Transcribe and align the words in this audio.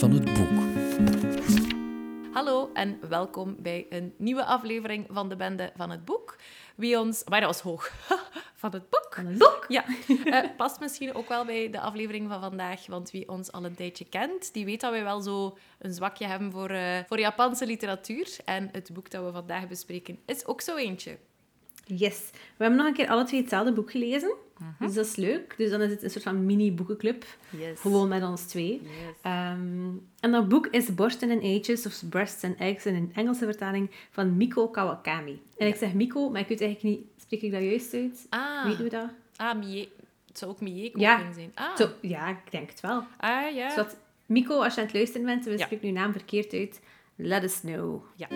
Van 0.00 0.12
het 0.12 0.24
Boek. 0.24 0.60
Hallo 2.32 2.70
en 2.72 2.98
welkom 3.08 3.56
bij 3.58 3.86
een 3.88 4.14
nieuwe 4.16 4.44
aflevering 4.44 5.06
van 5.10 5.28
de 5.28 5.36
Bende 5.36 5.72
van 5.76 5.90
het 5.90 6.04
Boek. 6.04 6.36
Wie 6.76 6.98
ons... 6.98 7.24
Maar 7.24 7.40
dat 7.40 7.48
was 7.48 7.60
hoog. 7.60 7.92
van 8.62 8.72
het 8.72 8.90
boek. 8.90 9.08
Van 9.10 9.26
het 9.26 9.38
boek? 9.38 9.64
Ja. 9.68 9.84
Eh, 10.24 10.48
past 10.56 10.80
misschien 10.80 11.14
ook 11.14 11.28
wel 11.28 11.44
bij 11.44 11.70
de 11.70 11.80
aflevering 11.80 12.28
van 12.28 12.40
vandaag, 12.40 12.86
want 12.86 13.10
wie 13.10 13.28
ons 13.28 13.52
al 13.52 13.64
een 13.64 13.74
tijdje 13.74 14.04
kent, 14.04 14.52
die 14.52 14.64
weet 14.64 14.80
dat 14.80 14.90
wij 14.90 15.02
wel 15.02 15.20
zo 15.20 15.56
een 15.78 15.92
zwakje 15.92 16.26
hebben 16.26 16.52
voor, 16.52 16.70
eh, 16.70 16.98
voor 17.06 17.18
Japanse 17.18 17.66
literatuur. 17.66 18.36
En 18.44 18.68
het 18.72 18.90
boek 18.92 19.10
dat 19.10 19.24
we 19.24 19.32
vandaag 19.32 19.68
bespreken 19.68 20.18
is 20.26 20.46
ook 20.46 20.60
zo 20.60 20.76
eentje. 20.76 21.18
Yes. 21.84 22.30
We 22.32 22.64
hebben 22.64 22.78
nog 22.78 22.86
een 22.86 22.94
keer 22.94 23.08
alle 23.08 23.24
twee 23.24 23.40
hetzelfde 23.40 23.72
boek 23.72 23.90
gelezen. 23.90 24.34
Dus 24.78 24.94
dat 24.94 25.06
is 25.06 25.16
leuk. 25.16 25.54
Dus 25.56 25.70
dan 25.70 25.80
is 25.80 25.90
het 25.90 26.02
een 26.02 26.10
soort 26.10 26.24
van 26.24 26.46
mini-boekenclub. 26.46 27.24
Yes. 27.50 27.80
Gewoon 27.80 28.08
met 28.08 28.22
ons 28.22 28.42
twee. 28.42 28.80
Ehm, 29.22 29.88
en 30.20 30.30
dat 30.30 30.48
boek 30.48 30.66
is 30.66 30.94
Borsten 30.94 31.30
and 31.30 31.42
Ages, 31.42 31.86
of 31.86 32.02
Breasts 32.08 32.44
and 32.44 32.56
Eggs 32.58 32.86
in 32.86 32.94
een 32.94 33.10
Engelse 33.14 33.44
vertaling 33.44 33.90
van 34.10 34.36
Miko 34.36 34.68
Kawakami. 34.68 35.42
En 35.56 35.66
ik 35.66 35.74
zeg 35.76 35.92
Miko, 35.92 36.30
maar 36.30 36.40
ik 36.40 36.48
weet 36.48 36.60
eigenlijk 36.60 36.96
niet, 36.98 37.06
spreek 37.22 37.42
ik 37.42 37.52
dat 37.52 37.62
juist 37.62 37.94
uit? 37.94 38.26
Ah, 38.28 38.64
Weten 38.64 38.84
we 38.84 38.90
dat? 38.90 39.08
ah 39.36 39.58
Mie 39.58 39.88
het 40.26 40.38
zou 40.38 40.50
ook 40.50 40.60
Mieko 40.60 41.00
Ja. 41.00 41.16
kunnen 41.16 41.34
zijn. 41.34 41.50
Ah, 41.54 41.76
Zo, 41.76 41.88
ja, 42.00 42.28
ik 42.28 42.50
denk 42.50 42.70
het 42.70 42.80
wel. 42.80 43.04
ah 43.18 43.54
ja. 43.54 43.66
Dus 43.66 43.76
wat, 43.76 43.96
Miko, 44.26 44.62
als 44.62 44.74
je 44.74 44.80
aan 44.80 44.86
het 44.86 44.94
luisteren 44.96 45.26
bent 45.26 45.44
en 45.46 45.52
we 45.52 45.58
Ja. 45.58 45.64
spreken 45.64 45.88
uw 45.88 45.94
naam 45.94 46.12
verkeerd 46.12 46.52
uit, 46.52 46.80
let 47.16 47.42
us 47.42 47.60
know. 47.60 48.02
Ja. 48.16 48.28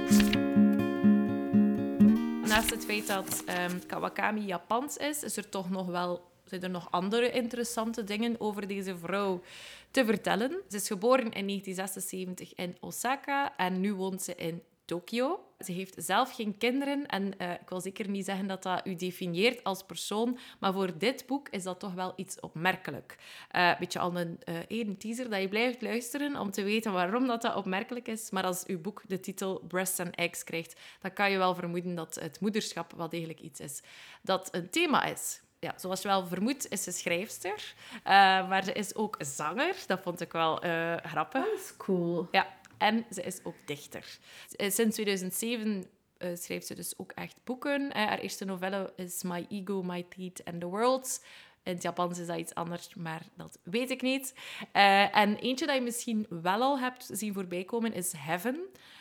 Naast 2.55 2.71
het 2.71 2.85
feit 2.85 3.07
dat 3.07 3.43
ehm, 3.47 3.79
Kawakami 3.87 4.41
Japans 4.41 4.97
is, 4.97 5.23
is 5.23 5.37
er 5.37 5.49
toch 5.49 5.71
nog 5.71 5.87
wel, 5.87 6.31
zijn 6.45 6.63
er 6.63 6.71
nog 6.71 6.91
andere 6.91 7.31
interessante 7.31 8.05
dingen 8.05 8.41
over 8.41 8.67
deze 8.67 8.99
vrouw 8.99 9.43
te 9.91 10.05
vertellen. 10.05 10.51
Ze 10.69 10.77
is 10.77 10.87
geboren 10.87 11.31
in 11.33 11.47
1976 11.47 12.55
in 12.55 12.77
Osaka 12.81 13.57
en 13.57 13.81
nu 13.81 13.95
woont 13.95 14.23
ze 14.23 14.35
in 14.35 14.63
Tokio. 14.85 15.45
Ze 15.59 15.73
heeft 15.73 15.95
zelf 15.97 16.35
geen 16.35 16.59
kinderen 16.59 17.07
en 17.07 17.39
eh, 17.39 17.53
ik 17.53 17.69
wil 17.69 17.81
zeker 17.81 18.09
niet 18.09 18.25
zeggen 18.25 18.47
dat 18.47 18.63
dat 18.63 18.87
u 18.87 18.95
definieert 18.95 19.65
als 19.65 19.83
persoon, 19.83 20.39
maar 20.61 20.73
voor 20.73 20.99
dit 20.99 21.27
boek 21.27 21.49
is 21.49 21.63
dat 21.63 21.81
toch 21.81 21.95
wel 21.95 22.13
iets 22.17 22.41
opmerkelijk. 22.41 23.17
Een 23.51 23.77
beetje 23.79 23.99
al 23.99 24.17
een, 24.17 24.39
eh, 24.45 24.55
een 24.69 24.97
teaser 24.97 25.31
dat 25.31 25.41
je 25.41 25.49
blijft 25.49 25.83
luisteren 25.83 26.41
om 26.41 26.51
te 26.51 26.63
weten 26.63 26.93
waarom 26.93 27.27
dat, 27.27 27.43
dat 27.43 27.55
opmerkelijk 27.55 28.09
is. 28.09 28.31
Maar 28.31 28.45
als 28.45 28.67
uw 28.67 28.81
boek 28.81 29.03
de 29.07 29.21
titel 29.21 29.63
Breasts 29.69 30.01
and 30.01 30.15
Eggs 30.15 30.45
krijgt, 30.45 30.81
dan 31.01 31.13
kan 31.13 31.31
je 31.31 31.39
wel 31.39 31.55
vermoeden 31.55 31.95
dat 31.95 32.15
het 32.15 32.41
moederschap 32.41 32.93
wel 32.97 33.09
degelijk 33.09 33.41
iets 33.41 33.61
is 33.61 33.83
dat 34.25 34.49
een 34.51 34.71
thema 34.71 35.05
is. 35.05 35.43
Ja, 35.59 35.73
zoals 35.77 36.03
je 36.03 36.09
wel 36.09 36.27
vermoedt, 36.27 36.71
is 36.71 36.83
ze 36.83 36.93
schrijfster, 36.93 37.75
eh, 38.03 38.13
maar 38.49 38.65
ze 38.65 38.73
is 38.73 38.95
ook 38.95 39.17
zanger. 39.19 39.75
Dat 39.87 40.01
vond 40.03 40.21
ik 40.21 40.33
wel 40.33 40.63
eh, 40.63 40.97
grappig. 40.97 41.45
Dat 41.45 41.61
is 41.61 41.77
cool. 41.77 42.29
Ja, 42.31 42.47
en 42.79 43.07
ze 43.11 43.23
is 43.23 43.45
ook 43.45 43.57
dichter. 43.65 44.19
Eh, 44.57 44.71
Sinds 44.71 44.95
2007 44.95 45.85
eh, 46.19 46.29
schrijft 46.35 46.67
ze 46.67 46.75
dus 46.75 46.99
ook 46.99 47.13
echt 47.13 47.37
boeken. 47.45 47.93
Haar 47.93 48.19
eerste 48.19 48.45
novelle 48.45 48.93
is 48.97 49.23
My 49.23 49.47
Ego, 49.49 49.83
My 49.83 50.07
Teeth 50.09 50.45
and 50.45 50.61
the 50.61 50.67
World. 50.67 51.25
In 51.65 51.73
het 51.73 51.83
Japans 51.83 52.19
is 52.19 52.27
dat 52.27 52.39
iets 52.39 52.55
anders, 52.55 52.95
maar 52.95 53.23
dat 53.37 53.59
weet 53.63 53.91
ik 53.91 54.03
niet. 54.03 54.35
Eh, 54.73 55.17
en 55.17 55.37
eentje 55.37 55.67
dat 55.67 55.75
je 55.75 55.81
misschien 55.81 56.27
wel 56.29 56.63
al 56.63 56.79
hebt 56.79 57.09
zien 57.13 57.35
voorbij 57.35 57.65
komen 57.65 57.93
is 57.93 58.13
Heaven. 58.17 58.61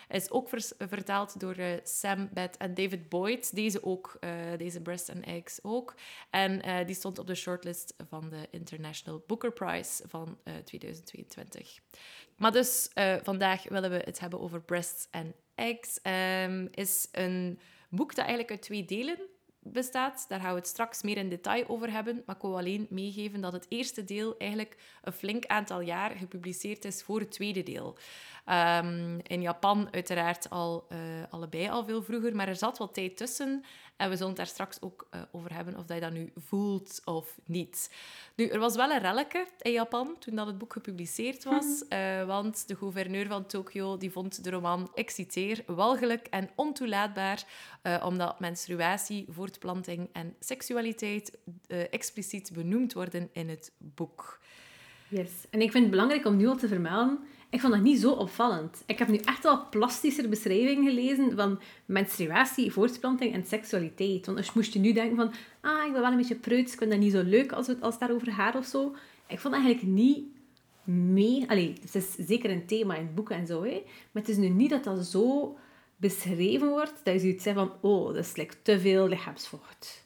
Is 0.10 0.32
ook 0.32 0.50
vers- 0.50 0.74
vertaald 0.78 1.40
door 1.40 1.56
eh, 1.56 1.80
Sam 1.84 2.30
Beth 2.34 2.58
en 2.58 2.74
David 2.74 3.10
Boyd. 3.10 3.56
Deze 3.56 3.84
ook, 3.84 4.18
eh, 4.20 4.32
deze 4.58 4.82
Breast 4.82 5.10
and 5.10 5.26
Eggs 5.26 5.60
ook. 5.62 5.96
En 6.30 6.86
die 6.86 6.96
stond 6.96 7.20
op 7.20 7.28
de 7.28 7.36
shortlist 7.36 7.94
van 8.10 8.30
de 8.30 8.48
International 8.52 9.24
Booker 9.28 9.52
Prize 9.52 10.04
van 10.08 10.38
eh, 10.44 10.54
2022. 10.56 11.80
Maar 12.38 12.52
dus, 12.52 12.90
vandaag 13.24 13.64
willen 13.70 13.90
we 13.90 14.02
het 14.06 14.20
hebben 14.20 14.40
over 14.40 14.62
Breasts 14.62 15.08
and 15.12 15.34
Eggs. 15.56 16.02
Ehm 16.02 16.68
is 16.72 17.08
een 17.12 17.60
boek 17.90 18.10
dat 18.10 18.18
eigenlijk 18.26 18.52
uit 18.52 18.62
twee 18.62 18.86
delen 18.86 19.18
bestaat. 19.64 20.26
Daar 20.28 20.40
gaan 20.40 20.54
we 20.54 20.58
het 20.60 20.68
straks 20.68 21.02
meer 21.02 21.18
in 21.18 21.30
detail 21.30 21.68
over 21.68 21.92
hebben. 21.92 22.24
Maar 22.26 22.36
ik 22.36 22.42
wil 22.42 22.58
alleen 22.58 22.88
meegeven 22.90 23.42
dat 23.42 23.54
het 23.54 23.66
eerste 23.70 24.04
deel 24.04 24.38
eigenlijk 24.38 24.78
een 25.02 25.14
flink 25.14 25.46
aantal 25.46 25.82
jaar 25.82 26.12
gepubliceerd 26.12 26.86
is 26.86 27.04
voor 27.04 27.20
het 27.20 27.32
tweede 27.32 27.64
deel. 27.64 27.98
Ehm, 28.46 29.20
in 29.24 29.42
Japan 29.42 29.88
uiteraard 29.92 30.50
al, 30.50 30.86
eh, 30.90 31.00
allebei 31.30 31.70
al 31.70 31.86
veel 31.86 32.04
vroeger, 32.04 32.36
maar 32.36 32.48
er 32.48 32.56
zat 32.56 32.78
wat 32.78 32.94
tijd 32.94 33.18
tussen. 33.18 33.64
En 33.98 34.10
we 34.10 34.16
zullen 34.16 34.28
het 34.28 34.38
daar 34.38 34.48
straks 34.48 34.82
ook 34.82 35.08
eh, 35.10 35.22
over 35.32 35.54
hebben 35.54 35.78
of 35.78 35.86
dat 35.86 35.96
je 35.98 36.04
dat 36.04 36.12
nu 36.14 36.32
voelt 36.36 37.02
of 37.06 37.38
niet. 37.46 37.96
Nu, 38.36 38.48
er 38.48 38.60
was 38.60 38.76
wel 38.76 38.92
een 38.92 39.00
relletje 39.00 39.48
in 39.62 39.72
Japan 39.72 40.16
toen 40.20 40.36
dat 40.36 40.48
het 40.48 40.58
boek 40.58 40.74
gepubliceerd 40.74 41.44
was. 41.44 41.88
eh, 41.88 42.26
want 42.26 42.68
de 42.68 42.76
gouverneur 42.76 43.28
van 43.28 43.46
Tokio 43.46 43.98
die 43.98 44.12
vond 44.12 44.44
de 44.44 44.50
roman, 44.50 44.92
ik 44.94 45.10
citeer, 45.10 45.64
walgelijk 45.66 46.28
en 46.28 46.50
ontoelaatbaar. 46.56 47.44
eh, 47.82 48.04
omdat 48.06 48.40
menstruatie, 48.40 49.26
voortplanting 49.30 50.10
en 50.14 50.36
seksualiteit 50.40 51.38
expliciet 51.68 52.52
benoemd 52.54 52.94
worden 52.94 53.30
in 53.32 53.50
het 53.50 53.72
boek. 53.78 54.40
Yes. 55.08 55.32
En 55.50 55.62
ik 55.62 55.72
vind 55.72 55.84
het 55.84 55.92
belangrijk 55.92 56.26
om 56.26 56.36
nu 56.36 56.48
al 56.48 56.56
te 56.58 56.68
vermelden, 56.68 57.20
ik 57.54 57.60
vond 57.62 57.74
dat 57.74 57.82
niet 57.82 58.00
zo 58.00 58.12
opvallend. 58.12 58.84
Ik 58.86 59.00
heb 59.00 59.08
nu 59.08 59.18
echt 59.18 59.44
wel 59.44 59.70
plastischer 59.70 60.30
beschrijvingen 60.30 60.86
gelezen 60.86 61.36
van 61.36 61.60
menstruatie, 61.86 62.72
voortplanting 62.72 63.34
en 63.34 63.46
seksualiteit. 63.46 64.26
Want 64.26 64.38
als 64.38 64.54
moest 64.54 64.74
je 64.74 64.80
nu 64.80 64.94
denken 64.94 65.16
van, 65.16 65.32
ah, 65.62 65.86
ik 65.86 65.92
ben 65.92 66.02
wel 66.02 66.12
een 66.12 66.18
beetje 66.18 66.36
preuts, 66.36 66.72
ik 66.72 66.78
vind 66.78 66.92
dat 66.92 67.00
niet 67.00 67.12
zo 67.12 67.22
leuk 67.24 67.52
als 67.52 67.68
het, 67.68 67.82
als 67.82 67.92
het 67.94 68.00
daarover 68.00 68.32
gaat 68.32 68.56
of 68.56 68.66
zo. 68.66 68.96
Ik 69.28 69.40
vond 69.40 69.54
dat 69.54 69.64
eigenlijk 69.64 69.94
niet 69.96 70.24
mee... 70.84 71.46
Allee, 71.48 71.74
het 71.82 71.96
is 71.96 72.16
zeker 72.28 72.50
een 72.50 72.66
thema 72.66 72.96
in 72.96 73.14
boeken 73.16 73.36
en 73.36 73.48
zo, 73.48 73.64
hè. 73.64 73.84
Maar 74.12 74.22
het 74.24 74.30
is 74.30 74.38
nu 74.38 74.50
niet 74.50 74.70
dat 74.70 74.84
dat 74.84 75.06
zo 75.06 75.58
beschreven 75.98 76.68
wordt, 76.70 76.94
dat 77.04 77.14
je 77.14 77.20
zoiets 77.20 77.44
zegt 77.44 77.58
van, 77.58 77.72
oh, 77.82 78.08
dat 78.08 78.26
is 78.26 78.36
like, 78.36 78.54
te 78.62 78.80
veel 78.80 79.08
lichaamsvocht. 79.08 80.06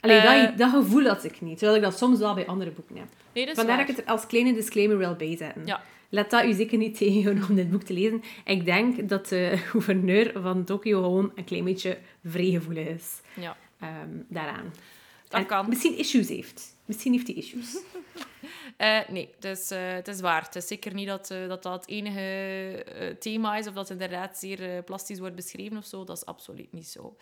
Allee, 0.00 0.18
Eh. 0.18 0.42
dat, 0.46 0.58
dat 0.58 0.70
gevoel 0.70 1.04
had 1.06 1.24
ik 1.24 1.40
niet, 1.40 1.58
terwijl 1.58 1.78
ik 1.78 1.84
dat 1.84 1.98
soms 1.98 2.18
wel 2.18 2.34
bij 2.34 2.46
andere 2.46 2.70
boeken 2.70 2.96
heb. 2.96 3.08
Nee, 3.32 3.46
dat 3.46 3.54
Vandaar 3.54 3.76
waar. 3.76 3.86
dat 3.86 3.94
ik 3.94 4.00
het 4.00 4.06
er 4.06 4.12
als 4.12 4.26
kleine 4.26 4.54
disclaimer 4.54 4.98
wil 4.98 5.14
bijzetten. 5.14 5.62
Ja. 5.66 5.82
Laat 6.10 6.30
dat 6.30 6.44
u 6.44 6.52
zeker 6.52 6.78
niet 6.78 6.96
tegenhouden 6.98 7.48
om 7.48 7.54
dit 7.54 7.70
boek 7.70 7.82
te 7.82 7.92
lezen. 7.92 8.22
Ik 8.44 8.64
denk 8.64 9.08
dat 9.08 9.28
de 9.28 9.52
gouverneur 9.56 10.32
van 10.42 10.64
Tokio 10.64 11.02
gewoon 11.02 11.32
een 11.34 11.44
klein 11.44 11.64
beetje 11.64 11.98
vrijgevoelig 12.24 12.86
is 12.86 13.20
Ja. 13.34 13.56
ehm, 13.80 14.08
daaraan. 14.28 14.72
Dat 15.28 15.40
En 15.40 15.46
kan. 15.46 15.68
Misschien 15.68 15.98
issues 15.98 16.28
heeft. 16.28 16.75
Misschien 16.86 17.12
heeft 17.12 17.26
hij 17.26 17.36
issues. 17.36 17.76
Eh, 18.76 19.08
nee, 19.08 19.34
is, 19.40 19.70
eh, 19.70 19.92
het 19.92 20.08
is 20.08 20.20
waar. 20.20 20.42
Het 20.42 20.56
is 20.56 20.66
zeker 20.66 20.94
niet 20.94 21.06
dat 21.06 21.30
eh, 21.30 21.48
dat, 21.48 21.62
dat 21.62 21.72
het 21.72 21.88
enige 21.88 23.16
thema 23.18 23.56
is 23.56 23.66
of 23.66 23.74
dat 23.74 23.88
het 23.88 24.00
inderdaad 24.00 24.38
zeer 24.38 24.82
plastisch 24.82 25.18
wordt 25.18 25.34
beschreven 25.34 25.76
of 25.76 25.84
zo. 25.84 26.04
Dat 26.04 26.16
is 26.16 26.24
absoluut 26.24 26.72
niet 26.72 26.88
zo. 26.88 27.16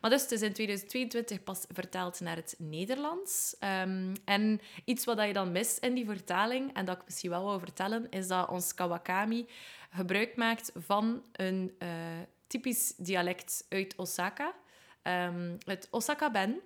Maar 0.00 0.10
dus, 0.10 0.22
het 0.22 0.32
is 0.32 0.42
in 0.42 0.52
2022 0.52 1.42
pas 1.42 1.64
vertaald 1.72 2.20
naar 2.20 2.36
het 2.36 2.54
Nederlands. 2.58 3.56
Ehm, 3.58 4.14
en 4.24 4.60
iets 4.84 5.04
wat 5.04 5.22
je 5.22 5.32
dan 5.32 5.52
mist 5.52 5.78
in 5.84 5.94
die 5.94 6.04
vertaling, 6.04 6.74
en 6.74 6.84
dat 6.84 6.96
ik 6.96 7.04
misschien 7.04 7.30
wel 7.30 7.44
wil 7.44 7.58
vertellen, 7.58 8.10
is 8.10 8.28
dat 8.28 8.48
ons 8.48 8.74
Kawakami 8.74 9.46
gebruik 9.90 10.36
maakt 10.36 10.72
van 10.74 11.22
een 11.32 11.72
typisch 12.46 12.94
dialect 12.96 13.66
uit 13.68 13.96
Osaka. 13.96 14.54
Ehm, 15.02 15.56
het 15.64 15.88
Osaka-ben. 15.90 16.60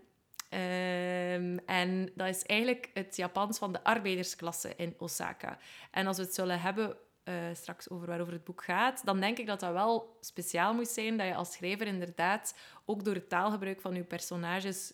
Ehm, 0.54 1.58
en 1.66 2.10
dat 2.14 2.28
is 2.28 2.42
eigenlijk 2.42 2.90
het 2.94 3.16
Japans 3.16 3.58
van 3.58 3.72
de 3.72 3.84
arbeidersklasse 3.84 4.72
in 4.76 4.94
Osaka. 4.98 5.58
En 5.90 6.06
als 6.06 6.16
we 6.16 6.22
het 6.22 6.34
zullen 6.34 6.60
hebben 6.60 6.96
eh, 7.24 7.34
straks 7.52 7.90
over 7.90 8.06
waarover 8.06 8.32
het 8.32 8.44
boek 8.44 8.64
gaat, 8.64 9.04
dan 9.04 9.20
denk 9.20 9.38
ik 9.38 9.46
dat 9.46 9.60
dat 9.60 9.72
wel 9.72 10.16
speciaal 10.20 10.74
moet 10.74 10.88
zijn 10.88 11.16
dat 11.16 11.26
je 11.26 11.34
als 11.34 11.52
schrijver 11.52 11.86
inderdaad 11.86 12.54
ook 12.84 13.04
door 13.04 13.14
het 13.14 13.28
taalgebruik 13.28 13.80
van 13.80 13.94
je 13.94 14.02
personages 14.02 14.92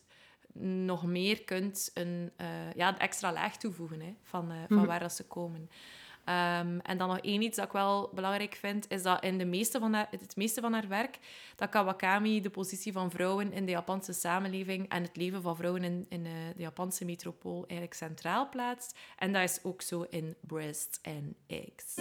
nog 0.84 1.06
meer 1.06 1.44
kunt 1.44 1.90
een, 1.94 2.30
eh, 2.36 2.72
ja, 2.74 2.88
een 2.88 2.98
extra 2.98 3.32
laag 3.32 3.56
toevoegen 3.56 4.00
hè, 4.00 4.14
van, 4.22 4.50
eh, 4.50 4.56
van 4.68 4.86
waar 4.86 5.00
dat 5.00 5.12
ze 5.12 5.26
komen. 5.26 5.70
Ehm, 6.24 6.78
en 6.78 6.98
dan 6.98 7.08
nog 7.08 7.18
één 7.18 7.42
iets 7.42 7.56
dat 7.56 7.66
ik 7.66 7.72
wel 7.72 8.10
belangrijk 8.14 8.54
vind, 8.54 8.90
is 8.90 9.02
dat 9.02 9.24
in 9.24 9.38
de 9.38 9.44
meeste 9.44 9.78
van 9.78 9.92
haar, 9.92 10.08
het 10.10 10.36
meeste 10.36 10.60
van 10.60 10.72
haar 10.72 10.88
werk, 10.88 11.18
dat 11.56 11.68
Kawakami 11.68 12.40
de 12.40 12.50
positie 12.50 12.92
van 12.92 13.10
vrouwen 13.10 13.52
in 13.52 13.64
de 13.64 13.70
Japanse 13.70 14.12
samenleving 14.12 14.88
en 14.88 15.02
het 15.02 15.16
leven 15.16 15.42
van 15.42 15.56
vrouwen 15.56 15.84
in, 15.84 16.06
in 16.08 16.26
eh, 16.26 16.32
de 16.56 16.62
Japanse 16.62 17.04
metropool 17.04 17.58
eigenlijk 17.66 17.94
centraal 17.94 18.48
plaatst. 18.48 18.98
En 19.18 19.32
dat 19.32 19.42
is 19.42 19.58
ook 19.62 19.82
zo 19.82 20.06
in 20.10 20.36
Breast 20.40 21.00
and 21.02 21.34
Eggs. 21.46 21.94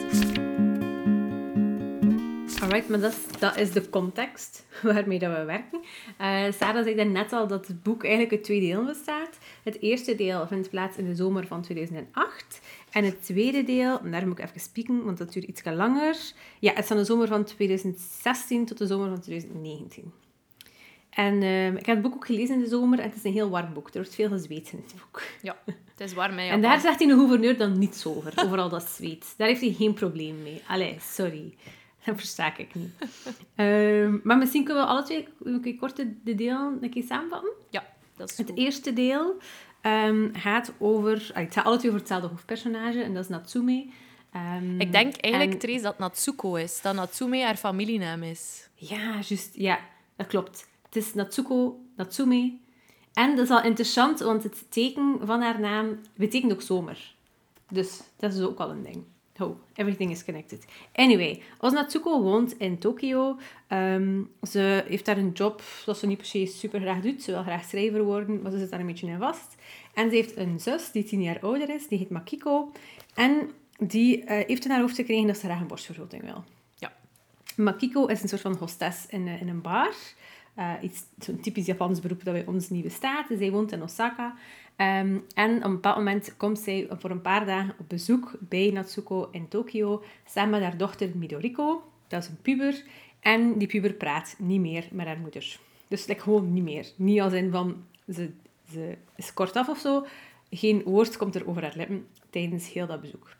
Alright, 2.62 2.90
maar 2.90 3.00
dat 3.00 3.12
is, 3.12 3.40
dat 3.40 3.58
is 3.58 3.72
de 3.72 3.90
context 3.90 4.66
waarmee 4.82 5.20
dat 5.20 5.38
we 5.38 5.44
werken. 5.44 5.80
Eh, 6.18 6.44
Sarah 6.52 6.84
zei 6.84 7.06
net 7.06 7.34
al 7.34 7.48
dat 7.48 7.68
het 7.68 7.84
boek 7.84 8.04
eigenlijk 8.04 8.34
uit 8.34 8.44
twee 8.44 8.60
delen 8.60 8.86
bestaat. 8.86 9.38
Het 9.64 9.82
eerste 9.82 10.16
deel 10.16 10.48
vindt 10.48 10.70
plaats 10.70 10.98
in 10.98 11.06
de 11.06 11.16
zomer 11.16 11.48
van 11.48 11.62
2008. 11.62 12.62
En 12.92 13.04
het 13.04 13.24
tweede 13.26 13.64
deel, 13.64 14.00
en 14.00 14.12
daar 14.12 14.28
moet 14.28 14.40
ik 14.40 14.46
even 14.46 14.60
spieken, 14.60 15.04
want 15.04 15.18
dat 15.18 15.34
duurt 15.34 15.46
iets 15.46 15.62
langer. 15.64 16.18
Ja, 16.60 16.70
het 16.70 16.80
is 16.80 16.88
van 16.88 16.98
de 16.98 17.04
zomer 17.04 17.28
van 17.28 17.44
2016 17.44 18.66
tot 18.66 18.78
de 18.78 18.88
zomer 18.88 19.10
van 19.10 19.20
2019. 19.20 20.12
En 21.10 21.44
ehm, 21.44 21.76
ik 21.76 21.86
heb 21.86 21.96
het 21.96 22.02
boek 22.02 22.16
ook 22.16 22.26
gelezen 22.26 22.56
in 22.56 22.62
de 22.62 22.70
zomer 22.70 23.00
en 23.00 23.06
het 23.06 23.16
is 23.16 23.24
een 23.24 23.32
heel 23.32 23.50
warm 23.50 23.74
boek. 23.74 23.88
Er 23.88 23.94
wordt 23.94 24.16
veel 24.16 24.30
gezweet 24.30 24.72
in 24.72 24.84
het 24.84 24.94
boek. 25.00 25.22
Ja, 25.42 25.58
het 25.66 26.00
is 26.00 26.14
warm, 26.14 26.38
hè, 26.38 26.50
En 26.50 26.62
daar 26.62 26.80
zegt 26.80 27.00
hij 27.00 27.08
de 27.08 27.14
gouverneur 27.14 27.58
dan 27.58 27.78
niets 27.78 28.06
over, 28.06 28.34
over 28.46 28.58
al 28.58 28.70
dat 28.70 28.90
zweet. 28.90 29.34
Daar 29.38 29.48
heeft 29.48 29.62
hij 29.62 29.74
geen 29.74 29.94
probleem 29.94 30.44
mee. 30.44 30.62
Allee, 30.68 30.98
sorry. 31.00 31.54
Dat 32.10 32.18
versta 32.26 32.58
ik 32.58 32.76
niet. 32.76 32.90
Ehm, 33.56 34.18
maar 34.24 34.38
misschien 34.38 34.64
kunnen 34.64 34.84
we 34.84 34.90
alle 34.90 35.04
twee 35.04 35.28
een 35.44 35.62
keer 35.62 35.76
kort 35.76 35.96
de 35.96 36.14
de 36.24 36.36
deel 36.36 36.78
een 36.82 36.90
keer 36.90 37.04
samenvatten. 37.04 37.52
Ja, 37.70 37.86
dat 38.18 38.30
is 38.30 38.38
Het 38.38 38.48
goed. 38.50 38.58
eerste 38.58 38.94
deel 38.94 39.38
ehm, 39.82 40.30
gaat 40.34 40.72
over... 40.78 41.30
ah, 41.34 41.44
Het 41.44 41.54
gaat 41.54 41.66
alle 41.66 41.78
twee 41.78 41.88
over 41.92 42.00
hetzelfde 42.04 42.28
hoofdpersonage 42.28 43.02
en 43.04 43.14
dat 43.14 43.24
is 43.24 43.30
Natsume. 43.30 43.86
Ehm, 44.32 44.80
Ik 44.82 44.92
denk 44.92 45.16
eigenlijk, 45.16 45.54
en- 45.54 45.60
Therese, 45.60 45.84
dat 45.84 45.98
Natsuko 46.00 46.56
is. 46.56 46.82
Dat 46.82 46.96
Natsume 46.96 47.44
haar 47.44 47.56
familienaam 47.56 48.24
is. 48.24 48.70
Ja, 48.76 49.12
juist. 49.14 49.50
Ja, 49.54 49.80
dat 50.16 50.28
klopt. 50.28 50.68
Het 50.86 50.96
is 50.96 51.14
Natsuko, 51.14 51.80
Natsume. 51.96 52.58
En 53.14 53.36
dat 53.36 53.46
is 53.46 53.52
al 53.52 53.64
interessant, 53.64 54.20
want 54.20 54.44
het 54.44 54.72
teken 54.72 55.20
van 55.24 55.42
haar 55.42 55.60
naam 55.60 56.00
betekent 56.16 56.52
ook 56.52 56.62
zomer. 56.62 57.14
Dus 57.72 58.00
dat 58.18 58.34
is 58.34 58.42
ook 58.42 58.60
al 58.60 58.70
een 58.70 58.84
ding. 58.84 59.04
Oh, 59.40 59.58
everything 59.74 60.12
is 60.12 60.24
connected. 60.24 60.66
Anyway, 60.94 61.42
als 61.58 61.74
Natsuko 61.74 62.22
woont 62.22 62.58
in 62.58 62.78
Tokio. 62.78 63.38
ehm, 63.68 64.22
ze 64.50 64.84
heeft 64.88 65.06
daar 65.06 65.18
een 65.18 65.32
job 65.32 65.62
dat 65.86 65.98
ze 65.98 66.08
niet 66.08 66.18
per 66.18 66.26
se 66.26 66.46
super 66.46 66.82
graag 66.82 67.02
doet. 67.02 67.24
Ze 67.24 67.32
wil 67.32 67.42
graag 67.42 67.64
schrijver 67.64 68.04
worden, 68.04 68.42
maar 68.42 68.52
ze 68.52 68.58
zit 68.58 68.70
daar 68.70 68.80
een 68.80 68.86
beetje 68.86 69.08
in 69.08 69.18
vast. 69.18 69.56
En 69.94 70.10
ze 70.10 70.16
heeft 70.16 70.38
een 70.38 70.60
zus 70.60 70.92
die 70.92 71.04
tien 71.04 71.22
jaar 71.22 71.40
ouder 71.40 71.70
is, 71.70 71.88
die 71.88 71.98
heet 71.98 72.10
Makiko. 72.10 72.72
En 73.14 73.52
die 73.78 74.24
eh, 74.24 74.48
heeft 74.48 74.66
in 74.66 74.72
haar 74.72 74.82
hoofd 74.82 74.96
gekregen 74.96 75.28
dat 75.28 75.38
ze 75.38 75.46
graag 75.46 75.60
een 75.60 75.68
borstvergroting 75.68 76.24
wil. 76.24 76.44
Ja. 76.76 76.94
Makiko 77.56 78.06
is 78.06 78.22
een 78.22 78.30
soort 78.30 78.42
van 78.42 78.56
hostess 78.56 79.06
in, 79.06 79.28
eh, 79.28 79.42
in 79.42 79.50
een 79.50 79.62
bar. 79.62 79.94
Eh, 80.60 80.90
zo'n 81.20 81.40
typisch 81.40 81.66
Japans 81.66 82.00
beroep 82.00 82.24
dat 82.24 82.34
bij 82.34 82.46
ons 82.46 82.70
niet 82.70 82.84
bestaat. 82.84 83.26
Zij 83.38 83.52
woont 83.52 83.72
in 83.72 83.84
Osaka. 83.84 84.36
Ehm, 84.76 85.18
en 85.34 85.58
op 85.58 85.64
een 85.64 85.72
bepaald 85.72 85.98
moment 85.98 86.38
komt 86.38 86.60
zij 86.60 86.88
voor 86.90 87.10
een 87.10 87.22
paar 87.22 87.46
dagen 87.46 87.76
op 87.80 87.90
bezoek 87.90 88.32
bij 88.40 88.72
Natsuko 88.74 89.30
in 89.32 89.48
Tokio. 89.48 90.04
Samen 90.26 90.50
met 90.50 90.62
haar 90.62 90.78
dochter 90.78 91.12
Midoriko. 91.16 91.84
Dat 92.08 92.24
is 92.24 92.30
een 92.30 92.42
puber. 92.42 92.84
En 93.20 93.58
die 93.58 93.68
puber 93.68 93.94
praat 93.94 94.36
niet 94.38 94.60
meer 94.60 94.88
met 94.92 95.06
haar 95.06 95.20
moeder. 95.20 95.60
Dus 95.88 96.08
like, 96.08 96.22
gewoon 96.22 96.54
niet 96.54 96.64
meer. 96.64 96.92
Niet 96.96 97.22
als 97.22 97.34
in 97.34 97.52
van 97.52 97.84
ze, 98.14 98.30
ze 98.72 98.98
is 99.16 99.34
kortaf 99.34 99.70
of 99.70 99.78
zo. 99.78 100.06
Geen 100.50 100.84
woord 100.84 101.18
komt 101.18 101.36
er 101.36 101.48
over 101.48 101.62
haar 101.62 101.76
lippen 101.76 102.08
tijdens 102.30 102.74
heel 102.74 102.88
dat 102.88 103.02
bezoek. 103.02 103.36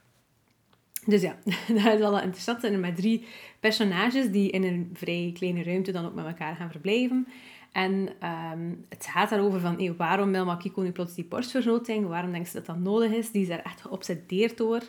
Dus 1.06 1.22
ja, 1.22 1.36
dat 1.84 1.94
is 1.94 2.00
wel 2.00 2.22
interessant. 2.22 2.62
zijn 2.62 2.74
er 2.74 2.80
met 2.80 2.96
drie 2.96 3.26
personages 3.60 4.32
die 4.32 4.50
in 4.50 4.64
een 4.64 4.90
vrij 4.94 5.32
kleine 5.34 5.64
ruimte 5.64 5.92
dan 5.92 6.06
ook 6.06 6.14
met 6.14 6.26
elkaar 6.26 6.56
gaan 6.56 6.72
verblijven. 6.72 7.28
En 7.72 8.10
ehm, 8.20 8.74
het 8.90 9.06
gaat 9.06 9.30
daarover 9.30 9.60
van, 9.60 9.96
waarom 9.98 10.32
wil 10.32 10.46
Makiko 10.46 10.82
nu 10.82 10.92
plots 10.92 11.16
die 11.16 11.26
borstvergroting? 11.26 12.08
Waarom 12.08 12.32
denkt 12.32 12.48
ze 12.48 12.56
dat 12.56 12.66
dat 12.66 12.80
nodig 12.80 13.12
is? 13.12 13.32
Die 13.32 13.42
is 13.42 13.48
daar 13.48 13.62
echt 13.64 13.82
geobsedeerd 13.82 14.58
door. 14.58 14.82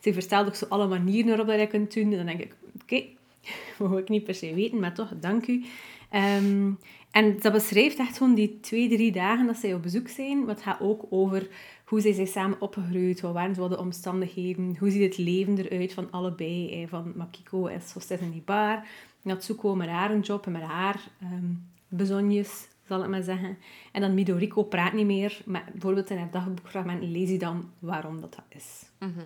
Ze 0.00 0.12
vertelt 0.12 0.46
ook 0.46 0.54
zo 0.54 0.66
alle 0.68 0.86
manieren 0.86 1.28
waarop 1.28 1.46
dat 1.46 1.60
je 1.60 1.66
kunt 1.66 1.94
doen. 1.94 2.10
En 2.12 2.16
dan 2.16 2.26
denk 2.26 2.40
ik, 2.40 2.54
oké, 2.82 3.02
wou 3.78 4.00
ik 4.00 4.08
niet 4.08 4.24
per 4.24 4.34
se 4.34 4.54
weten, 4.54 4.80
maar 4.80 4.94
toch, 4.94 5.12
dank 5.20 5.46
u. 5.46 5.64
Ehm, 6.10 6.70
en 7.10 7.36
dat 7.40 7.52
beschrijft 7.52 7.98
echt 7.98 8.16
gewoon 8.16 8.34
die 8.34 8.60
twee, 8.60 8.88
drie 8.88 9.12
dagen 9.12 9.46
dat 9.46 9.56
zij 9.56 9.74
op 9.74 9.82
bezoek 9.82 10.08
zijn. 10.08 10.38
Maar 10.38 10.54
het 10.54 10.62
gaat 10.62 10.80
ook 10.80 11.06
over 11.10 11.48
hoe 11.88 12.00
zij 12.00 12.12
zijn 12.12 12.26
samen 12.26 12.60
opgegroeid, 12.60 13.20
wat 13.20 13.32
waren 13.32 13.54
zo 13.54 13.68
de 13.68 13.78
omstandigheden, 13.78 14.76
hoe 14.78 14.90
ziet 14.90 15.02
het 15.02 15.18
leven 15.18 15.58
eruit 15.58 15.92
van 15.92 16.10
allebei. 16.10 16.82
eh, 16.82 16.88
Van 16.88 17.12
Makiko 17.16 17.66
is 17.66 17.92
hostess 17.92 18.22
in 18.22 18.30
die 18.30 18.42
bar, 18.44 18.84
Natsuko 19.22 19.74
met 19.74 19.88
haar 19.88 20.10
een 20.10 20.20
job 20.20 20.46
en 20.46 20.52
met 20.52 20.62
haar 20.62 21.00
ehm 21.20 21.44
bezonjes, 21.88 22.68
zal 22.86 23.02
ik 23.02 23.08
maar 23.08 23.22
zeggen. 23.22 23.58
En 23.92 24.00
dan 24.00 24.14
Midoriko 24.14 24.62
praat 24.62 24.92
niet 24.92 25.06
meer, 25.06 25.40
maar 25.44 25.68
bijvoorbeeld 25.72 26.10
in 26.10 26.16
haar 26.18 26.30
dagboekfragment 26.30 27.02
lees 27.02 27.30
je 27.30 27.38
dan 27.38 27.70
waarom 27.78 28.20
dat, 28.20 28.34
dat 28.34 28.44
is. 28.48 28.82
Mhm. 28.98 29.20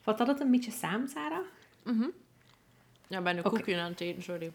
Vat 0.00 0.18
dat 0.18 0.26
het 0.26 0.40
een 0.40 0.50
beetje 0.50 0.70
samen, 0.70 1.08
Sarah? 1.08 1.44
Ja, 3.08 3.18
ik 3.18 3.24
ben 3.24 3.36
een 3.36 3.42
koekje 3.42 3.80
aan 3.80 3.90
het 3.90 4.00
eten, 4.00 4.22
sorry. 4.22 4.52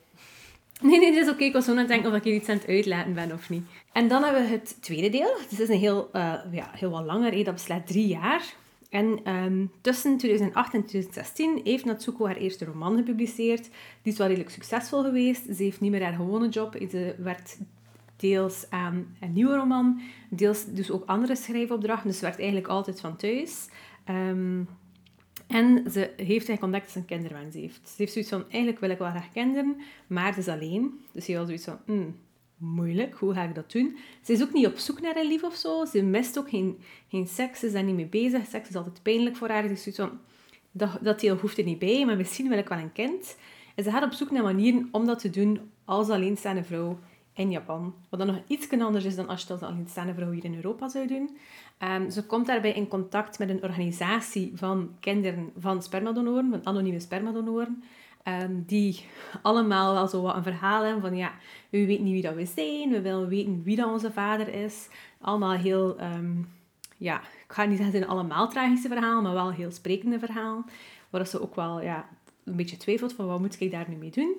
Nee, 0.90 1.00
nee, 1.00 1.14
dat 1.14 1.26
is 1.26 1.32
oké. 1.32 1.44
Ik 1.44 1.54
was 1.54 1.66
zo 1.66 1.72
aan 1.72 1.78
het 1.78 1.88
denken 1.88 2.10
of 2.10 2.18
ik 2.18 2.24
hier 2.24 2.34
iets 2.34 2.50
aan 2.50 2.58
het 2.58 2.68
uitlaten 2.68 3.14
ben 3.14 3.32
of 3.32 3.50
niet. 3.50 3.64
En 3.92 4.08
dan 4.08 4.24
hebben 4.24 4.42
we 4.42 4.48
het 4.48 4.78
tweede 4.82 5.10
deel. 5.10 5.34
Dus 5.36 5.50
het 5.50 5.60
is 5.60 5.70
een 5.70 5.80
heel, 5.80 6.10
eh, 6.12 6.34
ja, 6.52 6.70
heel 6.72 6.90
wat 6.90 7.06
langer. 7.06 7.44
Dat 7.44 7.54
beslaat 7.54 7.88
drie 7.88 8.08
jaar. 8.08 8.54
En 8.90 9.20
ehm, 9.24 9.66
tussen 9.82 10.18
2008 10.18 10.74
en 10.74 10.86
2016 10.86 11.62
heeft 11.64 11.86
Natsuko 11.86 12.26
haar 12.26 12.36
eerste 12.36 12.66
roman 12.66 12.98
gepubliceerd. 12.98 13.64
Die 14.02 14.12
is 14.12 14.18
wel 14.18 14.28
redelijk 14.28 14.54
succesvol 14.54 15.04
geweest. 15.04 15.56
Ze 15.56 15.64
heeft 15.64 15.80
niet 15.80 15.92
meer 15.92 16.04
haar 16.04 16.14
gewone 16.14 16.50
job. 16.50 16.76
Ze 16.90 17.16
werkt 17.18 17.58
deels 18.16 18.66
aan 18.70 19.16
een 19.20 19.34
nieuwe 19.34 19.56
roman, 19.56 20.02
deels 20.30 20.66
dus 20.66 20.92
ook 20.92 21.06
andere 21.06 21.36
schrijfopdrachten. 21.36 22.08
Dus 22.08 22.18
ze 22.18 22.24
werkt 22.24 22.40
eigenlijk 22.40 22.68
altijd 22.68 23.00
van 23.00 23.16
thuis. 23.16 23.68
Ehm, 24.06 24.62
en 25.52 25.92
ze 25.92 26.00
heeft 26.00 26.18
eigenlijk 26.18 26.64
ontdekt 26.64 26.84
dat 26.84 26.94
ze 26.94 27.00
een 27.00 27.06
kinderwens 27.06 27.56
heeft. 27.56 27.90
Ze 27.90 27.94
heeft 27.98 28.12
zoiets 28.12 28.32
van, 28.32 28.44
eigenlijk 28.50 28.80
wil 28.80 28.90
ik 28.90 28.98
wel 28.98 29.10
graag 29.10 29.32
kinderen, 29.32 29.76
maar 30.08 30.34
ze 30.34 30.40
is 30.40 30.48
alleen. 30.48 31.00
Dus 31.12 31.26
ze 31.26 31.32
heeft 31.32 31.46
zoiets 31.46 31.66
van, 31.66 31.80
hmm, 31.86 32.16
moeilijk, 32.58 33.16
hoe 33.16 33.34
ga 33.34 33.44
ik 33.44 33.56
dat 33.56 33.72
doen? 33.72 33.98
Ze 34.22 34.34
is 34.34 34.42
ook 34.42 34.54
niet 34.54 34.68
op 34.68 34.78
zoek 34.78 35.02
naar 35.02 35.16
een 35.16 35.28
lief 35.28 35.44
of 35.44 35.56
zo. 35.56 35.86
Ze 35.86 36.04
mist 36.04 36.40
ook 36.40 36.50
geen, 36.50 36.80
geen 37.08 37.28
seks, 37.28 37.60
ze 37.60 37.66
is 37.66 37.74
daar 37.74 37.84
niet 37.84 37.96
mee 37.96 38.06
bezig. 38.06 38.46
Seks 38.46 38.70
is 38.70 38.76
altijd 38.76 39.04
pijnlijk 39.04 39.36
voor 39.36 39.50
haar. 39.50 39.62
Ze 39.62 39.68
heeft 39.68 39.82
zoiets 39.82 40.02
van, 40.02 40.20
dat, 40.72 40.98
dat 41.02 41.20
deel 41.20 41.38
hoeft 41.38 41.58
er 41.58 41.64
niet 41.64 41.80
bij, 41.80 42.06
maar 42.06 42.18
misschien 42.18 42.50
wil 42.50 42.58
ik 42.58 42.70
wel 42.70 42.78
een 42.78 42.92
kind. 42.92 43.38
En 43.76 43.84
ze 43.84 43.92
gaat 43.92 44.04
op 44.04 44.12
zoek 44.12 44.32
naar 44.32 44.44
manieren 44.44 44.90
om 44.92 45.06
dat 45.06 45.20
te 45.20 45.30
doen 45.30 45.72
als 45.86 46.10
alleenstaande 46.10 46.64
vrouw 46.64 47.00
in 47.34 47.52
Japan. 47.52 47.94
Wat 48.10 48.20
dan 48.20 48.28
nog 48.28 48.42
iets 48.48 48.70
anders 48.70 49.06
is 49.06 49.16
dan 49.16 49.28
als 49.28 49.42
je 49.42 49.54
het 49.54 49.62
als 49.62 49.72
alleenstaande 49.72 50.14
vrouw 50.14 50.32
hier 50.32 50.46
in 50.46 50.56
Europa 50.56 50.90
zou 50.90 51.08
doen. 51.08 51.38
Ehm, 51.82 52.10
ze 52.10 52.26
komt 52.26 52.48
daarbij 52.48 52.72
in 52.72 52.88
contact 52.88 53.40
met 53.40 53.50
een 53.50 53.64
organisatie 53.64 54.52
van 54.56 54.96
kinderen 55.00 55.52
van 55.58 55.84
spermadonoren, 55.84 56.50
van 56.50 56.66
anonieme 56.66 57.00
spermadonoren. 57.00 57.84
ehm, 58.24 58.62
die 58.66 59.06
allemaal 59.42 59.94
wel 59.94 60.08
zo 60.08 60.22
wat 60.22 60.36
een 60.36 60.44
verhaal 60.44 60.84
hebben 60.84 61.02
van 61.02 61.16
ja, 61.16 61.34
we 61.70 61.86
weten 61.86 62.04
niet 62.04 62.14
wie 62.14 62.22
dat 62.22 62.36
we 62.36 62.46
zijn, 62.46 62.90
we 62.90 63.02
willen 63.02 63.28
weten 63.28 63.64
wie 63.64 63.76
dat 63.76 63.92
onze 63.92 64.12
vader 64.12 64.54
is. 64.54 64.88
Allemaal 65.22 65.52
heel, 65.52 65.98
ehm, 65.98 66.32
ja, 66.98 67.20
ik 67.22 67.54
ga 67.54 67.66
niet 67.66 67.78
zeggen 67.78 68.08
allemaal 68.08 68.50
tragische 68.50 68.88
verhalen, 68.88 69.24
maar 69.24 69.34
wel 69.34 69.52
heel 69.52 69.72
sprekende 69.72 70.20
verhalen. 70.20 70.66
Waar 71.10 71.28
ze 71.28 71.42
ook 71.42 71.56
wel 71.56 71.82
ja, 71.82 72.10
een 72.44 72.56
beetje 72.56 72.78
twijfelt 72.78 73.14
van 73.14 73.28
wat 73.28 73.40
moet 73.40 73.60
ik 73.60 73.72
daar 73.72 73.90
nu 73.90 73.96
mee 73.96 74.12
doen. 74.12 74.36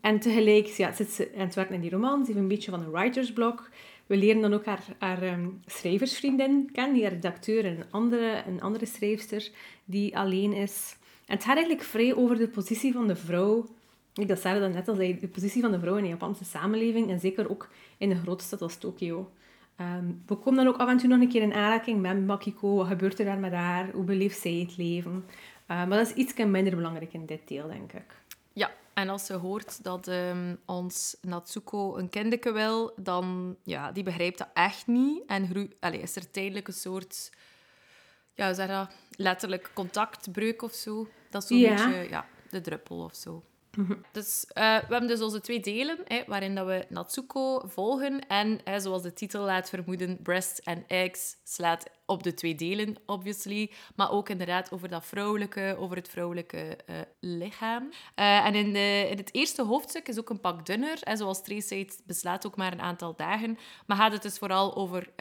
En 0.00 0.20
tegelijk 0.20 0.66
ja, 0.66 0.92
zit 0.92 1.10
ze 1.10 1.30
aan 1.34 1.40
het 1.40 1.54
werken 1.54 1.74
in 1.74 1.80
die 1.80 1.90
roman. 1.90 2.20
Ze 2.20 2.26
heeft 2.26 2.38
een 2.38 2.48
beetje 2.48 2.70
van 2.70 2.80
een 2.82 2.90
writersblok. 2.90 3.70
We 4.12 4.18
leren 4.18 4.42
dan 4.42 4.54
ook 4.54 4.64
haar, 4.64 4.84
haar 4.98 5.22
ehm, 5.22 5.48
schrijversvriendin 5.66 6.68
kennen, 6.72 6.94
die 6.94 7.02
haar 7.02 7.12
redacteur 7.12 7.64
en 7.64 7.76
een 7.76 7.90
andere, 7.90 8.42
een 8.46 8.60
andere 8.60 8.86
schrijfster 8.86 9.50
die 9.84 10.18
alleen 10.18 10.52
is. 10.52 10.96
En 11.26 11.34
het 11.34 11.44
gaat 11.44 11.56
eigenlijk 11.56 11.86
vrij 11.86 12.14
over 12.14 12.36
de 12.36 12.48
positie 12.48 12.92
van 12.92 13.06
de 13.06 13.16
vrouw. 13.16 13.66
Ik 14.14 14.28
dat 14.28 14.42
dan 14.42 14.72
net 14.72 14.88
al 14.88 14.94
de 14.94 15.28
positie 15.32 15.62
van 15.62 15.70
de 15.70 15.80
vrouw 15.80 15.96
in 15.96 16.02
de 16.02 16.08
Japanse 16.08 16.44
samenleving 16.44 17.10
en 17.10 17.20
zeker 17.20 17.50
ook 17.50 17.68
in 17.98 18.10
een 18.10 18.22
grote 18.22 18.44
stad 18.44 18.62
als 18.62 18.76
Tokio. 18.76 19.30
Ehm, 19.76 20.04
we 20.26 20.34
komen 20.34 20.64
dan 20.64 20.74
ook 20.74 20.80
af 20.80 20.88
en 20.88 20.96
toe 20.96 21.08
nog 21.08 21.20
een 21.20 21.28
keer 21.28 21.42
in 21.42 21.54
aanraking 21.54 22.00
met 22.00 22.26
Makiko. 22.26 22.74
Wat 22.74 22.86
gebeurt 22.86 23.18
er 23.18 23.24
daar 23.24 23.38
met 23.38 23.52
haar? 23.52 23.90
Hoe 23.92 24.04
beleeft 24.04 24.40
zij 24.40 24.52
het 24.52 24.76
leven? 24.76 25.24
Eh, 25.66 25.86
maar 25.86 25.98
dat 25.98 26.06
is 26.06 26.14
iets 26.14 26.34
minder 26.34 26.76
belangrijk 26.76 27.12
in 27.12 27.26
dit 27.26 27.48
deel, 27.48 27.66
denk 27.66 27.92
ik. 27.92 28.21
En 29.02 29.08
als 29.08 29.26
ze 29.26 29.34
hoort 29.34 29.84
dat 29.84 30.08
ehm, 30.08 30.54
ons 30.66 31.16
Natsuko 31.20 31.96
een 31.96 32.08
kindje 32.08 32.52
wil, 32.52 32.92
dan 32.96 33.56
ja, 33.62 33.92
die 33.92 34.02
begrijpt 34.02 34.38
dat 34.38 34.48
echt 34.54 34.86
niet. 34.86 35.22
En 35.26 35.72
Allee, 35.80 36.00
is 36.00 36.16
er 36.16 36.30
tijdelijk 36.30 36.68
een 36.68 36.74
soort, 36.74 37.30
ja, 38.34 38.46
hoe 38.46 38.54
zeg 38.54 38.68
dat? 38.68 38.90
Letterlijk 39.10 39.70
contactbreuk 39.74 40.62
of 40.62 40.72
zo. 40.72 41.08
Dat 41.30 41.42
is 41.42 41.48
zo'n 41.48 41.58
Ja. 41.58 41.74
beetje 41.88 42.08
ja, 42.08 42.26
de 42.50 42.60
druppel 42.60 42.96
of 43.04 43.14
zo. 43.14 43.44
Dus 44.12 44.46
eh, 44.46 44.62
we 44.62 44.86
hebben 44.88 45.06
dus 45.06 45.20
onze 45.20 45.40
twee 45.40 45.60
delen, 45.60 45.98
hè, 46.04 46.22
waarin 46.26 46.54
dat 46.54 46.66
we 46.66 46.86
Natsuko 46.88 47.62
volgen. 47.66 48.26
En 48.28 48.60
hè, 48.64 48.80
zoals 48.80 49.02
de 49.02 49.12
titel 49.12 49.44
laat 49.44 49.68
vermoeden, 49.68 50.22
Breast 50.22 50.64
and 50.64 50.84
Eggs 50.86 51.36
slaat 51.44 51.90
op 52.06 52.22
de 52.22 52.34
twee 52.34 52.54
delen, 52.54 52.96
obviously. 53.06 53.70
Maar 53.96 54.10
ook 54.10 54.28
inderdaad 54.28 54.72
over 54.72 54.88
dat 54.88 55.06
vrouwelijke, 55.06 55.76
over 55.78 55.96
het 55.96 56.08
vrouwelijke 56.08 56.76
eh, 56.86 56.96
lichaam. 57.20 57.92
Eh, 58.14 58.46
en 58.46 58.54
in, 58.54 58.72
de, 58.72 59.08
in 59.10 59.16
het 59.16 59.34
eerste 59.34 59.62
hoofdstuk 59.62 60.08
is 60.08 60.18
ook 60.18 60.30
een 60.30 60.40
pak 60.40 60.66
dunner. 60.66 61.02
En 61.02 61.16
zoals 61.16 61.42
Trace 61.42 61.66
zei, 61.66 61.80
het 61.80 62.02
beslaat 62.06 62.46
ook 62.46 62.56
maar 62.56 62.72
een 62.72 62.80
aantal 62.80 63.16
dagen. 63.16 63.58
Maar 63.86 63.96
gaat 63.96 64.12
het 64.12 64.22
dus 64.22 64.38
vooral 64.38 64.74
over... 64.76 65.12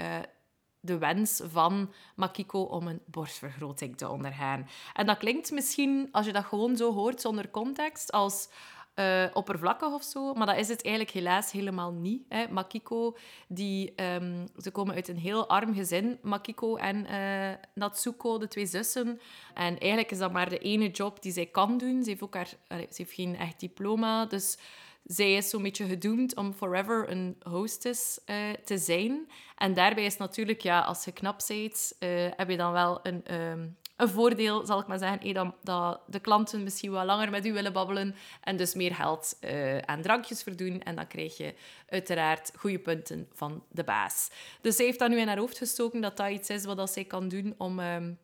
de 0.81 0.97
wens 0.97 1.41
van 1.45 1.93
Makiko 2.15 2.61
om 2.61 2.87
een 2.87 3.01
borstvergroting 3.05 3.97
te 3.97 4.09
ondergaan. 4.09 4.67
En 4.93 5.05
dat 5.05 5.17
klinkt 5.17 5.51
misschien, 5.51 6.09
als 6.11 6.25
je 6.25 6.31
dat 6.31 6.45
gewoon 6.45 6.77
zo 6.77 6.93
hoort 6.93 7.21
zonder 7.21 7.51
context, 7.51 8.11
als 8.11 8.49
eh, 8.93 9.25
oppervlakkig 9.33 9.93
of 9.93 10.03
zo. 10.03 10.33
Maar 10.33 10.47
dat 10.47 10.57
is 10.57 10.67
het 10.67 10.83
eigenlijk 10.83 11.15
helaas 11.15 11.51
helemaal 11.51 11.91
niet. 11.91 12.23
Hè. 12.29 12.47
Makiko, 12.47 13.17
die, 13.47 13.95
ehm, 13.95 14.47
ze 14.57 14.71
komen 14.71 14.95
uit 14.95 15.07
een 15.07 15.17
heel 15.17 15.49
arm 15.49 15.73
gezin, 15.73 16.19
Makiko 16.21 16.75
en 16.75 17.05
eh, 17.05 17.57
Natsuko, 17.73 18.37
de 18.37 18.47
twee 18.47 18.65
zussen. 18.65 19.19
En 19.53 19.79
eigenlijk 19.79 20.11
is 20.11 20.17
dat 20.17 20.31
maar 20.31 20.49
de 20.49 20.57
ene 20.57 20.89
job 20.89 21.21
die 21.21 21.31
zij 21.31 21.45
kan 21.45 21.77
doen. 21.77 22.03
Ze 22.03 22.09
heeft, 22.09 22.23
ook 22.23 22.35
haar, 22.35 22.53
ze 22.67 22.87
heeft 22.95 23.13
geen 23.13 23.37
echt 23.37 23.59
diploma, 23.59 24.25
dus 24.25 24.57
zij 25.03 25.33
is 25.33 25.49
zo'n 25.49 25.63
beetje 25.63 25.85
gedoemd 25.85 26.35
om 26.35 26.53
forever 26.53 27.09
een 27.09 27.35
hostess 27.39 28.19
uh, 28.25 28.49
te 28.65 28.77
zijn. 28.77 29.31
En 29.55 29.73
daarbij 29.73 30.05
is 30.05 30.17
natuurlijk, 30.17 30.61
ja, 30.61 30.79
als 30.79 31.05
je 31.05 31.11
knap 31.11 31.41
bent, 31.47 31.93
uh, 31.99 32.09
heb 32.35 32.49
je 32.49 32.57
dan 32.57 32.71
wel 32.71 32.99
een, 33.03 33.35
um, 33.35 33.77
een 33.95 34.09
voordeel, 34.09 34.65
zal 34.65 34.79
ik 34.79 34.87
maar 34.87 34.99
zeggen, 34.99 35.19
hey, 35.21 35.33
dat, 35.33 35.55
dat, 35.63 36.01
de 36.07 36.19
klanten 36.19 36.63
misschien 36.63 36.91
wat 36.91 37.05
langer 37.05 37.29
met 37.29 37.45
u 37.45 37.53
willen 37.53 37.73
babbelen 37.73 38.15
en 38.41 38.57
dus 38.57 38.73
meer 38.73 38.95
geld 38.95 39.37
uh, 39.41 39.77
aan 39.77 40.01
drankjes 40.01 40.43
verdoen. 40.43 40.81
En 40.83 40.95
dan 40.95 41.07
krijg 41.07 41.37
je 41.37 41.53
uiteraard 41.89 42.51
goede 42.55 42.79
punten 42.79 43.27
van 43.33 43.63
de 43.69 43.83
baas. 43.83 44.29
Dus 44.61 44.75
zij 44.75 44.85
heeft 44.85 44.99
dat 44.99 45.09
nu 45.09 45.19
in 45.19 45.27
haar 45.27 45.37
hoofd 45.37 45.57
gestoken 45.57 46.01
dat 46.01 46.17
dat 46.17 46.29
iets 46.29 46.49
is 46.49 46.65
wat 46.65 46.77
dat 46.77 46.91
zij 46.91 47.05
kan 47.05 47.27
doen 47.27 47.55
om... 47.57 47.79
Um, 47.79 48.19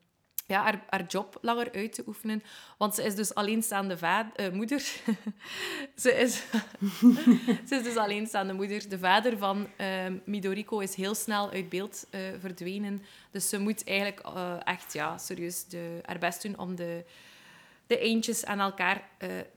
ja, 0.47 0.61
haar, 0.61 0.83
haar 0.89 1.05
job 1.05 1.37
langer 1.41 1.71
uit 1.71 1.93
te 1.93 2.03
oefenen. 2.07 2.43
Want 2.77 2.95
ze 2.95 3.03
is 3.03 3.15
dus 3.15 3.33
alleenstaande 3.33 3.97
vader, 3.97 4.47
uh, 4.47 4.53
moeder. 4.53 4.79
ze, 5.95 6.13
is, 6.13 6.35
ze 7.67 7.75
is 7.75 7.83
dus 7.83 7.95
alleenstaande 7.95 8.53
moeder. 8.53 8.89
De 8.89 8.99
vader 8.99 9.37
van 9.37 9.67
uh, 9.77 9.87
Midoriko 10.25 10.79
is 10.79 10.95
heel 10.95 11.15
snel 11.15 11.51
uit 11.51 11.69
beeld 11.69 12.07
uh, 12.11 12.21
verdwenen. 12.39 13.03
Dus 13.31 13.49
ze 13.49 13.59
moet 13.59 13.87
eigenlijk 13.87 14.27
uh, 14.27 14.53
echt 14.63 14.93
ja, 14.93 15.17
serieus 15.17 15.65
de, 15.65 15.99
haar 16.05 16.19
best 16.19 16.41
doen 16.41 16.57
om 16.57 16.75
de, 16.75 17.03
de 17.87 17.99
eentjes 17.99 18.45
aan 18.45 18.59
elkaar 18.59 19.09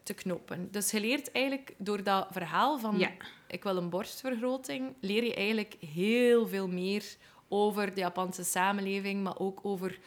te 0.02 0.14
knopen. 0.14 0.68
Dus 0.70 0.90
je 0.90 1.00
leert 1.00 1.32
eigenlijk 1.32 1.75
door 1.76 2.02
dat 2.02 2.26
verhaal 2.30 2.78
van 2.78 2.99
ja. 2.99 3.11
ik 3.47 3.62
wil 3.62 3.76
een 3.76 3.90
borstvergroting, 3.90 4.94
leer 5.00 5.25
je 5.25 5.35
eigenlijk 5.35 5.76
heel 5.94 6.49
veel 6.49 6.68
meer 6.68 7.04
over 7.49 7.94
de 7.94 8.00
Japanse 8.00 8.44
samenleving, 8.44 9.23
maar 9.23 9.38
ook 9.38 9.61
over 9.62 9.99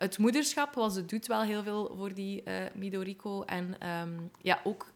het 0.00 0.18
moederschap, 0.18 0.74
want 0.74 0.92
ze 0.92 1.04
doet 1.04 1.26
wel 1.26 1.42
heel 1.42 1.62
veel 1.62 1.94
voor 1.96 2.14
die 2.14 2.42
uh, 2.44 2.54
Midoriko. 2.74 3.42
En 3.42 3.88
um, 3.88 4.30
ja, 4.42 4.60
ook 4.64 4.86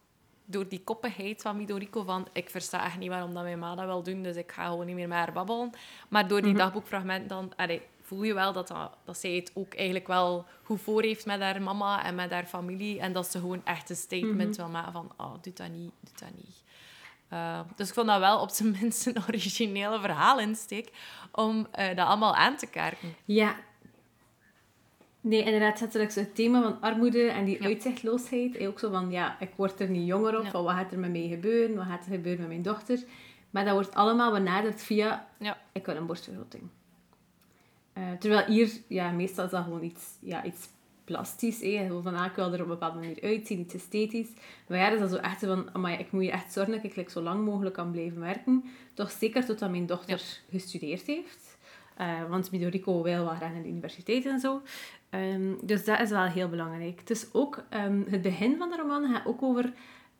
door 0.45 0.67
die 0.67 0.83
koppigheid 0.83 1.41
van 1.41 1.57
Midoriko, 1.57 2.03
van 2.03 2.27
ik 2.33 2.49
versta 2.49 2.85
echt 2.85 2.97
niet 2.97 3.09
waarom 3.09 3.33
dat 3.33 3.43
mijn 3.43 3.59
ma 3.59 3.75
dat 3.75 3.85
wil 3.85 4.03
doen, 4.03 4.23
dus 4.23 4.35
ik 4.35 4.51
ga 4.51 4.65
gewoon 4.65 4.85
niet 4.85 4.95
meer 4.95 5.07
met 5.07 5.17
haar 5.17 5.33
babbelen. 5.33 5.69
Maar 6.09 6.27
door 6.27 6.41
die 6.41 6.49
mm 6.49 6.55
-hmm. 6.55 6.65
dagboekfragmenten 6.65 7.27
dan... 7.27 7.51
Allee, 7.55 7.81
voel 8.01 8.23
je 8.23 8.33
wel 8.33 8.53
dat, 8.53 8.67
dat, 8.67 8.97
dat 9.05 9.17
zij 9.17 9.31
het 9.31 9.51
ook 9.53 9.73
eigenlijk 9.73 10.07
wel 10.07 10.45
goed 10.63 10.81
voor 10.81 11.01
heeft 11.01 11.25
met 11.25 11.39
haar 11.39 11.61
mama 11.61 12.03
en 12.03 12.15
met 12.15 12.31
haar 12.31 12.45
familie. 12.45 12.99
En 12.99 13.13
dat 13.13 13.27
ze 13.27 13.39
gewoon 13.39 13.65
echt 13.65 13.89
een 13.89 13.95
statement 13.95 14.35
mm 14.35 14.39
-hmm. 14.39 14.55
wil 14.55 14.69
maken 14.69 14.91
van, 14.91 15.11
oh, 15.17 15.33
doe 15.41 15.53
dat 15.53 15.69
niet, 15.69 15.91
doe 15.99 16.13
dat 16.19 16.35
niet. 16.35 16.63
Uh, 17.33 17.59
dus 17.75 17.87
ik 17.87 17.93
vond 17.93 18.07
dat 18.07 18.19
wel 18.19 18.39
op 18.39 18.49
zijn 18.49 18.71
minst 18.79 19.05
een 19.05 19.23
originele 19.27 19.99
verhaalinsteek 19.99 20.91
om 21.31 21.67
uh, 21.79 21.87
dat 21.87 22.07
allemaal 22.07 22.35
aan 22.35 22.55
te 22.55 22.67
kaarten. 22.67 23.15
Ja, 23.25 23.55
Nee, 25.25 25.43
inderdaad, 25.43 25.79
het 25.79 26.15
het 26.15 26.35
thema 26.35 26.61
van 26.61 26.81
armoede 26.81 27.27
en 27.27 27.45
die 27.45 27.61
ja. 27.61 27.65
uitzichtloosheid. 27.65 28.67
Ook 28.67 28.79
zo 28.79 28.91
van, 28.91 29.11
ja, 29.11 29.39
ik 29.39 29.49
word 29.55 29.79
er 29.79 29.89
niet 29.89 30.07
jonger 30.07 30.37
op, 30.37 30.43
ja. 30.43 30.49
van 30.49 30.63
wat 30.63 30.73
gaat 30.73 30.91
er 30.91 30.99
met 30.99 31.11
mij 31.11 31.27
gebeuren, 31.27 31.75
wat 31.75 31.85
gaat 31.85 32.05
er 32.05 32.11
gebeuren 32.11 32.39
met 32.39 32.49
mijn 32.49 32.61
dochter. 32.61 32.99
Maar 33.49 33.65
dat 33.65 33.73
wordt 33.73 33.95
allemaal 33.95 34.31
benaderd 34.31 34.81
via, 34.81 35.27
ja. 35.39 35.57
ik 35.71 35.85
wil 35.85 35.95
een 35.95 36.05
borstvergroting. 36.05 36.63
Uh, 37.97 38.03
terwijl 38.19 38.45
hier, 38.45 38.71
ja, 38.87 39.11
meestal 39.11 39.45
is 39.45 39.51
dat 39.51 39.63
gewoon 39.63 39.83
iets, 39.83 40.03
ja, 40.19 40.43
iets 40.43 40.67
plastisch. 41.03 41.61
Hè. 41.61 42.01
Van, 42.01 42.15
ah, 42.15 42.25
ik 42.25 42.35
wil 42.35 42.53
er 42.53 42.53
op 42.53 42.59
een 42.59 42.67
bepaalde 42.67 42.99
manier 42.99 43.21
uitzien, 43.21 43.59
iets 43.59 43.73
esthetisch. 43.73 44.29
Maar 44.67 44.77
ja, 44.77 44.89
dat 44.89 45.01
is 45.01 45.09
zo 45.09 45.15
echt 45.15 45.39
van, 45.39 45.69
amai, 45.73 45.97
ik 45.97 46.11
moet 46.11 46.21
hier 46.21 46.31
echt 46.31 46.53
zorgen 46.53 46.73
dat 46.73 46.83
ik 46.83 46.95
like, 46.95 47.11
zo 47.11 47.21
lang 47.21 47.45
mogelijk 47.45 47.75
kan 47.75 47.91
blijven 47.91 48.19
werken. 48.19 48.63
Toch 48.93 49.11
zeker 49.11 49.45
totdat 49.45 49.69
mijn 49.69 49.85
dochter 49.85 50.41
gestudeerd 50.49 51.05
heeft. 51.05 51.57
Uh, 52.01 52.29
want 52.29 52.51
Midoriko 52.51 53.03
wil 53.03 53.23
wel 53.23 53.35
graag 53.35 53.51
naar 53.51 53.61
de 53.61 53.67
universiteit 53.69 54.25
en 54.25 54.39
zo. 54.39 54.61
Um, 55.15 55.57
dus 55.61 55.85
dat 55.85 55.99
is 55.99 56.09
wel 56.09 56.23
heel 56.23 56.49
belangrijk. 56.49 56.99
Het 56.99 57.09
is 57.09 57.27
ook 57.31 57.63
um, 57.69 58.05
het 58.09 58.21
begin 58.21 58.57
van 58.57 58.69
de 58.69 58.75
roman 58.75 59.13
gaat 59.13 59.25
ook 59.25 59.41
over 59.41 59.73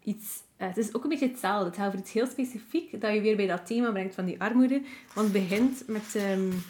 iets. 0.03 0.43
Uh, 0.57 0.67
het 0.67 0.77
is 0.77 0.93
ook 0.95 1.03
een 1.03 1.09
beetje 1.09 1.27
hetzelfde. 1.27 1.65
Het 1.65 1.75
gaat 1.75 1.87
over 1.87 1.99
iets 1.99 2.11
heel 2.11 2.27
specifiek 2.27 3.01
dat 3.01 3.13
je 3.13 3.21
weer 3.21 3.35
bij 3.35 3.47
dat 3.47 3.65
thema 3.65 3.91
brengt 3.91 4.15
van 4.15 4.25
die 4.25 4.41
armoede. 4.41 4.81
Want 5.13 5.33
het 5.33 5.41
begint 5.47 5.83
met, 5.87 6.15
um, 6.15 6.63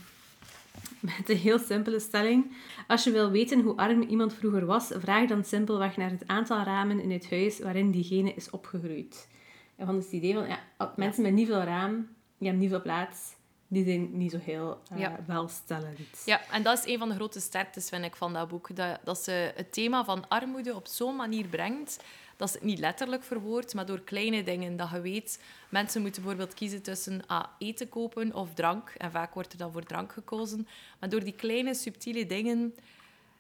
met 1.00 1.30
een 1.30 1.38
heel 1.38 1.60
simpele 1.60 2.00
stelling. 2.00 2.52
Als 2.88 3.04
je 3.04 3.12
wil 3.12 3.32
weten 3.32 3.62
hoe 3.62 3.78
arm 3.78 4.02
iemand 4.02 4.34
vroeger 4.34 4.66
was, 4.66 4.92
vraag 4.98 5.28
dan 5.28 5.44
simpelweg 5.44 5.98
naar 5.98 6.10
het 6.10 6.28
aantal 6.28 6.64
ramen 6.64 7.00
in 7.00 7.12
het 7.12 7.30
huis 7.30 7.60
waarin 7.60 7.92
diegene 7.92 8.34
is 8.34 8.50
opgegroeid. 8.50 9.28
En 9.76 9.86
van 9.86 9.96
het 9.96 10.12
idee 10.12 10.34
van 10.34 10.48
ja, 10.48 10.60
mensen 10.96 11.24
met 11.24 11.34
niet 11.34 11.48
veel 11.48 11.64
raam, 11.64 11.94
die 12.38 12.48
hebben 12.48 12.60
niet 12.60 12.70
veel 12.70 12.82
plaats 12.82 13.35
die 13.68 13.86
zijn 13.86 14.18
niet 14.18 14.32
zo 14.32 14.38
heel 14.38 14.82
uh, 14.94 15.00
ja. 15.00 15.20
welstellend. 15.28 16.24
Ja, 16.26 16.42
en 16.52 16.64
dat 16.64 16.78
is 16.78 16.94
een 16.94 17.00
van 17.00 17.10
de 17.10 17.16
grote 17.16 17.40
sterktes, 17.40 17.90
vind 17.90 18.06
ik, 18.06 18.16
van 18.16 18.34
dat 18.34 18.48
boek. 18.48 18.76
Dat, 18.76 19.00
dat 19.04 19.24
ze 19.24 19.52
het 19.56 19.74
thema 19.74 20.06
van 20.06 20.28
armoede 20.28 20.76
op 20.76 20.88
zo'n 20.88 21.16
manier 21.16 21.48
brengt 21.48 21.98
dat 22.38 22.50
ze 22.50 22.56
het 22.56 22.66
niet 22.66 22.80
letterlijk 22.80 23.24
verwoordt, 23.24 23.74
maar 23.74 23.86
door 23.86 24.02
kleine 24.02 24.44
dingen. 24.44 24.78
Dat 24.78 24.90
je 24.90 25.02
weet, 25.02 25.40
mensen 25.70 26.02
moeten 26.02 26.22
bijvoorbeeld 26.22 26.54
kiezen 26.54 26.82
tussen 26.82 27.28
ah, 27.28 27.46
eten 27.58 27.90
kopen 27.90 28.34
of 28.34 28.54
drank. 28.54 28.94
En 28.98 29.12
vaak 29.12 29.34
wordt 29.34 29.52
er 29.52 29.58
dan 29.58 29.72
voor 29.72 29.84
drank 29.84 30.12
gekozen. 30.12 30.68
Maar 31.00 31.10
door 31.10 31.24
die 31.24 31.36
kleine, 31.36 31.74
subtiele 31.74 32.26
dingen 32.26 32.76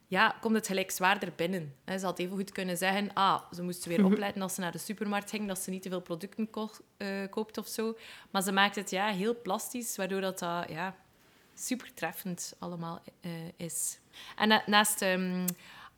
ja, 0.07 0.35
komt 0.41 0.55
het 0.55 0.67
gelijk 0.67 0.91
zwaarder 0.91 1.31
binnen. 1.35 1.75
Ze 1.85 2.05
had 2.05 2.19
even 2.19 2.35
goed 2.35 2.51
kunnen 2.51 2.77
zeggen, 2.77 3.13
ah, 3.13 3.41
ze 3.51 3.63
moesten 3.63 3.89
weer 3.89 4.01
mhm. 4.01 4.11
opletten 4.11 4.41
als 4.41 4.53
ze 4.53 4.61
naar 4.61 4.71
de 4.71 4.77
supermarkt 4.77 5.29
ging, 5.29 5.47
dat 5.47 5.59
ze 5.59 5.69
niet 5.69 5.81
te 5.81 5.89
veel 5.89 6.01
producten 6.01 6.49
uh, 6.97 7.07
koopt 7.29 7.57
of 7.57 7.67
zo. 7.67 7.97
Maar 8.31 8.41
ze 8.41 8.51
maakt 8.51 8.75
het 8.75 8.89
ja, 8.89 9.07
heel 9.07 9.41
plastisch, 9.41 9.95
waardoor 9.95 10.21
dat, 10.21 10.39
dat 10.39 10.69
ja, 10.69 10.95
super 11.53 11.93
treffend 11.93 12.55
allemaal 12.59 13.01
uh, 13.21 13.31
is. 13.57 13.99
En 14.35 14.47
na 14.47 14.63
naast 14.65 15.01
um, 15.01 15.45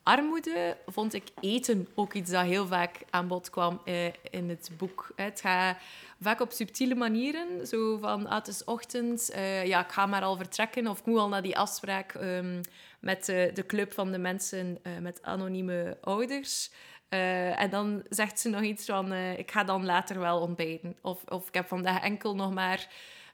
armoede 0.04 0.78
vond 0.86 1.14
ik 1.14 1.28
eten 1.40 1.88
ook 1.96 2.14
iets 2.14 2.32
dat 2.32 2.46
heel 2.46 2.68
vaak 2.68 3.02
aan 3.10 3.28
bod 3.28 3.50
kwam 3.50 3.82
uh, 3.86 4.06
in 4.06 4.50
het 4.50 4.70
boek. 4.78 5.12
Het 5.16 5.42
gaat 5.42 5.78
vaak 6.22 6.42
op 6.42 6.52
subtiele 6.52 6.96
manieren. 6.96 7.68
Zo 7.68 7.98
van, 7.98 8.28
ah, 8.28 8.36
het 8.36 8.48
is 8.48 8.64
ochtend, 8.64 9.32
ja, 9.64 9.86
ik 9.86 9.92
ga 9.92 10.06
maar 10.06 10.24
al 10.24 10.38
vertrekken 10.38 10.88
of 10.88 11.00
ik 11.00 11.06
moet 11.06 11.20
al 11.20 11.30
naar 11.30 11.42
die 11.42 11.58
afspraak... 11.58 12.14
Um, 12.14 12.62
met 13.00 13.26
de 13.26 13.64
club 13.68 13.94
van 13.94 14.12
de 14.12 14.18
mensen 14.18 14.80
uh, 14.84 14.98
met 14.98 15.22
anonieme 15.22 15.98
ouders. 16.02 16.72
Uh, 17.10 17.62
en 17.62 17.70
dan 17.70 18.04
zegt 18.10 18.40
ze 18.40 18.50
nog 18.50 18.62
iets 18.62 18.86
van, 18.86 19.14
ik 19.14 19.52
ga 19.52 19.64
dan 19.64 19.86
later 19.86 20.20
wel 20.20 20.42
ontbijten. 20.42 20.96
Of, 21.02 21.24
of 21.28 21.48
ik 21.48 21.54
heb 21.54 21.68
vandaag 21.68 22.04
enkel 22.04 22.36
nog 22.36 22.54
maar 22.54 22.88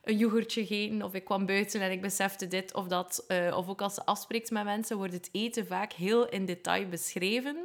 een 0.04 0.16
yoghurtje 0.16 0.66
gegeten. 0.66 1.02
Of 1.02 1.14
ik 1.14 1.24
kwam 1.24 1.46
buiten 1.46 1.80
en 1.80 1.90
ik 1.90 2.00
besefte 2.00 2.48
dit 2.48 2.74
of 2.74 2.86
dat. 2.86 3.24
of 3.54 3.68
ook 3.68 3.82
als 3.82 3.94
ze 3.94 4.04
afspreekt 4.04 4.50
met 4.50 4.64
mensen, 4.64 4.96
wordt 4.96 5.12
het 5.12 5.28
eten 5.32 5.66
vaak 5.66 5.92
heel 5.92 6.28
in 6.28 6.46
detail 6.46 6.88
beschreven. 6.88 7.56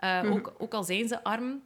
Mm. 0.00 0.32
ook, 0.32 0.54
ook 0.58 0.74
al 0.74 0.84
zijn 0.84 1.08
ze 1.08 1.24
arm, 1.24 1.62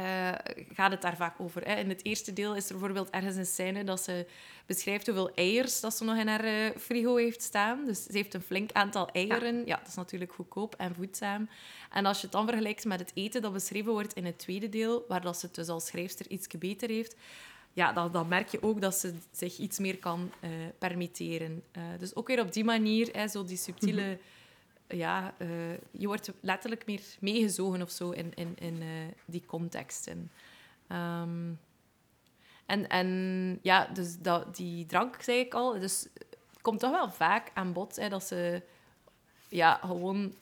uh, 0.00 0.32
gaat 0.72 0.90
het 0.90 1.02
daar 1.02 1.16
vaak 1.16 1.40
over. 1.40 1.64
Hè. 1.64 1.74
In 1.74 1.88
het 1.88 2.04
eerste 2.04 2.32
deel 2.32 2.54
is 2.54 2.66
er 2.66 2.72
bijvoorbeeld 2.72 3.10
ergens 3.10 3.36
een 3.36 3.46
scène 3.46 3.84
dat 3.84 4.02
ze 4.02 4.26
beschrijft 4.66 5.06
hoeveel 5.06 5.34
eiers 5.34 5.80
dat 5.80 5.94
ze 5.94 6.04
nog 6.04 6.16
in 6.16 6.28
haar 6.28 6.44
uh, 6.44 6.70
frigo 6.78 7.16
heeft 7.16 7.42
staan. 7.42 7.84
Dus 7.84 8.02
ze 8.02 8.12
heeft 8.12 8.34
een 8.34 8.42
flink 8.42 8.72
aantal 8.72 9.08
eieren. 9.08 9.56
Ja. 9.56 9.62
ja. 9.66 9.76
dat 9.76 9.88
is 9.88 9.94
natuurlijk 9.94 10.32
goedkoop 10.32 10.74
en 10.74 10.94
voedzaam. 10.94 11.48
En 11.90 12.06
als 12.06 12.16
je 12.16 12.22
het 12.22 12.32
dan 12.32 12.46
vergelijkt 12.46 12.84
met 12.84 13.00
het 13.00 13.10
eten 13.14 13.42
dat 13.42 13.52
beschreven 13.52 13.92
wordt 13.92 14.14
in 14.14 14.24
het 14.24 14.38
tweede 14.38 14.68
deel, 14.68 15.04
waar 15.08 15.20
dat 15.20 15.38
ze 15.38 15.46
het 15.46 15.54
dus 15.54 15.68
als 15.68 15.86
schrijfster 15.86 16.28
iets 16.28 16.46
beter 16.58 16.88
heeft, 16.88 17.16
ja, 17.72 17.92
dan, 17.92 18.12
dan 18.12 18.28
merk 18.28 18.48
je 18.48 18.62
ook 18.62 18.80
dat 18.80 18.94
ze 18.94 19.14
zich 19.30 19.58
iets 19.58 19.78
meer 19.78 19.98
kan 19.98 20.32
uh, 20.40 20.50
permitteren. 20.78 21.62
dus 21.98 22.14
ook 22.14 22.26
weer 22.26 22.40
op 22.40 22.52
die 22.52 22.64
manier, 22.64 23.08
hè, 23.12 23.28
zo 23.28 23.44
die 23.44 23.56
subtiele... 23.56 24.02
Mm 24.02 24.08
-hmm 24.08 24.40
ja, 24.96 25.34
uh, 25.38 25.48
je 25.90 26.06
wordt 26.06 26.32
letterlijk 26.40 26.86
meer 26.86 27.00
meegezogen 27.20 27.82
of 27.82 27.90
zo 27.90 28.10
in, 28.10 28.32
in, 28.34 28.56
in 28.58 28.82
uh, 28.82 28.88
die 29.24 29.44
contexten. 29.46 30.30
Um, 30.88 31.58
en, 32.66 32.88
en 32.88 33.58
ja, 33.62 33.86
dus 33.86 34.18
dat, 34.18 34.56
die 34.56 34.86
drank, 34.86 35.22
zei 35.22 35.38
ik 35.38 35.54
al, 35.54 35.78
dus 35.78 36.06
komt 36.60 36.80
toch 36.80 36.90
wel 36.90 37.10
vaak 37.10 37.50
aan 37.54 37.72
bod 37.72 37.96
hè, 37.96 38.08
dat 38.08 38.24
ze 38.24 38.62
ja, 39.48 39.80
gewoon 39.84 40.34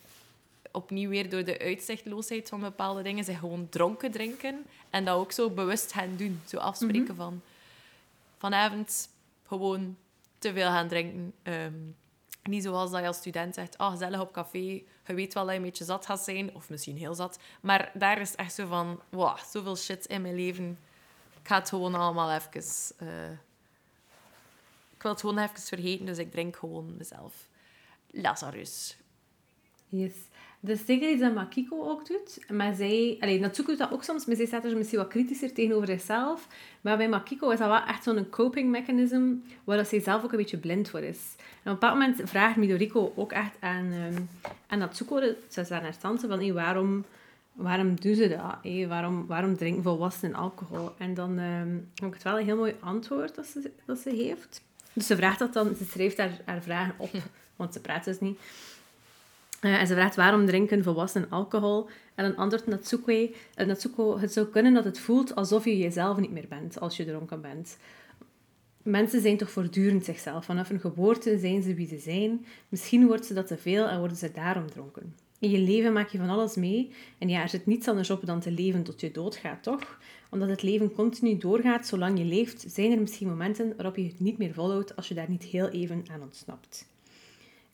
opnieuw 0.73 1.09
weer 1.09 1.31
door 1.31 1.45
de 1.45 1.59
uitzichtloosheid 1.59 2.49
van 2.49 2.61
bepaalde 2.61 3.03
dingen 3.03 3.25
zich 3.25 3.39
gewoon 3.39 3.69
dronken 3.69 4.11
drinken. 4.11 4.67
En 4.91 5.05
dat 5.05 5.17
ook 5.17 5.33
zo 5.33 5.51
bewust 5.51 5.93
gaan 5.93 6.17
doen. 6.17 6.41
Zo 6.47 6.57
afspreken 6.57 7.01
mm 7.01 7.07
-hmm. 7.07 7.17
van 7.17 7.41
vanavond 8.39 9.09
gewoon 9.47 9.97
te 10.39 10.53
veel 10.53 10.69
gaan 10.69 10.89
drinken. 10.89 11.33
Um, 11.43 11.97
niet 12.43 12.63
zoals 12.63 12.91
dat 12.91 13.01
je 13.01 13.07
als 13.07 13.17
student 13.17 13.55
zegt, 13.55 13.79
oh, 13.79 13.91
gezellig 13.91 14.21
op 14.21 14.33
café, 14.33 14.83
je 15.07 15.15
weet 15.15 15.35
wel 15.35 15.45
dat 15.45 15.53
je 15.53 15.59
een 15.59 15.65
beetje 15.65 15.85
zat 15.85 16.07
gaat 16.07 16.25
zijn, 16.25 16.55
of 16.55 16.69
misschien 16.69 16.97
heel 16.97 17.15
zat. 17.15 17.39
Maar 17.61 17.91
daar 17.95 18.21
is 18.21 18.35
echt 18.35 18.55
zo 18.55 18.67
van, 18.67 19.01
wow, 19.09 19.39
zoveel 19.39 19.77
shit 19.77 20.07
in 20.07 20.23
mijn 20.23 20.35
leven. 20.35 20.79
Ik 21.43 21.49
ga 21.49 21.59
het 21.59 21.69
gewoon 21.69 21.95
allemaal 21.95 22.33
even... 22.33 22.63
Uh, 23.03 23.31
ik 24.95 25.07
wil 25.07 25.13
het 25.13 25.21
gewoon 25.21 25.39
even 25.39 25.61
vergeten, 25.61 26.07
dus 26.07 26.19
ik 26.19 26.31
drink 26.31 26.57
gewoon 26.57 26.97
mezelf. 26.97 27.35
Lazarus. 28.11 28.97
Yes. 29.89 30.13
Dus 30.61 30.85
zeker 30.87 31.11
iets 31.11 31.21
dat 31.21 31.35
Makiko 31.35 31.89
ook 31.89 32.07
doet. 32.07 32.39
Maar 32.53 32.75
zij... 32.75 33.17
Allee, 33.21 33.41
Natsuko 33.41 33.69
doet 33.69 33.79
dat 33.79 33.93
ook 33.93 34.05
soms, 34.05 34.27
maar 34.27 34.37
zij 34.37 34.47
staat 34.47 34.65
er 34.65 34.77
misschien 34.77 34.99
wat 34.99 35.09
kritischer 35.09 35.53
tegenover 35.53 35.87
zichzelf. 35.87 36.47
Maar 36.81 36.97
bij 36.97 37.09
Makiko 37.09 37.51
is 37.51 37.59
dat 37.59 37.69
wel 37.69 37.85
echt 37.85 38.03
zo'n 38.03 38.31
coping 38.31 38.71
mechanism 38.71 39.33
waar 39.65 39.87
zij 39.87 40.01
zelf 40.01 40.25
ook 40.25 40.33
een 40.33 40.39
beetje 40.39 40.59
blind 40.59 40.89
voor 40.91 41.01
is. 41.01 41.35
En 41.37 41.43
op 41.43 41.65
een 41.65 41.73
bepaald 41.73 41.99
moment 41.99 42.21
vraagt 42.25 42.57
Midoriko 42.57 43.13
ook 43.17 43.33
echt 43.33 43.57
aan, 43.61 43.93
um, 43.93 44.29
aan 44.67 44.79
Natsuko, 44.79 45.21
ze 45.49 45.61
is 45.61 45.71
aan 45.71 45.83
haar 45.83 45.99
tante, 45.99 46.29
van 46.29 46.39
hey, 46.39 46.53
waarom 46.53 47.05
waarom 47.53 48.01
doen 48.01 48.15
ze 48.15 48.29
dat? 48.29 48.57
Hé? 48.63 48.87
Waarom, 48.87 49.27
waarom 49.27 49.57
drinken 49.57 49.83
volwassenen 49.83 50.35
alcohol? 50.37 50.93
En 50.99 51.15
dan 51.15 51.39
ehm, 51.39 51.75
heb 51.95 52.09
ik 52.09 52.15
het 52.15 52.23
wel 52.23 52.39
een 52.39 52.45
heel 52.45 52.57
mooi 52.57 52.75
antwoord 52.81 53.35
dat 53.35 53.47
ze, 53.47 53.71
dat 53.85 53.99
ze 53.99 54.11
heeft. 54.11 54.63
Dus 54.93 55.07
ze 55.07 55.17
vraagt 55.17 55.39
dat 55.39 55.53
dan, 55.53 55.75
ze 55.75 55.85
schrijft 55.85 56.19
haar, 56.19 56.41
haar 56.45 56.63
vragen 56.63 56.95
op, 56.97 57.11
want 57.57 57.73
ze 57.73 57.81
praat 57.81 58.05
dus 58.05 58.21
niet. 58.21 58.39
Uh, 59.61 59.81
en 59.81 59.87
ze 59.87 59.95
vraagt 59.95 60.17
waarom 60.17 60.47
drinken 60.47 60.83
volwassenen 60.83 61.31
alcohol? 61.31 61.89
En 62.15 62.25
dan 62.25 62.37
antwoordt 62.37 62.67
Natsuko, 62.67 63.13
uh, 63.13 63.31
Natsuko, 63.67 64.19
het 64.19 64.33
zou 64.33 64.47
kunnen 64.47 64.75
dat 64.75 64.85
het 64.85 64.99
voelt 64.99 65.35
alsof 65.35 65.65
je 65.65 65.79
jezelf 65.79 66.19
niet 66.19 66.33
meer 66.33 66.49
bent 66.49 66.81
als 66.81 66.97
je 66.97 67.05
dronken 67.05 67.41
bent. 67.41 67.77
Mensen 68.83 69.21
zijn 69.21 69.37
toch 69.37 69.51
voortdurend 69.51 70.05
zichzelf. 70.05 70.45
Vanaf 70.45 70.69
hun 70.69 70.81
geboorte 70.81 71.39
zijn 71.39 71.63
ze 71.63 71.75
wie 71.75 71.87
ze 71.87 71.99
zijn. 71.99 72.47
Misschien 72.69 73.07
wordt 73.07 73.27
ze 73.27 73.35
dat 73.35 73.47
te 73.47 73.59
veel 73.59 73.87
en 73.87 73.99
worden 73.99 74.17
ze 74.17 74.33
daarom 74.33 74.71
dronken. 74.71 75.15
In 75.39 75.51
je 75.51 75.59
leven 75.59 75.93
maak 75.93 76.09
je 76.09 76.19
van 76.19 76.29
alles 76.29 76.57
mee. 76.57 76.93
En 77.19 77.29
ja, 77.29 77.43
er 77.43 77.49
zit 77.49 77.67
niets 77.67 77.89
anders 77.89 78.11
op 78.11 78.27
dan 78.27 78.41
te 78.41 78.51
leven 78.51 78.83
tot 78.83 79.01
je 79.01 79.11
doodgaat, 79.11 79.63
toch? 79.63 79.99
Omdat 80.31 80.49
het 80.49 80.63
leven 80.63 80.93
continu 80.93 81.39
doorgaat 81.39 81.87
zolang 81.87 82.19
je 82.19 82.25
leeft, 82.25 82.65
zijn 82.69 82.93
er 82.93 83.01
misschien 83.01 83.29
momenten 83.29 83.73
waarop 83.77 83.97
je 83.97 84.05
het 84.05 84.21
niet 84.21 84.39
meer 84.39 84.55
volhoudt 84.55 84.97
als 84.97 85.09
je 85.09 85.15
daar 85.15 85.31
niet 85.31 85.43
heel 85.43 85.69
even 85.69 86.05
aan 86.11 86.23
ontsnapt. 86.23 86.87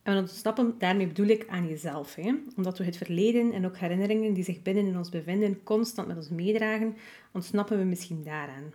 En 0.06 0.16
ontsnappen, 0.16 0.74
daarmee 0.78 1.06
bedoel 1.06 1.26
ik 1.26 1.48
aan 1.48 1.68
jezelf. 1.68 2.14
Hè? 2.14 2.34
Omdat 2.56 2.78
we 2.78 2.84
het 2.84 2.96
verleden 2.96 3.52
en 3.52 3.66
ook 3.66 3.78
herinneringen 3.78 4.32
die 4.32 4.44
zich 4.44 4.62
binnen 4.62 4.86
in 4.86 4.96
ons 4.96 5.08
bevinden 5.08 5.62
constant 5.62 6.08
met 6.08 6.16
ons 6.16 6.28
meedragen, 6.28 6.96
ontsnappen 7.32 7.78
we 7.78 7.84
misschien 7.84 8.22
daaraan. 8.24 8.72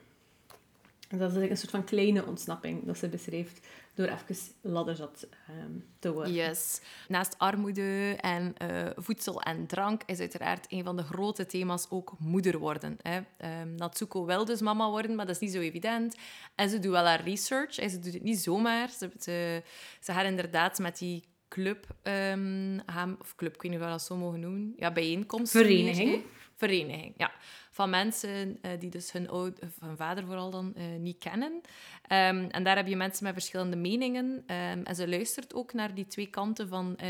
En 1.10 1.18
dat 1.18 1.36
is 1.36 1.50
een 1.50 1.58
soort 1.58 1.72
van 1.72 1.84
kleine 1.84 2.26
ontsnapping 2.26 2.86
dat 2.86 2.98
ze 2.98 3.10
beschrijft 3.10 3.68
door 3.94 4.08
even 4.08 4.36
ladderzat 4.62 5.28
um, 5.50 5.86
te 6.00 6.14
worden. 6.14 6.34
Yes. 6.34 6.82
Naast 7.08 7.36
armoede 7.38 8.18
en 8.22 8.56
uh, 8.62 8.90
voedsel 8.96 9.42
en 9.42 9.68
drank 9.68 10.02
is 10.06 10.20
uiteraard 10.20 10.66
een 10.70 10.84
van 10.84 10.98
de 10.98 11.04
grote 11.04 11.46
thema's 11.46 11.88
ook 11.90 12.14
moeder 12.20 12.58
worden. 12.58 12.98
Hè. 13.02 13.18
Um, 13.62 13.76
Natsuko 13.76 14.26
wil 14.26 14.46
dus 14.46 14.62
mama 14.62 14.90
worden, 14.90 15.16
maar 15.16 15.26
dat 15.26 15.36
is 15.36 15.42
niet 15.42 15.52
zo 15.52 15.60
evident. 15.60 16.16
En 16.56 16.70
ze 16.70 16.80
doet 16.80 16.92
wel 16.92 17.06
haar 17.06 17.24
research. 17.24 17.78
En 17.78 17.90
ze 17.90 18.00
doet 18.00 18.14
het 18.14 18.24
niet 18.24 18.40
zomaar. 18.40 18.90
Ze, 18.90 19.10
ze, 19.20 19.64
ze 20.00 20.12
gaat 20.12 20.26
inderdaad 20.26 20.80
met 20.80 20.98
die 20.98 21.24
club, 21.48 21.88
um, 22.04 22.82
of 23.20 23.36
club, 23.36 23.54
ik 23.56 23.62
weet 23.62 23.72
niet 23.72 23.80
of 23.80 23.86
we 23.86 23.92
dat 23.92 24.02
zo 24.02 24.16
mogen 24.16 24.40
noemen. 24.40 24.74
Ja, 24.76 24.92
bijeenkomst. 24.92 25.52
Vereniging. 25.52 26.24
Vereniging, 26.56 27.14
ja 27.18 27.32
van 27.72 27.90
mensen 27.90 28.60
uh, 28.62 28.72
die 28.80 28.90
dus 28.90 29.12
hun, 29.12 29.30
oud, 29.30 29.60
hun 29.80 29.98
vader 29.98 30.26
vooral 30.26 30.50
dan 30.50 30.74
uh, 30.78 30.84
niet 31.00 31.18
kennen. 31.18 31.52
Um, 31.52 32.50
en 32.50 32.64
daar 32.64 32.76
heb 32.76 32.88
je 32.88 32.96
mensen 32.96 33.24
met 33.24 33.34
verschillende 33.34 33.76
meningen. 33.76 34.26
Um, 34.26 34.84
en 34.84 34.96
ze 34.96 35.08
luistert 35.08 35.54
ook 35.54 35.74
naar 35.74 35.94
die 35.94 36.08
twee 36.08 36.28
kanten 36.28 36.68
van 36.68 36.98
uh, 37.04 37.10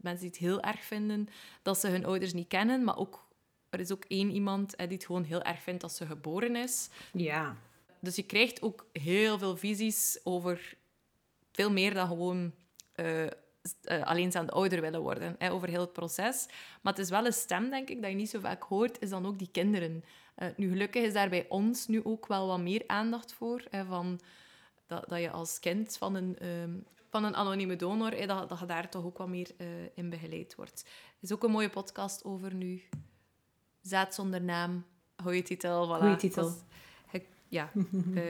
mensen 0.00 0.20
die 0.20 0.30
het 0.30 0.36
heel 0.36 0.60
erg 0.60 0.84
vinden 0.84 1.28
dat 1.62 1.78
ze 1.78 1.88
hun 1.88 2.04
ouders 2.04 2.32
niet 2.32 2.48
kennen, 2.48 2.84
maar 2.84 2.96
ook 2.96 3.30
er 3.70 3.80
is 3.80 3.92
ook 3.92 4.04
één 4.08 4.30
iemand 4.30 4.76
die 4.76 4.86
het 4.86 5.04
gewoon 5.04 5.24
heel 5.24 5.42
erg 5.42 5.62
vindt 5.62 5.80
dat 5.80 5.92
ze 5.92 6.06
geboren 6.06 6.56
is. 6.56 6.88
Ja. 7.12 7.56
Dus 8.00 8.16
je 8.16 8.22
krijgt 8.22 8.62
ook 8.62 8.86
heel 8.92 9.38
veel 9.38 9.56
visies 9.56 10.20
over 10.24 10.74
veel 11.52 11.70
meer 11.70 11.94
dan 11.94 12.06
gewoon 12.06 12.52
uh, 12.96 13.26
alleenstaande 14.04 14.52
ouder 14.52 14.80
willen 14.80 15.00
worden, 15.00 15.34
hè, 15.38 15.52
over 15.52 15.68
heel 15.68 15.80
het 15.80 15.92
proces. 15.92 16.46
Maar 16.80 16.92
het 16.92 17.02
is 17.02 17.10
wel 17.10 17.26
een 17.26 17.32
stem, 17.32 17.70
denk 17.70 17.88
ik, 17.88 18.00
dat 18.00 18.10
je 18.10 18.16
niet 18.16 18.30
zo 18.30 18.40
vaak 18.40 18.62
hoort, 18.62 19.00
is 19.00 19.10
dan 19.10 19.26
ook 19.26 19.38
die 19.38 19.50
kinderen. 19.52 20.04
Uh, 20.38 20.48
nu, 20.56 20.68
gelukkig 20.68 21.02
is 21.02 21.12
daar 21.12 21.28
bij 21.28 21.46
ons 21.48 21.86
nu 21.86 22.04
ook 22.04 22.26
wel 22.26 22.46
wat 22.46 22.60
meer 22.60 22.82
aandacht 22.86 23.32
voor, 23.32 23.62
hè, 23.70 23.84
van 23.84 24.20
dat, 24.86 25.08
dat 25.08 25.20
je 25.20 25.30
als 25.30 25.58
kind 25.58 25.96
van 25.96 26.14
een, 26.14 26.46
um, 26.48 26.84
van 27.08 27.24
een 27.24 27.36
anonieme 27.36 27.76
donor, 27.76 28.10
hè, 28.10 28.26
dat, 28.26 28.48
dat 28.48 28.58
je 28.58 28.66
daar 28.66 28.88
toch 28.88 29.04
ook 29.04 29.18
wat 29.18 29.28
meer 29.28 29.50
uh, 29.58 29.66
in 29.94 30.10
begeleid 30.10 30.54
wordt. 30.54 30.82
Er 30.86 31.18
is 31.20 31.32
ook 31.32 31.42
een 31.42 31.50
mooie 31.50 31.70
podcast 31.70 32.24
over 32.24 32.54
nu. 32.54 32.82
Zaad 33.82 34.14
zonder 34.14 34.42
naam, 34.42 34.84
goede 35.16 35.42
titel. 35.42 35.86
Voilà. 35.86 36.00
Goeie 36.00 36.16
titel. 36.16 36.52
Ja, 37.52 37.70
uh, 38.14 38.22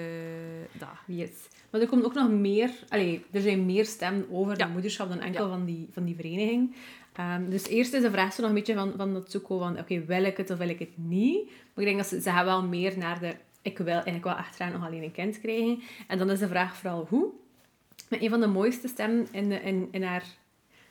dat. 0.73 0.89
Yes. 1.07 1.31
Maar 1.71 1.81
er 1.81 1.89
komt 1.89 2.05
ook 2.05 2.15
nog 2.15 2.31
meer... 2.31 2.71
Allee, 2.89 3.25
er 3.31 3.41
zijn 3.41 3.67
meer 3.67 3.87
stemmen 3.87 4.27
over 4.31 4.59
ja. 4.59 4.67
de 4.67 4.73
moederschap 4.73 5.09
dan 5.09 5.21
enkel 5.21 5.49
van, 5.49 5.65
die, 5.65 5.89
van 5.93 6.05
die 6.05 6.15
vereniging. 6.15 6.75
Um, 7.21 7.51
dus 7.51 7.67
eerst 7.67 7.93
is 7.93 8.03
de 8.03 8.11
vraag 8.11 8.33
zo 8.33 8.41
nog 8.41 8.51
een 8.51 8.57
beetje 8.57 8.75
van, 8.75 8.93
van 8.97 9.13
Natsuko 9.13 9.59
van... 9.59 9.71
Oké, 9.71 9.81
okay, 9.81 10.07
wil 10.07 10.25
ik 10.25 10.37
het 10.37 10.51
of 10.51 10.59
wil 10.59 10.69
ik 10.69 10.79
het 10.79 10.91
niet? 10.95 11.45
Maar 11.45 11.85
ik 11.85 11.85
denk 11.85 11.97
dat 11.97 12.07
ze, 12.07 12.21
ze 12.21 12.31
gaan 12.31 12.45
wel 12.45 12.63
meer 12.65 12.99
naar 12.99 13.21
de... 13.21 13.35
Ik 13.63 13.79
wil 13.79 13.87
eigenlijk 13.87 14.25
wel 14.25 14.35
achteraan 14.35 14.73
nog 14.73 14.87
alleen 14.87 15.03
een 15.03 15.13
kind 15.13 15.41
krijgen. 15.41 15.83
En 16.09 16.19
dan 16.19 16.31
is 16.31 16.39
de 16.39 16.49
vraag 16.49 16.77
vooral 16.77 17.07
hoe. 17.09 17.31
Met 18.09 18.23
een 18.23 18.31
van 18.31 18.41
de 18.41 18.47
mooiste 18.47 18.89
stemmen 18.89 19.27
in, 19.31 19.63
in, 19.63 19.89
in 19.91 20.03
haar... 20.03 20.25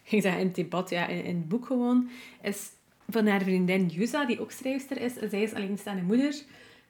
Ik 0.04 0.22
zeggen 0.22 0.41
in 0.41 0.48
het 0.48 0.56
debat, 0.56 0.89
ja, 0.89 1.08
in, 1.08 1.24
in 1.24 1.36
het 1.36 1.48
boek 1.48 1.65
gewoon... 1.65 2.10
Is 2.41 2.70
van 3.10 3.28
haar 3.28 3.41
vriendin 3.41 3.88
Yusa, 3.88 4.26
die 4.26 4.41
ook 4.41 4.52
schrijfster 4.52 5.02
is. 5.02 5.13
Zij 5.30 5.41
is 5.41 5.54
alleenstaande 5.54 6.02
moeder... 6.02 6.41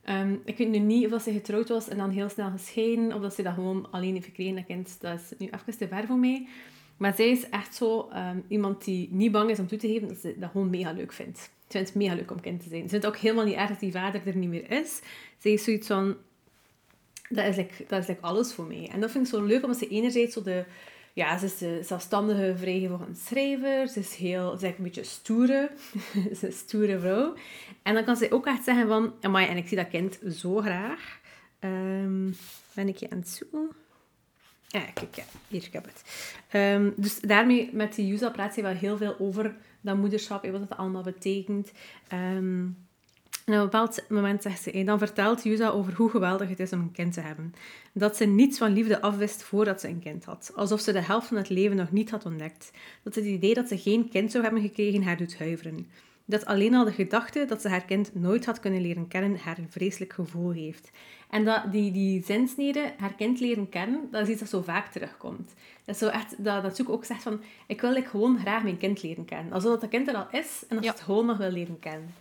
Um, 0.10 0.42
ik 0.46 0.58
weet 0.58 0.70
nu 0.70 0.80
niet 0.80 1.06
of 1.06 1.12
dat 1.12 1.22
ze 1.22 1.32
getrouwd 1.32 1.70
was 1.70 1.88
en 1.88 1.98
dan 1.98 2.10
heel 2.10 2.30
snel 2.30 2.50
gescheiden, 2.50 3.14
of 3.14 3.22
dat 3.22 3.34
ze 3.34 3.44
dat 3.44 3.54
gewoon 3.54 3.88
alleen 3.92 4.14
heeft 4.14 4.26
gekregen, 4.26 4.66
dat. 4.66 4.98
Dat 5.00 5.20
is 5.20 5.38
nu 5.38 5.46
even 5.46 5.78
te 5.78 5.88
ver 5.88 6.06
voor 6.06 6.18
mij. 6.18 6.48
Maar 6.98 7.14
zij 7.16 7.30
is 7.30 7.50
echt 7.50 7.76
zo 7.76 8.10
um, 8.16 8.44
iemand 8.48 8.84
die 8.84 9.10
niet 9.12 9.32
bang 9.32 9.50
is 9.50 9.60
om 9.60 9.68
toe 9.68 9.78
te 9.78 9.88
geven 9.88 10.08
dat 10.08 10.18
ze 10.18 10.36
dat 10.40 10.52
gewoon 10.52 10.70
mega 10.70 10.92
leuk 10.92 11.14
vindt. 11.14 11.40
Ze 11.40 11.50
vindt 11.68 11.88
het 11.88 11.98
mega 11.98 12.14
leuk 12.14 12.32
om 12.32 12.42
kind 12.42 12.64
te 12.64 12.70
zijn. 12.70 12.82
Ze 12.82 12.90
vindt 12.90 13.06
ook 13.06 13.18
helemaal 13.18 13.46
niet 13.46 13.56
erg 13.56 13.70
dat 13.70 13.80
die 13.80 13.92
vader 13.92 14.22
er 14.26 14.36
niet 14.36 14.50
meer 14.50 14.72
is. 14.72 15.02
Ze 15.38 15.52
is 15.52 15.64
zoiets 15.64 15.88
van... 15.88 16.16
Dat 17.30 17.46
is, 17.46 17.56
like, 17.56 17.86
dat 17.88 18.02
is 18.02 18.08
like 18.08 18.22
alles 18.22 18.54
voor 18.54 18.66
mij. 18.66 18.90
En 18.92 19.00
dat 19.00 19.12
vind 19.12 19.26
ik 19.26 19.32
zo 19.32 19.44
leuk, 19.44 19.64
omdat 19.64 19.78
ze 19.78 19.88
enerzijds 19.88 20.34
zo 20.34 20.42
de 20.42 20.66
ja, 21.14 21.38
ze 21.38 21.46
is 21.46 21.58
de 21.58 21.80
zelfstandige, 21.84 22.54
vrijgevochten 22.58 23.16
schrijver. 23.16 23.88
Ze 23.88 24.00
is 24.00 24.16
heel, 24.16 24.58
ze 24.58 24.68
is 24.68 24.74
een 24.78 24.84
beetje 24.84 25.04
stoere. 25.04 25.70
ze 26.14 26.30
is 26.30 26.42
een 26.42 26.52
stoere 26.52 27.00
vrouw. 27.00 27.34
En 27.84 27.94
dan 27.94 28.04
kan 28.04 28.16
ze 28.16 28.32
ook 28.32 28.46
echt 28.46 28.64
zeggen 28.64 28.88
van, 28.88 29.14
amai, 29.22 29.48
en 29.48 29.58
ik 29.58 29.68
zie 29.68 29.78
dat 29.78 29.90
kind 29.90 30.20
zo 30.36 30.58
graag. 30.58 31.20
Um, 31.60 32.36
ben 32.74 32.88
ik 32.88 32.98
je 32.98 33.10
aan 33.10 33.18
het 33.18 33.30
zoeken? 33.30 33.70
Ja, 34.68 34.80
kijk, 34.94 35.16
ja, 35.16 35.24
hier, 35.48 35.64
ik 35.64 35.74
heb 35.74 35.86
het. 35.86 36.04
Um, 36.54 36.94
dus 36.96 37.20
daarmee, 37.20 37.70
met 37.74 37.96
die 37.96 38.08
Yusa 38.08 38.30
praat 38.30 38.54
ze 38.54 38.62
wel 38.62 38.74
heel 38.74 38.98
veel 38.98 39.16
over 39.20 39.56
dat 39.82 39.98
moederschap 39.98 40.44
en 40.44 40.52
wat 40.52 40.62
het 40.62 40.78
allemaal 40.78 41.04
betekent. 41.04 41.72
Um, 42.14 42.78
en 43.46 43.54
op 43.54 43.60
een 43.60 43.64
bepaald 43.64 44.04
moment 44.10 44.42
zegt 44.42 44.62
ze, 44.62 44.84
dan 44.84 45.00
vertelt 45.00 45.44
Yusa 45.44 45.70
over 45.70 45.94
hoe 45.94 46.10
geweldig 46.10 46.50
het 46.50 46.60
is 46.60 46.74
om 46.74 46.80
een 46.80 46.92
kind 46.92 47.14
te 47.14 47.22
hebben. 47.22 47.54
Dat 47.94 48.18
ze 48.18 48.26
niets 48.26 48.58
van 48.58 48.74
liefde 48.74 49.02
afwist 49.02 49.44
voordat 49.44 49.82
ze 49.82 49.88
een 49.88 50.00
kind 50.00 50.26
had. 50.26 50.52
Alsof 50.56 50.80
ze 50.80 50.92
de 50.92 51.02
helft 51.02 51.28
van 51.28 51.38
het 51.38 51.50
leven 51.50 51.78
nog 51.78 51.92
niet 51.92 52.12
had 52.12 52.26
ontdekt. 52.26 52.72
Dat 53.04 53.16
het 53.16 53.26
idee 53.26 53.54
dat 53.54 53.68
ze 53.68 53.78
geen 53.78 54.10
kind 54.10 54.32
zou 54.32 54.44
hebben 54.44 54.62
gekregen 54.62 55.04
haar 55.04 55.18
doet 55.18 55.38
huiveren. 55.38 55.88
Dat 56.26 56.46
alleen 56.46 56.76
al 56.76 56.86
de 56.86 56.92
gedachte 56.92 57.46
dat 57.46 57.62
ze 57.62 57.70
haar 57.70 57.86
kind 57.86 58.16
nooit 58.16 58.46
had 58.46 58.60
kunnen 58.60 58.82
leren 58.82 59.08
kennen 59.08 59.38
haar 59.38 59.58
een 59.58 59.72
vreselijk 59.72 60.14
gevoel 60.14 60.52
heeft. 60.52 60.92
En 61.30 61.46
dat 61.46 61.72
die, 61.72 61.92
die 61.92 62.24
zinsnede, 62.24 62.94
haar 62.98 63.14
kind 63.14 63.40
leren 63.40 63.70
kennen, 63.70 64.08
dat 64.12 64.22
is 64.22 64.30
iets 64.30 64.40
dat 64.40 64.50
zo 64.50 64.62
vaak 64.62 64.92
terugkomt. 64.92 65.54
Dat 65.86 65.98
zo 65.98 66.08
echt, 66.08 66.44
dat, 66.44 66.64
dat 66.64 66.76
Zoek 66.76 66.90
ook 66.90 67.06
zegt 67.06 67.24
van, 67.24 67.42
ik 67.68 67.82
wil 67.82 67.96
ik 67.96 68.06
gewoon 68.06 68.40
graag 68.40 68.64
mijn 68.64 68.78
kind 68.78 69.04
leren 69.04 69.26
kennen. 69.26 69.54
Alsof 69.54 69.80
dat 69.80 69.90
kind 69.90 70.08
er 70.08 70.16
al 70.16 70.28
is 70.32 70.64
en 70.68 70.76
dat 70.76 70.84
ja. 70.84 70.92
ze 70.92 70.98
het 70.98 71.06
gewoon 71.06 71.26
nog 71.26 71.38
wil 71.38 71.52
leren 71.52 71.80
kennen. 71.80 72.14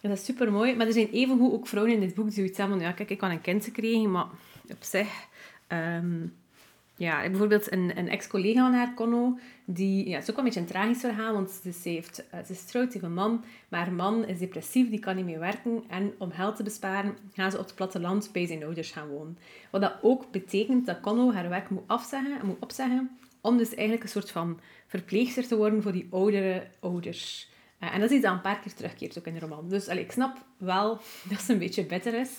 Ja, 0.00 0.08
dat 0.08 0.18
is 0.18 0.24
super 0.24 0.52
mooi. 0.52 0.76
Maar 0.76 0.86
er 0.86 0.92
zijn 0.92 1.10
evengoed 1.10 1.52
ook 1.52 1.66
vrouwen 1.66 1.94
in 1.94 2.00
dit 2.00 2.14
boek 2.14 2.24
die 2.24 2.34
zoiets 2.34 2.58
hebben 2.58 2.76
van, 2.76 2.86
ja, 2.86 2.92
kijk, 2.92 3.10
ik 3.10 3.18
kan 3.18 3.30
een 3.30 3.40
kind 3.40 3.64
gekregen, 3.64 4.10
maar 4.10 4.26
op 4.68 4.82
zich... 4.82 5.26
Um, 5.72 6.34
ja, 6.98 7.28
bijvoorbeeld 7.28 7.72
een, 7.72 7.98
een 7.98 8.08
ex-collega 8.08 8.60
van 8.60 8.72
haar, 8.72 8.94
Conno, 8.94 9.38
die... 9.64 10.08
Ja, 10.08 10.14
het 10.14 10.22
is 10.22 10.30
ook 10.30 10.36
wel 10.36 10.44
een 10.44 10.44
beetje 10.44 10.60
een 10.60 10.66
tragisch 10.66 11.00
verhaal, 11.00 11.32
want 11.32 11.50
ze, 11.50 11.88
heeft, 11.88 12.24
ze 12.46 12.52
is 12.52 12.64
trouwd, 12.64 12.92
heeft 12.92 13.04
een 13.04 13.14
man, 13.14 13.44
maar 13.68 13.80
haar 13.80 13.92
man 13.92 14.24
is 14.24 14.38
depressief, 14.38 14.90
die 14.90 14.98
kan 14.98 15.16
niet 15.16 15.24
meer 15.24 15.38
werken. 15.38 15.84
En 15.88 16.12
om 16.18 16.30
geld 16.30 16.56
te 16.56 16.62
besparen, 16.62 17.16
gaan 17.32 17.50
ze 17.50 17.58
op 17.58 17.64
het 17.64 17.74
platteland 17.74 18.28
bij 18.32 18.46
zijn 18.46 18.64
ouders 18.64 18.90
gaan 18.90 19.08
wonen. 19.08 19.38
Wat 19.70 19.80
dat 19.80 19.94
ook 20.02 20.30
betekent 20.30 20.86
dat 20.86 21.00
Conno 21.00 21.32
haar 21.32 21.48
werk 21.48 21.70
moet 21.70 21.82
afzeggen 21.86 22.40
en 22.40 22.46
moet 22.46 22.60
opzeggen, 22.60 23.18
om 23.40 23.56
dus 23.56 23.74
eigenlijk 23.74 24.02
een 24.02 24.08
soort 24.08 24.30
van 24.30 24.60
verpleegster 24.86 25.46
te 25.46 25.56
worden 25.56 25.82
voor 25.82 25.92
die 25.92 26.06
oudere 26.10 26.66
ouders. 26.80 27.50
Uh, 27.86 27.94
en 27.94 28.00
dat 28.00 28.10
is 28.10 28.16
iets 28.16 28.24
dat 28.24 28.34
een 28.34 28.40
paar 28.40 28.60
keer 28.60 28.74
terugkeert 28.74 29.18
ook 29.18 29.26
in 29.26 29.34
de 29.34 29.40
roman. 29.40 29.68
Dus 29.68 29.86
ik 29.86 30.12
snap 30.12 30.44
wel 30.58 31.00
dat 31.30 31.40
ze 31.40 31.52
een 31.52 31.58
beetje 31.58 31.86
bitter 31.86 32.14
is. 32.14 32.30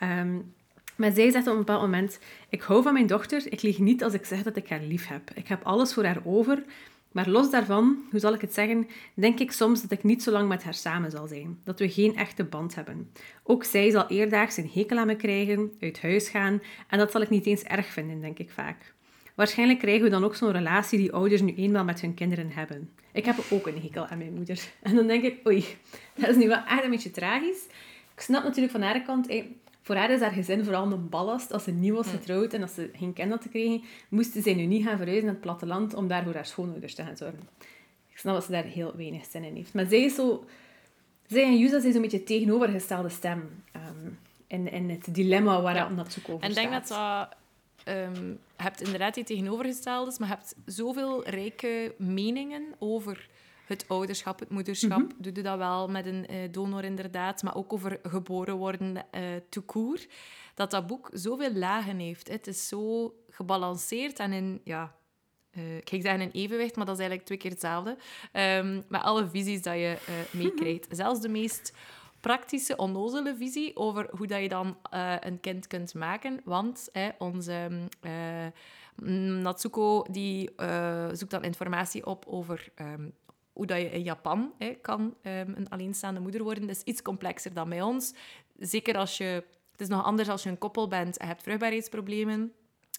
Um, 0.00 0.54
maar 0.96 1.12
zij 1.12 1.30
zegt 1.30 1.46
op 1.46 1.52
een 1.52 1.58
bepaald 1.58 1.82
moment: 1.82 2.18
Ik 2.48 2.62
hou 2.62 2.82
van 2.82 2.92
mijn 2.92 3.06
dochter. 3.06 3.52
Ik 3.52 3.62
lieg 3.62 3.78
niet 3.78 4.04
als 4.04 4.14
ik 4.14 4.24
zeg 4.24 4.42
dat 4.42 4.56
ik 4.56 4.68
haar 4.68 4.82
lief 4.82 5.06
heb. 5.06 5.30
Ik 5.34 5.48
heb 5.48 5.64
alles 5.64 5.94
voor 5.94 6.04
haar 6.04 6.20
over. 6.24 6.64
Maar 7.12 7.28
los 7.28 7.50
daarvan, 7.50 8.04
hoe 8.10 8.20
zal 8.20 8.34
ik 8.34 8.40
het 8.40 8.54
zeggen, 8.54 8.88
denk 9.14 9.38
ik 9.38 9.52
soms 9.52 9.82
dat 9.82 9.90
ik 9.90 10.02
niet 10.02 10.22
zo 10.22 10.30
lang 10.30 10.48
met 10.48 10.64
haar 10.64 10.74
samen 10.74 11.10
zal 11.10 11.26
zijn. 11.26 11.60
Dat 11.64 11.78
we 11.78 11.90
geen 11.90 12.16
echte 12.16 12.44
band 12.44 12.74
hebben. 12.74 13.10
Ook 13.42 13.64
zij 13.64 13.90
zal 13.90 14.06
eerdaags 14.08 14.56
een 14.56 14.70
hekel 14.74 14.98
aan 14.98 15.06
me 15.06 15.16
krijgen, 15.16 15.72
uit 15.80 16.02
huis 16.02 16.28
gaan. 16.28 16.62
En 16.88 16.98
dat 16.98 17.10
zal 17.10 17.20
ik 17.20 17.30
niet 17.30 17.46
eens 17.46 17.62
erg 17.62 17.86
vinden, 17.86 18.20
denk 18.20 18.38
ik 18.38 18.50
vaak. 18.50 18.94
Waarschijnlijk 19.34 19.78
krijgen 19.78 20.02
we 20.02 20.10
dan 20.10 20.24
ook 20.24 20.34
zo'n 20.34 20.52
relatie 20.52 20.98
die 20.98 21.12
ouders 21.12 21.40
nu 21.40 21.54
eenmaal 21.54 21.84
met 21.84 22.00
hun 22.00 22.14
kinderen 22.14 22.50
hebben. 22.50 22.90
Ik 23.12 23.24
heb 23.24 23.36
ook 23.50 23.66
een 23.66 23.80
hekel 23.80 24.06
aan 24.06 24.18
mijn 24.18 24.34
moeder. 24.34 24.60
En 24.82 24.94
dan 24.94 25.06
denk 25.06 25.22
ik, 25.22 25.46
oei, 25.46 25.64
dat 26.14 26.28
is 26.28 26.36
nu 26.36 26.48
wel 26.48 26.64
echt 26.64 26.84
een 26.84 26.90
beetje 26.90 27.10
tragisch. 27.10 27.64
Ik 28.14 28.20
snap 28.20 28.42
natuurlijk 28.42 28.72
van 28.72 28.82
haar 28.82 29.02
kant, 29.02 29.28
voor 29.82 29.96
haar 29.96 30.10
is 30.10 30.20
haar 30.20 30.30
gezin 30.30 30.64
vooral 30.64 30.92
een 30.92 31.08
ballast. 31.08 31.52
Als 31.52 31.64
ze 31.64 31.70
nieuw 31.70 31.94
was 31.94 32.08
getrouwd 32.08 32.52
en 32.52 32.62
als 32.62 32.74
ze 32.74 32.90
geen 32.92 33.12
kind 33.12 33.30
had 33.30 33.42
gekregen, 33.42 33.82
moesten 34.08 34.42
ze 34.42 34.50
nu 34.50 34.64
niet 34.64 34.84
gaan 34.84 34.96
verhuizen 34.96 35.24
naar 35.24 35.34
het 35.34 35.42
platteland 35.42 35.94
om 35.94 36.08
daar 36.08 36.24
voor 36.24 36.34
haar 36.34 36.46
schoonouders 36.46 36.94
te 36.94 37.02
gaan 37.02 37.16
zorgen. 37.16 37.48
Ik 38.10 38.18
snap 38.18 38.34
dat 38.34 38.44
ze 38.44 38.50
daar 38.50 38.64
heel 38.64 38.92
weinig 38.96 39.24
zin 39.24 39.44
in 39.44 39.54
heeft. 39.56 39.74
Maar 39.74 39.86
zij 39.86 40.02
is 40.02 40.14
zo... 40.14 40.44
Zij 41.26 41.42
en 41.42 41.58
Yusa 41.58 41.80
zijn 41.80 41.92
zo'n 41.92 42.02
beetje 42.02 42.22
tegenovergestelde 42.24 43.08
stem. 43.08 43.62
ehm, 43.72 44.12
in, 44.46 44.72
in 44.72 44.90
het 44.90 45.14
dilemma 45.14 45.60
waar 45.62 45.74
Ja. 45.74 45.88
Natsuko 45.88 46.32
over 46.32 46.44
En 46.44 46.50
ik 46.50 46.56
denk 46.56 46.72
dat 46.72 46.88
dat... 46.88 47.28
je 47.84 48.36
hebt 48.56 48.80
inderdaad 48.80 49.14
die 49.14 49.24
tegenovergestelde, 49.24 50.14
maar 50.18 50.28
je 50.28 50.34
hebt 50.34 50.54
zoveel 50.66 51.28
rijke 51.28 51.94
meningen 51.98 52.74
over 52.78 53.28
het 53.66 53.84
ouderschap, 53.88 54.38
het 54.38 54.50
moederschap. 54.50 54.98
Mhm. 54.98 55.12
Doe 55.18 55.32
je 55.34 55.42
dat 55.42 55.58
wel 55.58 55.88
met 55.88 56.06
een 56.06 56.26
eh, 56.26 56.36
donor 56.50 56.84
inderdaad, 56.84 57.42
maar 57.42 57.54
ook 57.54 57.72
over 57.72 58.00
geboren 58.02 58.56
worden 58.56 59.10
eh 59.10 59.22
tout 59.48 59.66
court. 59.66 60.08
Dat 60.54 60.70
dat 60.70 60.86
boek 60.86 61.10
zoveel 61.12 61.52
lagen 61.52 61.98
heeft. 61.98 62.28
Het 62.28 62.46
is 62.46 62.68
zo 62.68 63.14
gebalanceerd 63.30 64.18
en 64.18 64.32
in... 64.32 64.60
Ja, 64.64 64.94
eh, 65.50 65.76
ik 65.76 65.88
ga 65.88 66.00
zeggen 66.00 66.20
in 66.20 66.30
evenwicht, 66.30 66.76
maar 66.76 66.86
dat 66.86 66.94
is 66.94 67.00
eigenlijk 67.00 67.26
twee 67.26 67.38
keer 67.38 67.50
hetzelfde. 67.50 67.96
Ehm, 68.32 68.80
met 68.88 69.02
alle 69.02 69.28
visies 69.28 69.62
dat 69.62 69.74
je 69.74 69.98
eh, 70.06 70.40
meekrijgt. 70.40 70.86
Zelfs 70.96 71.20
de 71.20 71.28
meest 71.28 71.72
praktische, 72.24 72.76
onnozele 72.76 73.36
visie 73.36 73.76
over 73.76 74.08
hoe 74.16 74.26
dat 74.26 74.40
je 74.40 74.48
dan 74.48 74.76
eh, 74.90 75.14
een 75.20 75.40
kind 75.40 75.66
kunt 75.66 75.94
maken. 75.94 76.40
Want 76.44 76.88
hè, 76.92 77.08
onze 77.18 77.68
mm, 78.94 79.40
Natsuko 79.40 80.02
die, 80.10 80.54
eh, 80.56 81.08
zoekt 81.12 81.30
dan 81.30 81.44
informatie 81.44 82.06
op 82.06 82.24
over 82.26 82.68
ehm, 82.74 83.08
hoe 83.52 83.66
dat 83.66 83.78
je 83.78 83.90
in 83.90 84.02
Japan 84.02 84.52
hè, 84.58 84.70
kan 84.70 85.14
ehm, 85.22 85.52
een 85.54 85.68
alleenstaande 85.68 86.20
moeder 86.20 86.42
worden. 86.42 86.66
Dat 86.66 86.76
is 86.76 86.82
iets 86.82 87.02
complexer 87.02 87.54
dan 87.54 87.68
bij 87.68 87.82
ons. 87.82 88.14
Zeker 88.58 88.96
als 88.96 89.16
je... 89.16 89.44
Het 89.70 89.80
is 89.80 89.88
nog 89.88 90.04
anders 90.04 90.28
als 90.28 90.42
je 90.42 90.48
een 90.48 90.58
koppel 90.58 90.88
bent 90.88 91.16
en 91.16 91.26
hebt 91.26 91.42
vruchtbaarheidsproblemen. 91.42 92.52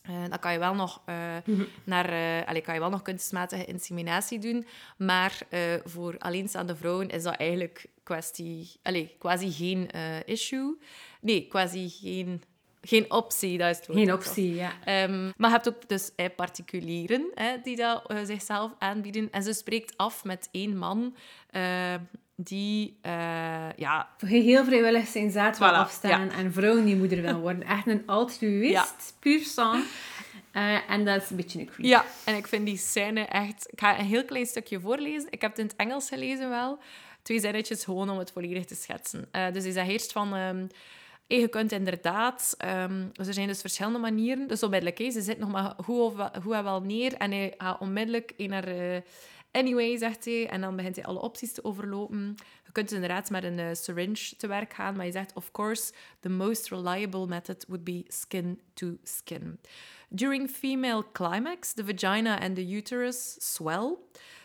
Eh, 0.08 0.30
dan 0.30 0.40
kan 0.40 0.54
je 0.54 0.60
wel 0.60 0.74
nog 0.74 1.02
eh, 1.06 1.36
naar, 1.84 2.10
eh 2.10 2.48
allee, 2.48 2.62
kan 2.62 2.74
je 2.74 2.80
wel 2.80 2.90
nog 2.90 3.02
kunstmatige 3.02 3.66
inseminatie 3.66 4.40
doen. 4.40 4.66
Maar 4.98 5.38
voor 5.84 6.18
alleenstaande 6.18 6.76
vrouwen 6.76 7.10
is 7.10 7.24
dat 7.24 7.36
eigenlijk 7.36 7.86
kwestie, 8.04 8.72
allee, 8.84 9.16
quasi 9.20 9.52
geen 9.52 9.90
issue. 10.26 10.78
Nee, 11.22 11.48
quasi 11.48 11.90
geen, 11.90 12.44
geen 12.88 13.12
optie. 13.12 13.58
Dat 13.58 13.70
is 13.70 13.78
het 13.78 13.88
woord. 13.88 14.00
Geen 14.00 14.14
optie, 14.14 14.56
ja. 14.56 14.72
Ehm, 14.86 15.24
maar 15.38 15.50
je 15.50 15.56
hebt 15.56 15.68
ook 15.68 15.88
dus 15.90 16.12
eh, 16.16 16.26
particulieren 16.36 17.32
hè, 17.36 17.56
die 17.64 17.76
dat 17.76 18.08
eh, 18.08 18.18
zichzelf 18.24 18.72
aanbieden. 18.80 19.28
En 19.32 19.44
ze 19.44 19.54
spreekt 19.54 19.98
af 19.98 20.24
met 20.24 20.50
één 20.52 20.78
man 20.78 21.16
eh, 21.50 21.94
die... 22.36 22.98
eh, 23.02 23.12
ja, 23.76 24.10
Heel 24.18 24.66
vrijwillig 24.66 25.08
zijn 25.08 25.32
zaad 25.32 25.58
wil 25.58 25.68
Voilà, 25.68 25.72
afstaan 25.72 26.30
en 26.32 26.54
vrouwen 26.54 26.86
die 26.86 26.96
moeder 26.96 27.22
wil 27.22 27.40
worden. 27.40 27.64
Echt 27.64 27.88
een 27.88 28.04
altruïst, 28.06 28.72
Ja. 28.72 28.88
puur 29.20 29.44
sang. 29.44 29.84
Eh, 30.52 30.90
en 30.90 31.06
dat 31.06 31.22
is 31.24 31.30
een 31.30 31.36
beetje 31.36 31.60
een 31.60 31.66
creep. 31.66 31.86
Ja, 31.86 32.06
en 32.26 32.36
ik 32.36 32.48
vind 32.48 32.66
die 32.66 32.78
scène 32.78 33.22
echt... 33.26 33.68
Ik 33.72 33.80
ga 33.80 34.00
een 34.00 34.06
heel 34.06 34.26
klein 34.26 34.46
stukje 34.46 34.80
voorlezen. 34.80 35.28
Ik 35.30 35.42
heb 35.42 35.50
het 35.52 35.60
in 35.60 35.66
het 35.66 35.76
Engels 35.76 36.10
gelezen 36.10 36.50
wel. 36.50 36.80
Twee 37.22 37.40
zinnetjes 37.40 37.84
gewoon 37.84 38.10
om 38.10 38.18
het 38.18 38.32
volledig 38.32 38.66
te 38.66 38.76
schetsen. 38.76 39.30
Dus 39.54 39.64
hij 39.64 39.72
zegt 39.72 39.90
eerst 39.90 40.12
van... 40.12 40.36
ehm, 40.36 40.68
je 41.28 41.48
kunt 41.48 41.72
inderdaad... 41.72 42.56
ehm, 42.58 43.08
er 43.14 43.34
zijn 43.34 43.48
dus 43.48 43.62
verschillende 43.62 44.00
manieren. 44.00 44.48
Dus 44.48 44.64
onmiddellijk, 44.64 44.98
hè, 44.98 45.12
ze 45.12 45.22
zit 45.22 45.38
nog 45.38 45.52
maar 45.52 45.74
goed, 45.84 46.00
of, 46.00 46.20
en 46.20 46.64
wel 46.64 46.82
neer. 46.82 47.14
En 47.14 47.32
hij 47.32 47.54
gaat 47.58 47.80
onmiddellijk 47.80 48.34
een 48.38 48.50
naar... 48.50 48.68
eh, 48.68 49.02
anyway, 49.52 49.98
zegt 49.98 50.26
hij. 50.26 50.48
En 50.50 50.62
dan 50.62 50.76
begint 50.76 50.96
hij 50.96 51.06
alle 51.06 51.22
opties 51.22 51.54
te 51.54 51.64
overlopen. 51.64 52.36
Je 52.66 52.72
kunt 52.72 52.92
inderdaad 52.92 53.30
met 53.30 53.44
een 53.44 53.60
eh, 53.60 53.74
syringe 53.74 54.36
te 54.38 54.48
werk 54.48 54.74
gaan. 54.74 54.94
Maar 54.94 55.04
hij 55.04 55.12
zegt, 55.12 55.34
of 55.34 55.52
course, 55.52 55.94
the 56.20 56.30
most 56.30 56.70
reliable 56.70 57.28
method 57.28 57.66
would 57.68 57.84
be 57.84 58.04
skin 58.08 58.62
to 58.74 58.98
skin. 59.04 59.60
During 60.10 60.50
female 60.50 61.04
climax, 61.12 61.74
the 61.74 61.86
vagina 61.86 62.40
and 62.40 62.56
the 62.56 62.70
uterus 62.70 63.36
swell, 63.40 63.98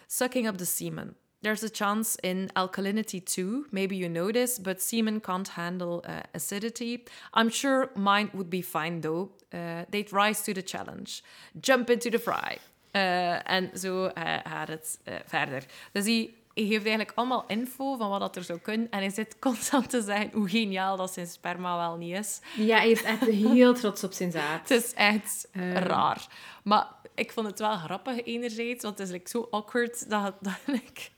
sucking 0.06 0.48
up 0.48 0.56
the 0.56 0.64
semen. 0.64 1.16
There's 1.42 1.62
a 1.62 1.70
chance 1.70 2.16
in 2.22 2.50
alkalinity 2.54 3.20
too. 3.24 3.64
Maybe 3.70 3.96
you 3.96 4.08
know 4.08 4.30
this, 4.30 4.58
but 4.58 4.80
semen 4.82 5.20
can't 5.20 5.48
handle 5.48 6.04
uh, 6.06 6.20
acidity. 6.34 7.04
I'm 7.34 7.50
sure 7.50 7.88
mine 7.94 8.28
would 8.32 8.50
be 8.50 8.62
fine 8.62 9.00
though. 9.00 9.28
Uh, 9.54 9.84
they'd 9.90 10.12
rise 10.12 10.42
to 10.44 10.52
the 10.52 10.62
challenge. 10.62 11.22
Jump 11.60 11.88
into 11.90 12.10
the 12.10 12.18
fry. 12.18 12.58
Uh, 12.94 13.50
en 13.50 13.70
zo 13.78 14.04
uh, 14.04 14.10
gaat 14.44 14.68
het 14.68 14.98
uh, 15.08 15.14
verder. 15.26 15.64
Dus 15.92 16.04
hij, 16.04 16.34
hij 16.54 16.64
geeft 16.64 16.86
eigenlijk 16.86 17.12
allemaal 17.14 17.44
info 17.46 17.96
van 17.96 18.08
wat 18.10 18.20
dat 18.20 18.36
er 18.36 18.42
zou 18.44 18.58
kunnen. 18.58 18.90
En 18.90 18.98
hij 18.98 19.10
zit 19.10 19.38
constant 19.38 19.90
te 19.90 20.02
zeggen 20.02 20.30
hoe 20.32 20.48
geniaal 20.48 20.96
dat 20.96 21.12
zijn 21.12 21.26
sperma 21.26 21.76
wel 21.76 21.96
niet 21.96 22.16
is. 22.18 22.40
Ja, 22.56 22.76
hij 22.76 22.90
is 22.90 23.02
echt 23.02 23.20
heel 23.24 23.74
trots 23.74 24.04
op 24.04 24.12
zijn 24.12 24.30
zaad. 24.30 24.68
Het 24.68 24.84
is 24.84 24.94
echt 24.94 25.48
Ehm. 25.52 25.72
raar. 25.72 26.26
Maar 26.64 26.86
ik 27.14 27.32
vond 27.32 27.46
het 27.46 27.58
wel 27.58 27.76
grappig 27.76 28.24
enerzijds, 28.24 28.82
want 28.84 28.98
het 28.98 29.06
is 29.06 29.12
like, 29.12 29.28
zo 29.28 29.48
awkward 29.50 30.10
dat, 30.10 30.34
dat 30.66 30.74
ik... 30.74 31.10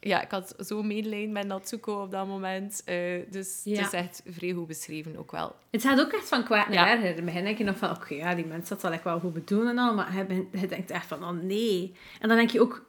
Ja, 0.00 0.22
ik 0.22 0.30
had 0.30 0.54
zo 0.66 0.82
medelijden 0.82 1.32
met 1.32 1.46
Natsuko 1.46 2.02
op 2.02 2.10
dat 2.10 2.26
moment. 2.26 2.82
eh, 2.84 2.96
dus 3.30 3.60
Ja. 3.64 3.76
het 3.76 3.86
is 3.86 3.92
echt 3.98 4.22
vrij 4.26 4.52
goed 4.52 4.66
beschreven 4.66 5.16
ook 5.16 5.30
wel. 5.30 5.54
Het 5.70 5.82
gaat 5.82 6.00
ook 6.00 6.12
echt 6.12 6.28
van 6.28 6.44
kwaad 6.44 6.68
naar 6.68 6.74
Ja. 6.86 6.90
erger. 6.90 7.08
In 7.08 7.14
het 7.16 7.24
begin 7.24 7.44
denk 7.44 7.58
je 7.58 7.64
nog 7.64 7.76
van, 7.76 7.90
oké, 7.90 8.14
ja, 8.14 8.34
die 8.34 8.44
mensen 8.46 8.68
dat 8.68 8.80
zal 8.80 8.92
ik 8.92 9.02
wel 9.02 9.20
goed 9.20 9.32
bedoelen 9.32 9.68
en 9.68 9.78
al, 9.78 9.94
maar 9.94 10.26
bent- 10.26 10.60
je 10.60 10.66
denkt 10.66 10.90
echt 10.90 11.06
van, 11.06 11.24
oh 11.24 11.30
nee. 11.42 11.94
En 12.20 12.28
dan 12.28 12.36
denk 12.36 12.50
je 12.50 12.60
ook, 12.60 12.84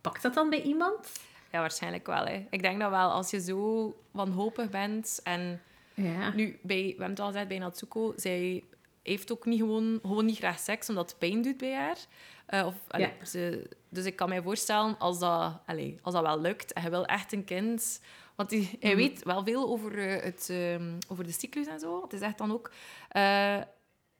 pakt 0.00 0.22
dat 0.22 0.34
dan 0.34 0.50
bij 0.50 0.62
iemand? 0.62 1.12
Ja, 1.52 1.60
waarschijnlijk 1.60 2.06
wel. 2.06 2.24
Hè. 2.26 2.46
Ik 2.50 2.62
denk 2.62 2.80
dat 2.80 2.90
wel, 2.90 3.10
als 3.10 3.30
je 3.30 3.40
zo 3.40 3.94
wanhopig 4.10 4.70
bent 4.70 5.20
en... 5.22 5.60
Ja. 5.94 6.32
Nu, 6.34 6.58
bij, 6.62 6.82
we 6.82 6.88
hebben 6.88 7.08
het 7.10 7.20
al 7.20 7.26
gezegd 7.26 7.48
bij 7.48 7.58
Natsuko, 7.58 8.12
zij 8.16 8.64
heeft 9.02 9.32
ook 9.32 9.44
niet 9.46 9.58
gewoon, 9.58 9.98
gewoon 10.02 10.24
niet 10.24 10.36
graag 10.38 10.58
seks, 10.58 10.88
omdat 10.88 11.10
het 11.10 11.18
pijn 11.18 11.42
doet 11.42 11.56
bij 11.56 11.74
haar. 11.74 11.96
Eh, 12.46 12.66
of, 12.66 12.74
allee, 12.88 13.06
Ja. 13.18 13.24
ze, 13.24 13.68
dus 13.88 14.04
ik 14.04 14.16
kan 14.16 14.28
mij 14.28 14.42
voorstellen, 14.42 14.98
als 14.98 15.18
dat, 15.18 15.52
allee, 15.66 15.98
als 16.02 16.14
dat 16.14 16.22
wel 16.22 16.40
lukt, 16.40 16.72
en 16.72 16.80
hij 16.82 16.90
wil 16.90 17.04
echt 17.06 17.32
een 17.32 17.44
kind... 17.44 18.00
Want 18.34 18.50
hij, 18.50 18.76
hij 18.80 18.90
Mhm. 18.90 18.98
weet 18.98 19.22
wel 19.22 19.44
veel 19.44 19.68
over, 19.68 19.98
eh, 20.08 20.22
het, 20.22 20.46
ehm, 20.50 20.92
over 21.08 21.24
de 21.24 21.32
cyclus 21.32 21.66
en 21.66 21.78
zo. 21.80 22.02
Het 22.02 22.12
is 22.12 22.20
echt 22.20 22.38
dan 22.38 22.52
ook... 22.52 22.70
eh 23.08 23.22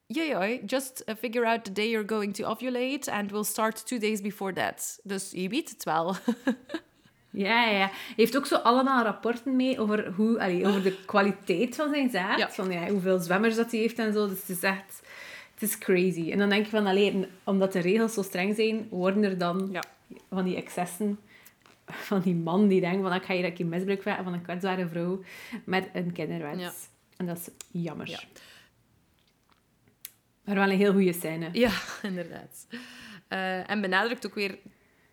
yeah, 0.08 0.26
yeah, 0.28 0.60
just 0.66 1.02
uh, 1.06 1.14
figure 1.18 1.46
out 1.46 1.64
the 1.64 1.72
day 1.72 1.88
you're 1.88 2.08
going 2.08 2.34
to 2.34 2.44
ovulate 2.44 3.10
and 3.12 3.30
we'll 3.30 3.44
start 3.44 3.86
two 3.86 3.98
days 3.98 4.20
before 4.20 4.52
that. 4.52 5.00
Dus 5.02 5.30
je 5.30 5.48
weet 5.48 5.70
het 5.70 5.84
wel. 5.84 6.14
Ja, 7.30 7.64
ja, 7.64 7.70
ja. 7.70 7.78
Hij 7.86 8.14
heeft 8.16 8.36
ook 8.36 8.46
zo 8.46 8.54
allemaal 8.56 9.04
rapporten 9.04 9.56
mee 9.56 9.80
over, 9.80 10.12
hoe, 10.12 10.40
allee, 10.40 10.66
over 10.66 10.82
de 10.82 11.04
kwaliteit 11.04 11.74
van 11.76 11.90
zijn 11.94 12.10
zaad. 12.10 12.38
Ja. 12.38 12.50
Van 12.50 12.70
ja, 12.70 12.88
hoeveel 12.88 13.18
zwemmers 13.18 13.56
dat 13.56 13.70
hij 13.70 13.80
heeft 13.80 13.98
en 13.98 14.12
zo. 14.12 14.28
Dus 14.28 14.40
het 14.40 14.48
is 14.48 14.62
echt... 14.62 15.02
Het 15.56 15.62
is 15.68 15.78
crazy. 15.78 16.30
En 16.32 16.38
dan 16.38 16.48
denk 16.48 16.64
je 16.64 16.70
van, 16.70 16.86
allee, 16.86 17.26
omdat 17.44 17.72
de 17.72 17.78
regels 17.78 18.14
zo 18.14 18.22
streng 18.22 18.56
zijn, 18.56 18.86
worden 18.90 19.22
er 19.22 19.38
dan 19.38 19.68
Ja. 19.72 19.82
van 20.30 20.44
die 20.44 20.56
excessen 20.56 21.18
van 22.08 22.20
die 22.20 22.34
man 22.34 22.68
die 22.68 22.80
denkt 22.80 23.02
van, 23.02 23.12
ik 23.14 23.22
ga 23.22 23.34
hier 23.34 23.44
een 23.44 23.54
keer 23.54 23.66
misbruik 23.66 24.02
van 24.02 24.32
een 24.32 24.42
kwetsbare 24.42 24.88
vrouw 24.88 25.20
met 25.64 25.88
een 25.92 26.12
kinderwens. 26.12 26.62
Ja. 26.62 26.72
En 27.16 27.26
dat 27.26 27.36
is 27.38 27.48
jammer. 27.82 28.08
Ja. 28.08 28.20
Maar 30.44 30.54
wel 30.54 30.70
een 30.70 30.76
heel 30.78 30.92
goede 30.92 31.12
scène. 31.12 31.48
Ja, 31.52 31.70
inderdaad. 32.02 32.66
Eh, 33.28 33.70
en 33.70 33.80
benadrukt 33.80 34.26
ook 34.26 34.34
weer 34.34 34.58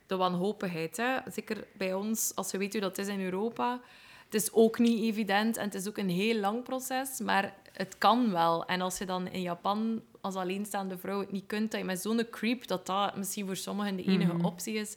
de 0.08 0.16
wanhopigheid. 0.16 0.98
Hè? 0.98 1.18
Zeker 1.32 1.68
bij 1.78 1.94
ons, 1.94 2.32
als 2.36 2.52
je 2.52 2.58
weet 2.58 2.72
hoe 2.72 2.82
dat 2.82 2.98
is 2.98 3.08
in 3.08 3.22
Europa. 3.22 3.82
Het 4.26 4.34
is 4.42 4.54
ook 4.54 4.80
niet 4.80 5.04
evident 5.04 5.58
en 5.58 5.64
het 5.66 5.74
is 5.74 5.88
ook 5.88 5.98
een 5.98 6.10
heel 6.10 6.40
lang 6.40 6.64
proces, 6.64 7.20
maar 7.20 7.54
het 7.72 7.98
kan 7.98 8.32
wel. 8.32 8.66
En 8.66 8.82
als 8.82 8.98
je 8.98 9.06
dan 9.06 9.28
in 9.28 9.42
Japan 9.42 10.02
als 10.24 10.36
alleenstaande 10.36 10.98
vrouw 10.98 11.20
het 11.20 11.32
niet 11.32 11.46
kunt, 11.48 11.72
dat 11.72 11.80
je 11.80 11.86
met 11.86 12.02
zo'n 12.02 12.28
creep, 12.32 12.68
dat 12.68 12.86
dat 12.86 13.16
misschien 13.16 13.46
voor 13.46 13.56
sommigen 13.56 13.96
de 13.96 14.04
enige 14.04 14.34
Mhm. 14.34 14.46
optie 14.46 14.74
is, 14.74 14.96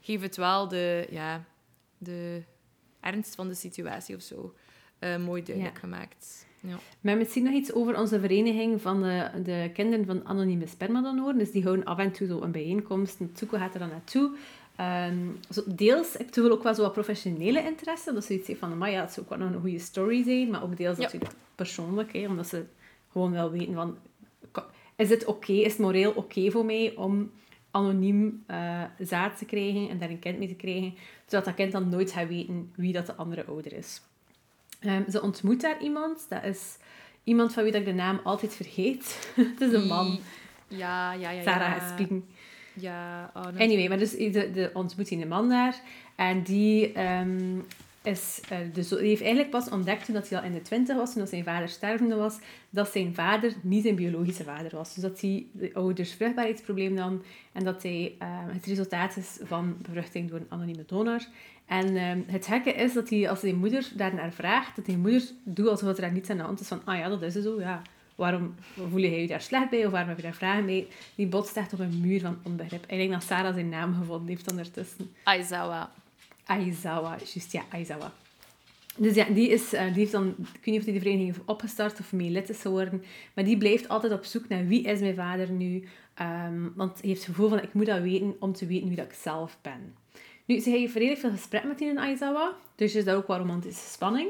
geef 0.00 0.20
het 0.20 0.36
wel 0.36 0.68
de, 0.68 1.06
ja, 1.10 1.44
de 1.98 2.42
ernst 3.00 3.34
van 3.34 3.48
de 3.48 3.54
situatie 3.54 4.16
of 4.16 4.22
zo 4.22 4.54
eh, 4.98 5.16
mooi 5.16 5.42
duidelijk 5.42 5.74
Ja. 5.74 5.80
gemaakt. 5.80 6.46
Ja. 6.60 6.76
Maar 7.00 7.16
misschien 7.16 7.44
nog 7.44 7.52
iets 7.54 7.72
over 7.72 7.98
onze 7.98 8.20
vereniging 8.20 8.80
van 8.82 9.02
de, 9.02 9.30
de 9.44 9.70
kinderen 9.74 10.06
van 10.06 10.26
anonieme 10.26 10.66
spermadonoren. 10.66 11.38
Dus 11.38 11.50
die 11.50 11.62
houden 11.62 11.84
af 11.84 11.98
en 11.98 12.12
toe 12.12 12.26
zo 12.26 12.40
een 12.40 12.52
bijeenkomst. 12.52 13.20
En 13.20 13.32
Tsuko 13.32 13.56
gaat 13.58 13.72
er 13.74 13.80
dan 13.80 13.88
naartoe. 13.88 14.36
Ehm, 14.76 15.16
zo 15.50 15.62
deels, 15.66 16.16
ik 16.16 16.34
wil 16.34 16.50
ook 16.50 16.62
wel 16.62 16.74
zo 16.74 16.82
wat 16.82 16.92
professionele 16.92 17.64
interesse. 17.64 18.12
Dat 18.12 18.24
ze 18.24 18.34
iets 18.34 18.50
van, 18.58 18.78
maar 18.78 18.90
ja, 18.90 19.00
het 19.00 19.12
zou 19.12 19.26
ook 19.26 19.36
wel 19.38 19.46
nog 19.46 19.54
een 19.56 19.60
goede 19.60 19.78
story 19.78 20.22
zijn. 20.22 20.50
Maar 20.50 20.62
ook 20.62 20.76
deels 20.76 20.96
Ja. 20.96 21.02
natuurlijk 21.02 21.32
persoonlijk. 21.54 22.12
Hè, 22.12 22.26
omdat 22.26 22.46
ze 22.48 22.64
gewoon 23.12 23.32
wel 23.32 23.50
weten 23.50 23.74
van... 23.74 23.96
Is 25.02 25.10
het 25.10 25.24
oké, 25.24 25.52
is 25.52 25.72
het 25.72 25.78
moreel 25.78 26.12
oké 26.12 26.50
voor 26.50 26.64
mij 26.64 26.92
om 26.96 27.30
anoniem 27.70 28.42
eh, 28.46 28.82
zaad 28.98 29.38
te 29.38 29.44
krijgen 29.44 29.88
en 29.88 29.98
daar 29.98 30.10
een 30.10 30.18
kind 30.18 30.38
mee 30.38 30.48
te 30.48 30.54
krijgen, 30.54 30.94
zodat 31.26 31.44
dat 31.44 31.54
kind 31.54 31.72
dan 31.72 31.88
nooit 31.88 32.12
gaat 32.12 32.28
weten 32.28 32.72
wie 32.74 32.92
dat 32.92 33.06
de 33.06 33.14
andere 33.14 33.44
ouder 33.44 33.72
is. 33.72 34.00
Ehm, 34.80 35.10
ze 35.10 35.22
ontmoet 35.22 35.60
daar 35.60 35.82
iemand. 35.82 36.26
Dat 36.28 36.44
is 36.44 36.76
iemand 37.24 37.52
van 37.52 37.62
wie 37.62 37.72
dat 37.72 37.80
ik 37.80 37.86
de 37.86 37.92
naam 37.92 38.20
altijd 38.24 38.54
vergeet. 38.54 39.32
het 39.56 39.60
is 39.60 39.72
een 39.72 39.86
man. 39.86 40.18
Ja, 40.68 41.12
ja, 41.12 41.30
ja. 41.30 41.42
Sarah 41.42 41.76
ja. 41.76 41.92
spieken. 41.92 42.24
Ja, 42.74 43.30
oh. 43.34 43.42
Anyway, 43.42 43.88
maar 43.88 43.98
dus 43.98 44.10
de, 44.10 44.50
de 44.52 44.70
ontmoet 44.74 45.08
die 45.08 45.26
man 45.26 45.48
daar. 45.48 45.80
En 46.16 46.42
die 46.42 46.92
ehm, 46.92 47.58
is, 48.02 48.40
uh, 48.52 48.58
dus 48.72 48.90
hij 48.90 48.98
heeft 48.98 49.20
eigenlijk 49.20 49.50
pas 49.50 49.68
ontdekt 49.68 50.04
toen 50.04 50.14
hij 50.14 50.38
al 50.38 50.44
in 50.44 50.52
de 50.52 50.62
twintig 50.62 50.96
was, 50.96 51.12
toen 51.12 51.26
zijn 51.26 51.44
vader 51.44 51.68
stervende 51.68 52.14
was, 52.14 52.38
dat 52.70 52.88
zijn 52.88 53.14
vader 53.14 53.52
niet 53.62 53.82
zijn 53.82 53.94
biologische 53.94 54.44
vader 54.44 54.76
was. 54.76 54.94
Dus 54.94 55.02
dat 55.02 55.20
hij 55.20 55.46
de 55.52 55.70
ouders 55.74 56.12
vruchtbaarheidsprobleem 56.12 56.94
nam 56.94 57.22
en 57.52 57.64
dat 57.64 57.82
hij 57.82 58.14
uh, 58.22 58.28
het 58.28 58.66
resultaat 58.66 59.16
is 59.16 59.38
van 59.42 59.76
bevruchting 59.82 60.30
door 60.30 60.38
een 60.38 60.46
anonieme 60.48 60.84
donor. 60.86 61.20
En 61.66 61.96
um, 61.96 62.24
het 62.26 62.46
gekke 62.46 62.72
is 62.72 62.92
dat 62.92 63.10
hij, 63.10 63.30
als 63.30 63.40
zijn 63.40 63.56
moeder 63.56 63.88
daarnaar 63.94 64.32
vraagt, 64.32 64.76
dat 64.76 64.84
die 64.84 64.96
moeder 64.96 65.22
doet 65.44 65.68
alsof 65.68 65.98
er 65.98 66.12
niets 66.12 66.30
aan 66.30 66.36
de 66.36 66.42
hand 66.42 66.60
is. 66.60 66.68
Van, 66.68 66.80
ah 66.84 66.98
ja, 66.98 67.08
dat 67.08 67.22
is 67.22 67.34
zo, 67.34 67.60
ja. 67.60 67.82
Waarom 68.14 68.54
voel 68.90 69.00
je 69.00 69.20
je 69.20 69.26
daar 69.26 69.40
slecht 69.40 69.70
bij? 69.70 69.86
Of 69.86 69.90
waarom 69.90 70.08
heb 70.08 70.16
je 70.16 70.22
daar 70.22 70.34
vragen 70.34 70.64
mee? 70.64 70.88
Die 71.14 71.26
botst 71.26 71.56
echt 71.56 71.72
op 71.72 71.78
een 71.78 72.00
muur 72.00 72.20
van 72.20 72.38
onbegrip. 72.42 72.82
Ik 72.82 72.98
denk 72.98 73.12
dat 73.12 73.22
Sarah 73.22 73.54
zijn 73.54 73.68
naam 73.68 73.94
gevonden 73.94 74.28
heeft 74.28 74.50
ondertussen. 74.50 75.10
Aizawa. 75.24 75.92
Aizawa, 76.52 77.16
juist, 77.18 77.52
ja, 77.52 77.62
Aizawa. 77.68 78.12
Dus 78.96 79.14
ja, 79.14 79.24
die, 79.24 79.48
is, 79.48 79.74
uh, 79.74 79.84
die 79.84 79.98
heeft 79.98 80.12
dan, 80.12 80.28
ik 80.28 80.36
weet 80.36 80.64
niet 80.64 80.78
of 80.78 80.84
hij 80.84 80.92
de 80.92 81.00
vereniging 81.00 81.34
heeft 81.34 81.46
opgestart 81.46 82.00
of 82.00 82.12
mee 82.12 82.30
lid 82.30 82.48
is 82.48 82.60
geworden, 82.60 83.04
maar 83.34 83.44
die 83.44 83.56
blijft 83.56 83.88
altijd 83.88 84.12
op 84.12 84.24
zoek 84.24 84.48
naar 84.48 84.66
wie 84.66 84.82
is 84.82 85.00
mijn 85.00 85.14
vader 85.14 85.50
nu. 85.50 85.84
Um, 86.20 86.72
want 86.76 87.00
hij 87.00 87.08
heeft 87.08 87.26
het 87.26 87.34
gevoel 87.34 87.48
van, 87.48 87.62
ik 87.62 87.74
moet 87.74 87.86
dat 87.86 88.00
weten 88.00 88.36
om 88.38 88.52
te 88.52 88.66
weten 88.66 88.88
wie 88.88 88.96
dat 88.96 89.06
ik 89.06 89.12
zelf 89.12 89.58
ben. 89.62 89.94
Nu, 90.44 90.60
ze 90.60 90.70
heeft 90.70 90.94
redelijk 90.94 91.20
veel 91.20 91.30
gesprek 91.30 91.64
met 91.64 91.78
die 91.78 91.88
in 91.88 91.98
Aizawa, 91.98 92.52
dus 92.74 92.94
is 92.94 93.04
dat 93.04 93.16
ook 93.16 93.26
wel 93.26 93.38
romantische 93.38 93.90
spanning. 93.90 94.28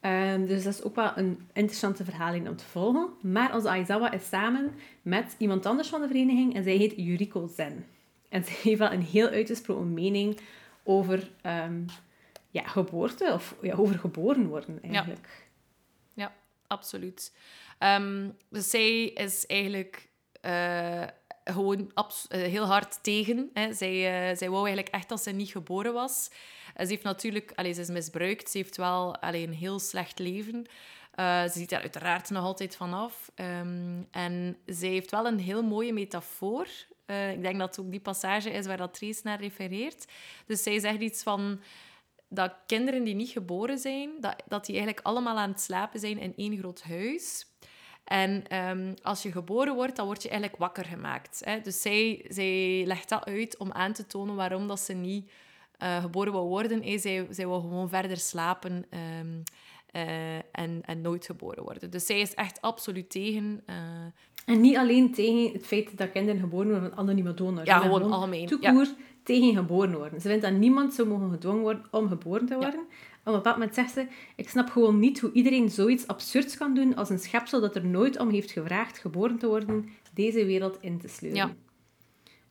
Um, 0.00 0.46
dus 0.46 0.64
dat 0.64 0.72
is 0.72 0.82
ook 0.82 0.94
wel 0.94 1.12
een 1.14 1.38
interessante 1.52 2.04
verhaling 2.04 2.48
om 2.48 2.56
te 2.56 2.64
volgen. 2.64 3.08
Maar 3.20 3.54
onze 3.54 3.68
Aizawa 3.68 4.12
is 4.12 4.28
samen 4.28 4.72
met 5.02 5.34
iemand 5.38 5.66
anders 5.66 5.88
van 5.88 6.00
de 6.00 6.06
vereniging 6.06 6.54
en 6.54 6.62
zij 6.62 6.76
heet 6.76 6.92
Yuriko 6.96 7.50
Zen. 7.56 7.84
En 8.28 8.44
ze 8.44 8.50
heeft 8.62 8.78
wel 8.78 8.92
een 8.92 9.02
heel 9.02 9.28
uitgesproken 9.28 9.94
mening 9.94 10.38
over 10.84 11.30
um, 11.46 11.86
ja, 12.50 12.66
geboorte, 12.66 13.30
of 13.32 13.54
ja, 13.62 13.74
over 13.74 13.98
geboren 13.98 14.46
worden 14.46 14.82
eigenlijk. 14.82 15.46
Ja, 16.14 16.24
ja 16.24 16.34
absoluut. 16.66 17.32
Um, 17.78 18.36
dus 18.48 18.70
zij 18.70 19.04
is 19.04 19.46
eigenlijk 19.46 20.08
uh, 20.42 21.02
gewoon 21.44 21.78
uh, 21.78 21.86
heel 22.28 22.64
hard 22.64 23.02
tegen. 23.02 23.50
Hè. 23.52 23.72
Zij, 23.72 24.30
uh, 24.30 24.36
zij 24.36 24.50
wou 24.50 24.66
eigenlijk 24.66 24.94
echt 24.94 25.08
dat 25.08 25.22
ze 25.22 25.30
niet 25.30 25.50
geboren 25.50 25.92
was. 25.92 26.30
ze 26.76 26.86
heeft 26.86 27.02
natuurlijk, 27.02 27.52
allez, 27.54 27.74
ze 27.74 27.80
is 27.80 27.88
misbruikt, 27.88 28.50
ze 28.50 28.58
heeft 28.58 28.76
wel 28.76 29.16
allez, 29.16 29.46
een 29.46 29.54
heel 29.54 29.78
slecht 29.78 30.18
leven. 30.18 30.66
ze 31.16 31.52
ziet 31.52 31.70
daar 31.70 31.80
uiteraard 31.80 32.30
nog 32.30 32.44
altijd 32.44 32.76
vanaf. 32.76 33.30
Um, 33.34 34.06
en 34.10 34.56
zij 34.66 34.88
heeft 34.88 35.10
wel 35.10 35.26
een 35.26 35.38
heel 35.38 35.62
mooie 35.62 35.92
metafoor 35.92 36.66
uh, 37.06 37.32
ik 37.32 37.42
denk 37.42 37.58
dat 37.58 37.76
het 37.76 37.84
ook 37.84 37.90
die 37.90 38.00
passage 38.00 38.50
is 38.50 38.66
waar 38.66 38.76
dat 38.76 38.94
Trace 38.94 39.20
naar 39.24 39.40
refereert. 39.40 40.04
Dus 40.46 40.62
zij 40.62 40.78
zegt 40.78 41.00
iets 41.00 41.22
van 41.22 41.60
dat 42.28 42.54
kinderen 42.66 43.04
die 43.04 43.14
niet 43.14 43.28
geboren 43.30 43.78
zijn, 43.78 44.10
dat, 44.20 44.42
dat 44.48 44.66
die 44.66 44.76
eigenlijk 44.76 45.06
allemaal 45.06 45.38
aan 45.38 45.50
het 45.50 45.60
slapen 45.60 46.00
zijn 46.00 46.18
in 46.18 46.32
één 46.36 46.58
groot 46.58 46.82
huis. 46.82 47.46
En 48.04 48.58
um, 48.58 48.94
als 49.02 49.22
je 49.22 49.32
geboren 49.32 49.74
wordt, 49.74 49.96
dan 49.96 50.06
word 50.06 50.22
je 50.22 50.28
eigenlijk 50.28 50.60
wakker 50.60 50.84
gemaakt. 50.84 51.40
Hè? 51.44 51.60
Dus 51.60 51.82
zij, 51.82 52.24
zij 52.28 52.82
legt 52.86 53.08
dat 53.08 53.24
uit 53.24 53.56
om 53.56 53.72
aan 53.72 53.92
te 53.92 54.06
tonen 54.06 54.34
waarom 54.34 54.68
dat 54.68 54.80
ze 54.80 54.92
niet 54.92 55.30
uh, 55.82 56.00
geboren 56.00 56.32
wil 56.32 56.46
worden. 56.46 56.82
Hey, 56.82 56.98
zij, 56.98 57.26
zij 57.30 57.46
wil 57.46 57.60
gewoon 57.60 57.88
verder 57.88 58.16
slapen 58.16 58.86
um, 59.20 59.42
uh, 59.96 60.34
en, 60.36 60.80
en 60.82 61.00
nooit 61.00 61.26
geboren 61.26 61.62
worden. 61.62 61.90
Dus 61.90 62.06
zij 62.06 62.20
is 62.20 62.34
echt 62.34 62.60
absoluut 62.60 63.10
tegen 63.10 63.62
uh, 63.66 63.76
en 64.44 64.60
niet 64.60 64.76
alleen 64.76 65.12
tegen 65.12 65.52
het 65.52 65.66
feit 65.66 65.98
dat 65.98 66.12
kinderen 66.12 66.40
geboren 66.40 66.70
worden 66.70 66.88
van 66.90 66.98
anonieme 66.98 67.34
donors. 67.34 67.68
Ja, 67.68 67.78
gewoon, 67.78 68.12
algemeen. 68.12 68.46
Toekoer 68.46 68.84
ja. 68.84 68.94
tegen 69.22 69.54
geboren 69.54 69.98
worden. 69.98 70.20
Ze 70.20 70.28
vindt 70.28 70.42
dat 70.42 70.52
niemand 70.52 70.94
zou 70.94 71.08
mogen 71.08 71.30
gedwongen 71.30 71.62
worden 71.62 71.84
om 71.90 72.08
geboren 72.08 72.46
te 72.46 72.54
worden. 72.54 72.86
Ja. 72.88 72.96
Op 73.20 73.32
een 73.32 73.32
bepaald 73.32 73.56
moment 73.56 73.74
zegt 73.74 73.92
ze, 73.92 74.06
ik 74.36 74.48
snap 74.48 74.70
gewoon 74.70 74.98
niet 74.98 75.20
hoe 75.20 75.32
iedereen 75.32 75.70
zoiets 75.70 76.06
absurds 76.06 76.56
kan 76.56 76.74
doen 76.74 76.96
als 76.96 77.10
een 77.10 77.18
schepsel 77.18 77.60
dat 77.60 77.76
er 77.76 77.86
nooit 77.86 78.18
om 78.18 78.30
heeft 78.30 78.50
gevraagd 78.50 78.98
geboren 78.98 79.38
te 79.38 79.46
worden, 79.46 79.88
deze 80.14 80.44
wereld 80.44 80.78
in 80.80 80.98
te 80.98 81.08
sleuren. 81.08 81.38
Ja. 81.38 81.54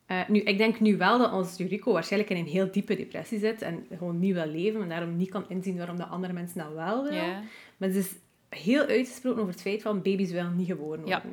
Uh, 0.07 0.27
nu, 0.27 0.39
ik 0.39 0.57
denk 0.57 0.79
nu 0.79 0.97
wel 0.97 1.17
dat 1.17 1.31
ons 1.31 1.57
Jurico 1.57 1.93
waarschijnlijk 1.93 2.31
in 2.31 2.37
een 2.37 2.51
heel 2.51 2.71
diepe 2.71 2.95
depressie 2.95 3.39
zit 3.39 3.61
en 3.61 3.85
gewoon 3.97 4.19
niet 4.19 4.33
wil 4.33 4.45
leven 4.45 4.81
en 4.81 4.89
daarom 4.89 5.17
niet 5.17 5.29
kan 5.29 5.45
inzien 5.47 5.77
waarom 5.77 5.97
de 5.97 6.05
andere 6.05 6.33
mensen 6.33 6.57
dat 6.57 6.73
wel 6.73 7.03
willen. 7.03 7.43
Maar 7.77 7.89
ze 7.89 7.97
is 7.97 8.11
heel 8.49 8.85
uitgesproken 8.85 9.39
over 9.41 9.53
het 9.53 9.61
feit 9.61 9.81
van 9.81 10.01
baby's 10.01 10.31
willen 10.31 10.55
niet 10.55 10.67
geboren 10.67 10.99
worden. 10.99 11.07
Ja. 11.07 11.23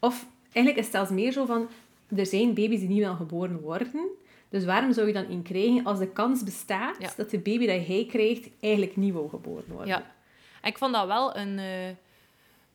Of 0.00 0.26
eigenlijk 0.52 0.76
is 0.76 0.84
het 0.84 0.94
zelfs 0.94 1.10
meer 1.10 1.32
zo 1.32 1.44
van, 1.44 1.68
er 2.16 2.26
zijn 2.26 2.54
baby's 2.54 2.80
die 2.80 2.88
niet 2.88 2.98
wel 2.98 3.14
geboren 3.14 3.60
worden. 3.60 4.08
Dus 4.48 4.64
waarom 4.64 4.92
zou 4.92 5.06
je 5.06 5.12
dan 5.12 5.28
in 5.28 5.42
krijgen 5.42 5.84
als 5.84 5.98
de 5.98 6.08
kans 6.08 6.42
bestaat 6.42 7.16
dat 7.16 7.30
de 7.30 7.38
baby 7.38 7.66
dat 7.66 7.86
hij 7.86 8.06
krijgt 8.08 8.48
eigenlijk 8.60 8.96
niet 8.96 9.12
wil 9.12 9.28
geboren 9.28 9.64
worden? 9.68 9.86
Ja. 9.86 10.14
ik 10.62 10.78
vond 10.78 10.92
dat 10.92 11.06
wel 11.06 11.36
een, 11.36 11.58
uh, 11.58 11.88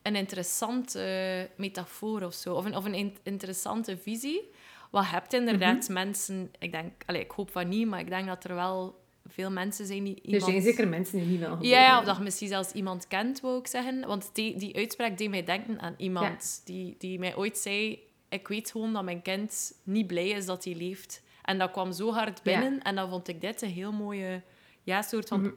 een 0.02 0.16
interessante 0.16 0.98
uh, 0.98 1.58
metafoor 1.58 2.22
of 2.22 2.34
zo. 2.34 2.54
Of 2.54 2.64
een, 2.64 2.76
of 2.76 2.84
een 2.84 3.12
interessante 3.22 3.96
visie. 3.98 4.50
Wat 4.94 5.06
hebt 5.06 5.32
inderdaad 5.32 5.88
mm 5.88 5.94
mensen... 5.94 6.50
Ik 6.58 6.72
denk... 6.72 6.92
Allez, 7.06 7.22
ik 7.22 7.30
hoop 7.30 7.50
van 7.50 7.68
niet, 7.68 7.86
maar 7.86 8.00
ik 8.00 8.08
denk 8.08 8.26
dat 8.26 8.44
er 8.44 8.54
wel 8.54 9.02
veel 9.26 9.50
mensen 9.50 9.86
zijn 9.86 10.04
die 10.04 10.20
iemand... 10.22 10.42
Er 10.42 10.50
zijn 10.50 10.62
zeker 10.62 10.88
mensen 10.88 11.18
die 11.18 11.26
niet 11.26 11.40
wel 11.40 11.62
Ja, 11.62 11.98
of 11.98 12.04
dat 12.04 12.16
je 12.16 12.22
misschien 12.22 12.48
zelfs 12.48 12.72
iemand 12.72 13.06
kent, 13.06 13.40
wou 13.40 13.58
ik 13.58 13.66
zeggen. 13.66 14.06
Want 14.06 14.30
die, 14.32 14.56
die 14.56 14.76
uitspraak 14.76 15.18
deed 15.18 15.30
mij 15.30 15.44
denken 15.44 15.80
aan 15.80 15.94
iemand 15.96 16.62
die, 16.64 16.94
die 16.98 17.18
mij 17.18 17.36
ooit 17.36 17.58
zei... 17.58 17.98
Ik 18.28 18.48
weet 18.48 18.70
gewoon 18.70 18.92
dat 18.92 19.04
mijn 19.04 19.22
kind 19.22 19.72
niet 19.82 20.06
blij 20.06 20.28
is 20.28 20.46
dat 20.46 20.64
hij 20.64 20.74
leeft. 20.74 21.22
En 21.42 21.58
dat 21.58 21.70
kwam 21.70 21.92
zo 21.92 22.12
hard 22.12 22.42
binnen. 22.42 22.82
En 22.82 22.94
dan 22.94 23.08
vond 23.08 23.28
ik 23.28 23.40
dit 23.40 23.62
een 23.62 23.70
heel 23.70 23.92
mooie... 23.92 24.42
Ja, 24.82 25.02
soort 25.02 25.28
van... 25.28 25.40
Mm 25.40 25.54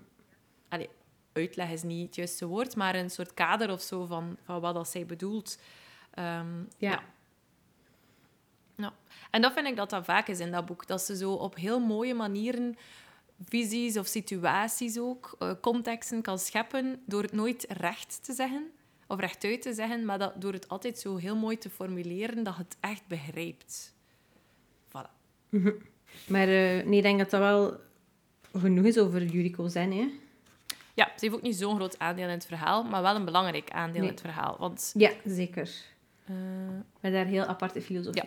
Allee, 0.70 0.90
uitleg 1.34 1.70
is 1.70 1.84
niet 1.84 2.06
het 2.06 2.16
juiste 2.16 2.46
woord, 2.46 2.76
maar 2.76 2.96
een 2.96 3.10
soort 3.10 3.34
kader 3.34 3.72
of 3.72 3.82
zo 3.82 4.06
van, 4.06 4.38
van 4.44 4.60
wat 4.60 4.74
dat 4.74 4.88
zij 4.90 5.06
bedoelt. 5.06 5.60
Um, 6.20 6.68
ja. 6.78 6.92
ja. 6.92 7.04
En 9.32 9.42
dat 9.42 9.54
vind 9.54 9.68
ik 9.68 9.76
dat 9.76 9.90
dat 9.90 10.06
vaak 10.06 10.28
is 10.28 10.40
in 10.40 10.52
dat 10.52 10.66
boek. 10.66 10.88
Dat 10.88 11.02
ze 11.02 11.18
zo 11.18 11.32
op 11.32 11.56
heel 11.56 11.80
mooie 11.80 12.14
manieren 12.14 12.78
visies 13.46 13.98
of 13.98 14.08
situaties 14.08 14.98
ook, 14.98 15.36
uh, 15.40 15.52
contexten 15.62 16.22
kan 16.22 16.40
scheppen 16.40 17.02
door 17.06 17.22
het 17.22 17.34
nooit 17.34 17.66
recht 17.70 18.24
te 18.24 18.34
zeggen 18.34 18.72
of 19.08 19.20
rechtuit 19.20 19.62
te 19.62 19.74
zeggen, 19.74 20.06
maar 20.06 20.20
dat, 20.20 20.42
door 20.42 20.54
het 20.54 20.70
altijd 20.70 21.00
zo 21.00 21.16
heel 21.16 21.36
mooi 21.36 21.58
te 21.58 21.70
formuleren 21.70 22.44
dat 22.44 22.58
het 22.58 22.78
echt 22.80 23.08
begrijpt. 23.08 23.94
Voilà. 24.88 25.12
Maar 26.28 26.48
uh, 26.48 26.86
nee, 26.86 26.98
ik 26.98 27.02
denk 27.02 27.20
dat 27.20 27.30
dat 27.30 27.40
wel 27.40 27.80
genoeg 28.62 28.86
is 28.86 28.98
over 28.98 29.24
Yuriko 29.24 29.68
Zen, 29.68 29.92
hè? 29.92 30.10
Ja, 30.94 31.06
ze 31.06 31.26
heeft 31.26 31.36
ook 31.36 31.42
niet 31.42 31.56
zo'n 31.56 31.76
groot 31.76 32.00
aandeel 32.00 32.24
in 32.24 32.30
het 32.30 32.46
verhaal, 32.46 32.84
maar 32.84 33.02
wel 33.02 33.16
een 33.16 33.26
belangrijk 33.26 33.70
aandeel 33.70 34.02
in 34.02 34.08
het 34.08 34.22
verhaal. 34.22 34.56
Want... 34.60 34.92
Ja, 34.98 35.12
zeker. 35.26 35.70
Uh... 36.30 36.36
Met 37.00 37.14
daar 37.14 37.26
heel 37.26 37.46
aparte 37.46 37.82
filosofie. 37.82 38.24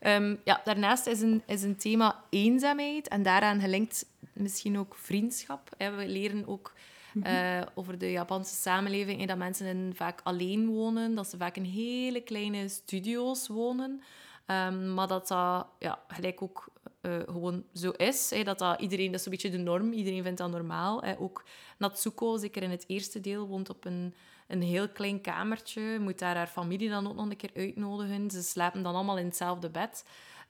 Ja. 0.00 0.16
Um, 0.16 0.40
ja, 0.44 0.60
daarnaast 0.64 1.06
is 1.06 1.20
een, 1.20 1.42
is 1.46 1.62
een 1.62 1.76
thema 1.76 2.24
eenzaamheid 2.30 3.08
en 3.08 3.22
daaraan 3.22 3.60
gelinkt 3.60 4.06
misschien 4.32 4.78
ook 4.78 4.94
vriendschap. 4.94 5.68
We 5.78 6.04
leren 6.06 6.46
ook 6.46 6.72
uh, 7.14 7.60
over 7.74 7.98
de 7.98 8.10
Japanse 8.10 8.54
samenleving 8.54 9.26
dat 9.26 9.38
mensen 9.38 9.66
in 9.66 9.92
vaak 9.94 10.20
alleen 10.22 10.66
wonen, 10.66 11.14
dat 11.14 11.28
ze 11.28 11.36
vaak 11.36 11.56
in 11.56 11.64
hele 11.64 12.20
kleine 12.20 12.68
studio's 12.68 13.48
wonen. 13.48 14.02
Um, 14.46 14.94
maar 14.94 15.06
dat 15.06 15.28
dat 15.28 15.66
ja, 15.78 15.98
gelijk 16.08 16.42
ook 16.42 16.68
uh, 17.02 17.16
gewoon 17.24 17.64
zo 17.74 17.90
is. 17.90 18.30
Hè, 18.30 18.42
dat, 18.42 18.58
dat 18.58 18.80
iedereen, 18.80 19.10
dat 19.10 19.20
is 19.20 19.26
een 19.26 19.32
beetje 19.32 19.50
de 19.50 19.58
norm. 19.58 19.92
Iedereen 19.92 20.22
vindt 20.22 20.38
dat 20.38 20.50
normaal. 20.50 21.02
Hè. 21.02 21.18
Ook 21.18 21.44
Natsuko, 21.78 22.36
zeker 22.36 22.62
in 22.62 22.70
het 22.70 22.84
eerste 22.86 23.20
deel, 23.20 23.46
woont 23.46 23.70
op 23.70 23.84
een 23.84 24.14
een 24.50 24.62
heel 24.62 24.88
klein 24.88 25.20
kamertje. 25.20 25.98
Moet 25.98 26.18
daar 26.18 26.36
haar 26.36 26.46
familie 26.46 26.88
dan 26.88 27.08
ook 27.08 27.14
nog 27.14 27.30
een 27.30 27.36
keer 27.36 27.50
uitnodigen. 27.54 28.30
Ze 28.30 28.42
slapen 28.42 28.82
dan 28.82 28.94
allemaal 28.94 29.18
in 29.18 29.24
hetzelfde 29.24 29.70
bed. 29.70 30.04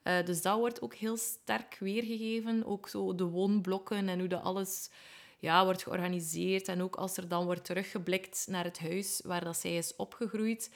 Uh, 0.04 0.24
dus 0.24 0.42
dat 0.42 0.58
wordt 0.58 0.82
ook 0.82 0.94
heel 0.94 1.16
sterk 1.16 1.76
weergegeven. 1.80 2.66
Ook 2.66 2.88
zo 2.88 3.14
de 3.14 3.24
woonblokken 3.24 4.08
en 4.08 4.18
hoe 4.18 4.28
dat 4.28 4.42
alles 4.42 4.90
ja, 5.38 5.64
wordt 5.64 5.82
georganiseerd. 5.82 6.68
En 6.68 6.82
ook 6.82 6.96
als 6.96 7.16
er 7.16 7.28
dan 7.28 7.44
wordt 7.44 7.64
teruggeblikt 7.64 8.46
naar 8.48 8.64
het 8.64 8.80
huis 8.80 9.20
waar 9.24 9.44
dat 9.44 9.56
zij 9.56 9.76
is 9.76 9.96
opgegroeid. 9.96 10.74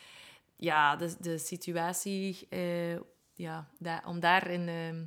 Ja, 0.57 0.97
de, 0.97 1.15
de 1.21 1.39
situatie 1.39 2.47
uh, 2.51 2.99
ja, 3.35 3.69
om 4.07 4.21
daarin 4.21 4.69
uh, 4.69 5.07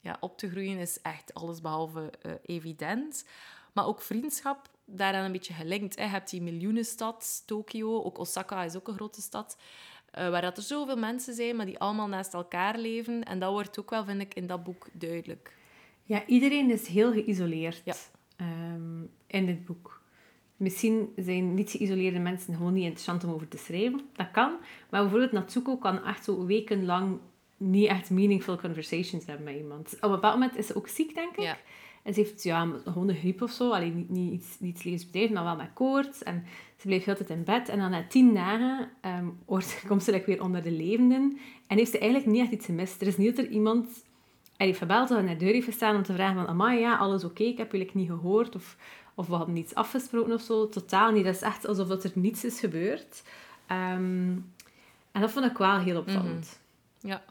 ja, 0.00 0.16
op 0.20 0.38
te 0.38 0.50
groeien 0.50 0.78
is 0.78 1.00
echt 1.00 1.34
allesbehalve 1.34 2.12
evident. 2.42 3.24
Maar 3.72 3.86
ook 3.86 4.02
vriendschap 4.02 4.68
daaraan 4.88 5.24
een 5.24 5.32
beetje 5.32 5.52
gelinkt. 5.52 5.96
Hè. 5.96 6.02
Je 6.02 6.08
hebt 6.08 6.30
die 6.30 6.42
miljoenenstad, 6.42 7.42
Tokio, 7.46 8.02
ook 8.02 8.18
Osaka 8.18 8.64
is 8.64 8.76
ook 8.76 8.88
een 8.88 8.94
grote 8.94 9.20
stad, 9.20 9.58
uh, 10.18 10.30
waar 10.30 10.42
dat 10.42 10.56
er 10.56 10.62
zoveel 10.62 10.96
mensen 10.96 11.34
zijn, 11.34 11.56
maar 11.56 11.66
die 11.66 11.78
allemaal 11.78 12.08
naast 12.08 12.34
elkaar 12.34 12.78
leven. 12.78 13.24
En 13.24 13.38
dat 13.38 13.52
wordt 13.52 13.78
ook 13.78 13.90
wel, 13.90 14.04
vind 14.04 14.20
ik, 14.20 14.34
in 14.34 14.46
dat 14.46 14.64
boek 14.64 14.88
duidelijk. 14.92 15.56
Ja, 16.04 16.26
iedereen 16.26 16.70
is 16.70 16.86
heel 16.86 17.12
geïsoleerd 17.12 17.82
ja. 17.84 17.94
um, 18.74 19.10
in 19.26 19.46
dit 19.46 19.64
boek. 19.64 20.02
Misschien 20.56 21.12
zijn 21.16 21.54
niet 21.54 21.70
geïsoleerde 21.70 22.18
mensen 22.18 22.54
gewoon 22.54 22.72
niet 22.72 22.84
interessant 22.84 23.24
om 23.24 23.30
over 23.30 23.48
te 23.48 23.58
schrijven. 23.58 24.00
Dat 24.12 24.30
kan. 24.30 24.56
Maar 24.90 25.00
bijvoorbeeld 25.00 25.32
Natsuko 25.32 25.76
kan 25.76 26.04
echt 26.04 26.24
zo 26.24 26.46
wekenlang 26.46 27.18
niet 27.56 27.88
echt 27.88 28.10
meaningful 28.10 28.56
conversations 28.56 29.26
hebben 29.26 29.44
met 29.44 29.56
iemand. 29.56 29.94
Op 29.94 30.02
een 30.02 30.10
bepaald 30.10 30.38
moment 30.38 30.56
is 30.56 30.66
ze 30.66 30.76
ook 30.76 30.88
ziek, 30.88 31.14
denk 31.14 31.36
ik. 31.36 31.42
Ja. 31.42 31.58
En 32.08 32.14
ze 32.14 32.20
heeft 32.20 32.42
ja, 32.42 32.68
gewoon 32.84 33.08
een 33.08 33.16
griep 33.16 33.42
of 33.42 33.50
zo. 33.50 33.70
Alleen 33.70 33.94
niet, 33.96 34.10
niet 34.60 34.84
iets, 34.84 35.10
niet 35.12 35.30
maar 35.30 35.44
wel 35.44 35.56
met 35.56 35.72
koorts. 35.74 36.22
En 36.22 36.44
ze 36.76 36.86
bleef 36.86 37.04
heel 37.04 37.16
tijd 37.16 37.30
in 37.30 37.44
bed. 37.44 37.68
En 37.68 37.78
dan 37.78 37.90
na 37.90 38.06
tien 38.06 38.34
dagen 38.34 38.90
um, 39.02 39.38
komt 39.88 40.02
ze 40.02 40.22
weer 40.26 40.42
onder 40.42 40.62
de 40.62 40.70
levenden. 40.70 41.38
En 41.66 41.76
heeft 41.76 41.90
ze 41.90 41.98
eigenlijk 41.98 42.30
niet 42.30 42.42
echt 42.42 42.52
iets 42.52 42.66
gemist. 42.66 43.00
Er 43.00 43.06
is 43.06 43.16
niet 43.16 43.36
dat 43.36 43.44
er 43.44 43.50
iemand 43.50 44.04
hij 44.56 44.66
heeft 44.66 44.78
gebeld 44.78 45.10
en 45.10 45.24
naar 45.24 45.38
de 45.38 45.44
deur 45.44 45.52
heeft 45.52 45.66
gestaan 45.66 45.96
om 45.96 46.02
te 46.02 46.12
vragen 46.12 46.34
van 46.34 46.46
amai, 46.46 46.80
ja, 46.80 46.96
alles 46.96 47.24
oké, 47.24 47.42
ik 47.42 47.58
heb 47.58 47.72
jullie 47.72 47.90
niet 47.92 48.08
gehoord. 48.08 48.54
Of, 48.54 48.76
of 49.14 49.26
we 49.26 49.34
hadden 49.34 49.56
iets 49.56 49.74
afgesproken 49.74 50.32
of 50.32 50.40
zo. 50.40 50.68
Totaal 50.68 51.12
niet. 51.12 51.24
Dat 51.24 51.34
is 51.34 51.42
echt 51.42 51.66
alsof 51.66 51.90
er 51.90 52.10
niets 52.14 52.44
is 52.44 52.60
gebeurd. 52.60 53.22
Ehm, 53.66 54.36
en 55.12 55.20
dat 55.20 55.30
vond 55.30 55.44
ik 55.44 55.58
wel 55.58 55.78
heel 55.78 55.98
opvallend. 55.98 56.60
Mhm. 57.00 57.12
Ja. 57.12 57.24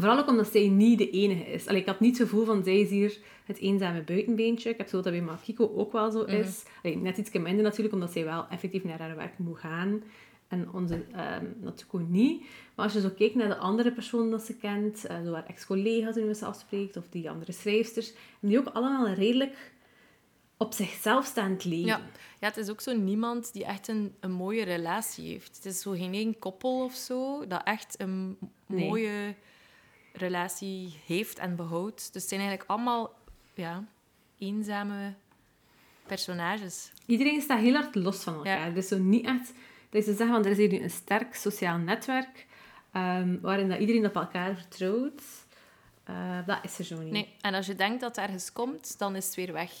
Vooral 0.00 0.18
ook 0.18 0.28
omdat 0.28 0.46
zij 0.46 0.68
niet 0.68 0.98
de 0.98 1.10
enige 1.10 1.52
is. 1.52 1.66
Allee, 1.66 1.80
ik 1.80 1.86
had 1.86 2.00
niet 2.00 2.18
het 2.18 2.28
gevoel 2.28 2.44
van, 2.44 2.64
zij 2.64 2.80
is 2.80 2.90
hier 2.90 3.18
het 3.44 3.58
eenzame 3.58 4.02
buitenbeentje. 4.02 4.70
Ik 4.70 4.78
heb 4.78 4.88
zo 4.88 5.00
dat 5.00 5.12
bij 5.12 5.22
Makiko 5.22 5.72
ook 5.76 5.92
wel 5.92 6.10
zo 6.10 6.22
is. 6.22 6.62
Mm 6.82 7.02
net 7.02 7.18
iets 7.18 7.32
minder 7.32 7.62
natuurlijk, 7.62 7.94
omdat 7.94 8.12
zij 8.12 8.24
wel 8.24 8.46
effectief 8.50 8.84
naar 8.84 8.98
haar 8.98 9.16
werk 9.16 9.38
moet 9.38 9.58
gaan. 9.58 10.02
En 10.48 10.72
onze 10.72 10.94
um, 10.94 11.56
Natuko 11.60 11.98
niet. 11.98 12.40
Maar 12.74 12.84
als 12.84 12.92
je 12.92 13.00
zo 13.00 13.10
kijkt 13.16 13.34
naar 13.34 13.48
de 13.48 13.56
andere 13.56 13.92
personen 13.92 14.30
dat 14.30 14.42
ze 14.42 14.56
kent, 14.56 15.04
uh, 15.10 15.16
zo 15.24 15.32
haar 15.32 15.46
ex-collega's 15.46 16.14
die 16.14 16.34
ze 16.34 16.44
afspreekt, 16.44 16.96
of 16.96 17.04
die 17.10 17.30
andere 17.30 17.52
schrijfsters, 17.52 18.12
die 18.40 18.58
ook 18.58 18.66
allemaal 18.66 19.08
redelijk 19.08 19.72
op 20.56 20.72
zichzelf 20.72 21.24
staand 21.24 21.64
leven. 21.64 21.86
Ja. 21.86 22.00
ja, 22.40 22.46
het 22.46 22.56
is 22.56 22.70
ook 22.70 22.80
zo 22.80 22.96
niemand 22.96 23.52
die 23.52 23.64
echt 23.64 23.88
een, 23.88 24.14
een 24.20 24.32
mooie 24.32 24.64
relatie 24.64 25.28
heeft. 25.28 25.56
Het 25.56 25.64
is 25.64 25.80
zo 25.80 25.90
geen 25.90 26.14
één 26.14 26.38
koppel 26.38 26.84
of 26.84 26.94
zo 26.94 27.46
dat 27.46 27.60
echt 27.64 28.00
een 28.00 28.38
mooie 28.66 29.34
relatie 30.16 31.00
heeft 31.06 31.38
en 31.38 31.56
behoudt. 31.56 32.12
Dus 32.12 32.22
het 32.22 32.30
zijn 32.30 32.40
eigenlijk 32.40 32.70
allemaal 32.70 33.14
ja, 33.54 33.84
eenzame 34.38 35.14
personages. 36.06 36.92
Iedereen 37.06 37.40
staat 37.40 37.60
heel 37.60 37.74
hard 37.74 37.94
los 37.94 38.22
van 38.22 38.34
elkaar. 38.34 38.74
Dus 38.74 38.88
zo 38.88 38.98
niet 38.98 39.26
echt... 39.26 39.52
Dat 39.90 40.04
ze 40.04 40.14
zeggen, 40.14 40.34
van, 40.36 40.44
er 40.44 40.50
is 40.50 40.56
hier 40.56 40.82
een 40.82 40.90
sterk 40.90 41.34
sociaal 41.34 41.78
netwerk 41.78 42.46
um, 42.92 43.40
waarin 43.40 43.68
dat 43.68 43.78
iedereen 43.78 44.06
op 44.06 44.14
elkaar 44.14 44.54
vertrouwt. 44.54 45.22
Uh, 46.10 46.38
dat 46.46 46.58
is 46.62 46.78
er 46.78 46.84
zo 46.84 47.02
niet. 47.02 47.12
Nee, 47.12 47.34
en 47.40 47.54
als 47.54 47.66
je 47.66 47.74
denkt 47.74 48.00
dat 48.00 48.16
het 48.16 48.24
ergens 48.24 48.52
komt, 48.52 48.98
dan 48.98 49.16
is 49.16 49.26
het 49.26 49.34
weer 49.34 49.52
weg. 49.52 49.72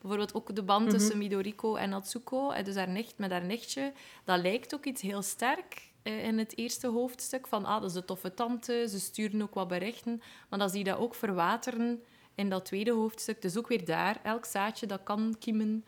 Bijvoorbeeld 0.00 0.34
ook 0.34 0.54
de 0.54 0.62
band 0.62 0.90
tussen 0.90 1.16
mhm. 1.16 1.18
Midoriko 1.18 1.74
en 1.74 1.90
Natsuko, 1.90 2.62
dus 2.62 2.74
haar 2.74 2.88
nicht 2.88 3.14
met 3.16 3.30
haar 3.30 3.44
nichtje, 3.44 3.92
dat 4.24 4.40
lijkt 4.40 4.74
ook 4.74 4.84
iets 4.84 5.02
heel 5.02 5.22
sterk 5.22 5.74
eh, 5.74 5.87
in 6.02 6.38
het 6.38 6.58
eerste 6.58 6.86
hoofdstuk. 6.86 7.46
Van, 7.46 7.64
ah, 7.64 7.80
dat 7.80 7.90
is 7.90 7.96
een 7.96 8.04
toffe 8.04 8.34
tante, 8.34 8.86
ze 8.88 9.00
sturen 9.00 9.42
ook 9.42 9.54
wat 9.54 9.68
berichten. 9.68 10.22
Maar 10.48 10.58
dan 10.58 10.70
zie 10.70 10.78
je 10.78 10.84
dat 10.84 10.98
ook 10.98 11.14
verwateren 11.14 12.02
in 12.34 12.48
dat 12.48 12.64
tweede 12.64 12.92
hoofdstuk. 12.92 13.42
Dus 13.42 13.58
ook 13.58 13.68
weer 13.68 13.84
daar, 13.84 14.20
elk 14.22 14.44
zaadje 14.44 14.86
dat 14.86 15.02
kan 15.02 15.36
kiemen, 15.38 15.84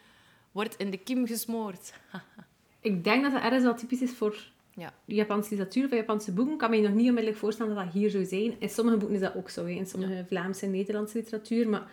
wordt 0.52 0.76
in 0.76 0.90
de 0.90 0.96
kiem 0.96 1.26
gesmoord. 1.26 1.92
ik 2.80 3.04
denk 3.04 3.22
dat 3.22 3.32
dat 3.32 3.42
ergens 3.42 3.62
wel 3.62 3.74
typisch 3.74 4.02
is 4.02 4.12
voor 4.12 4.50
ja. 4.74 4.94
Japanse 5.04 5.50
literatuur 5.50 5.84
of 5.84 5.90
Japanse 5.90 6.32
boeken. 6.32 6.52
Ik 6.52 6.58
kan 6.58 6.70
me 6.70 6.80
nog 6.80 6.92
niet 6.92 7.08
onmiddellijk 7.08 7.40
voorstellen 7.40 7.74
dat 7.74 7.84
dat 7.84 7.92
hier 7.92 8.10
zou 8.10 8.24
zijn. 8.24 8.54
In 8.58 8.68
sommige 8.68 8.96
boeken 8.96 9.16
is 9.16 9.22
dat 9.22 9.34
ook 9.34 9.50
zo, 9.50 9.64
in 9.64 9.86
sommige 9.86 10.24
Vlaamse 10.26 10.64
en 10.64 10.70
Nederlandse 10.70 11.18
literatuur. 11.18 11.68
Maar 11.68 11.90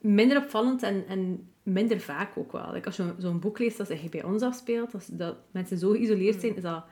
minder 0.00 0.36
opvallend 0.36 0.82
en, 0.82 1.04
en 1.08 1.48
minder 1.62 2.00
vaak 2.00 2.36
ook 2.36 2.52
wel. 2.52 2.82
als 2.84 2.96
je 2.96 3.14
zo'n 3.18 3.40
boek 3.40 3.58
leest 3.58 3.76
dat 3.76 3.86
zich 3.86 4.08
bij 4.08 4.24
ons 4.24 4.42
afspeelt, 4.42 4.92
dat, 4.92 5.08
dat 5.10 5.36
mensen 5.50 5.78
zo 5.78 5.90
geïsoleerd 5.90 6.40
zijn, 6.40 6.56
is 6.56 6.62
dat 6.62 6.84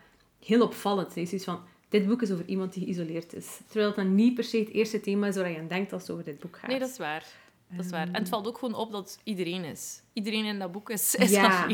heel 0.44 0.62
opvallend. 0.62 1.14
Het 1.14 1.32
is 1.32 1.44
van, 1.44 1.60
dit 1.88 2.06
boek 2.06 2.22
is 2.22 2.30
over 2.30 2.46
iemand 2.46 2.72
die 2.72 2.84
geïsoleerd 2.84 3.32
is. 3.34 3.58
Terwijl 3.66 3.86
het 3.86 3.96
dan 3.96 4.14
niet 4.14 4.34
per 4.34 4.44
se 4.44 4.58
het 4.58 4.70
eerste 4.70 5.00
thema 5.00 5.26
is 5.26 5.36
waar 5.36 5.50
je 5.50 5.58
aan 5.58 5.68
denkt 5.68 5.92
als 5.92 6.02
het 6.02 6.10
over 6.10 6.24
dit 6.24 6.38
boek 6.38 6.56
gaat. 6.56 6.70
Nee, 6.70 6.78
dat 6.78 6.90
is 6.90 6.98
waar. 6.98 7.26
Dat 7.68 7.84
is 7.84 7.90
waar. 7.90 8.06
En 8.06 8.14
het 8.14 8.28
valt 8.28 8.46
ook 8.46 8.58
gewoon 8.58 8.74
op 8.74 8.92
dat 8.92 9.18
iedereen 9.24 9.64
is. 9.64 10.02
Iedereen 10.12 10.44
in 10.44 10.58
dat 10.58 10.72
boek 10.72 10.90
is, 10.90 11.14
is 11.14 11.30
ja. 11.30 11.66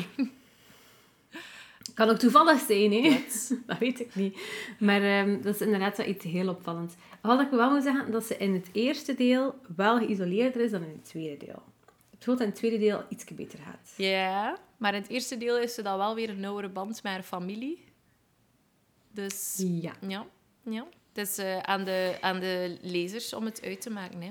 Kan 1.95 2.09
ook 2.09 2.19
toevallig 2.19 2.61
zijn, 2.61 2.93
hè? 2.93 3.25
dat 3.67 3.79
weet 3.79 4.01
ik 4.01 4.15
niet. 4.15 4.39
Maar 4.79 5.21
um, 5.21 5.43
dat 5.43 5.55
is 5.55 5.61
inderdaad 5.61 5.97
wel 5.97 6.07
iets 6.07 6.25
heel 6.25 6.49
opvallend. 6.49 6.97
Wat 7.23 7.41
ik 7.41 7.51
wel 7.51 7.71
moet 7.71 7.83
zeggen, 7.83 8.13
dat 8.13 8.25
ze 8.25 8.37
in 8.37 8.55
het 8.55 8.69
eerste 8.73 9.15
deel 9.15 9.55
wel 9.77 9.99
geïsoleerder 9.99 10.61
is 10.61 10.71
dan 10.71 10.83
in 10.83 10.89
het 10.89 11.05
tweede 11.05 11.47
deel. 11.47 11.63
Het 12.11 12.25
voelt 12.25 12.41
in 12.41 12.47
het 12.47 12.55
tweede 12.55 12.79
deel 12.79 13.05
iets 13.09 13.25
beter 13.25 13.59
gaat. 13.59 13.93
Ja, 13.97 14.59
maar 14.77 14.95
in 14.95 15.01
het 15.01 15.11
eerste 15.11 15.37
deel 15.37 15.59
is 15.59 15.75
ze 15.75 15.83
dan 15.83 15.99
wel 15.99 16.15
weer 16.15 16.29
een 16.29 16.41
nauwere 16.41 16.69
band 16.69 17.03
met 17.03 17.13
haar 17.13 17.23
familie. 17.23 17.85
Dus 19.17 19.63
ja. 19.81 19.93
ja, 20.07 20.27
ja. 20.63 20.87
Het 21.13 21.29
is 21.29 21.39
uh, 21.39 21.59
aan, 21.59 21.85
de, 21.85 22.17
aan 22.21 22.41
de 22.41 22.79
lezers 22.83 23.35
om 23.35 23.45
het 23.45 23.63
uit 23.65 23.81
te 23.81 23.91
maken. 23.91 24.23
Hè. 24.23 24.31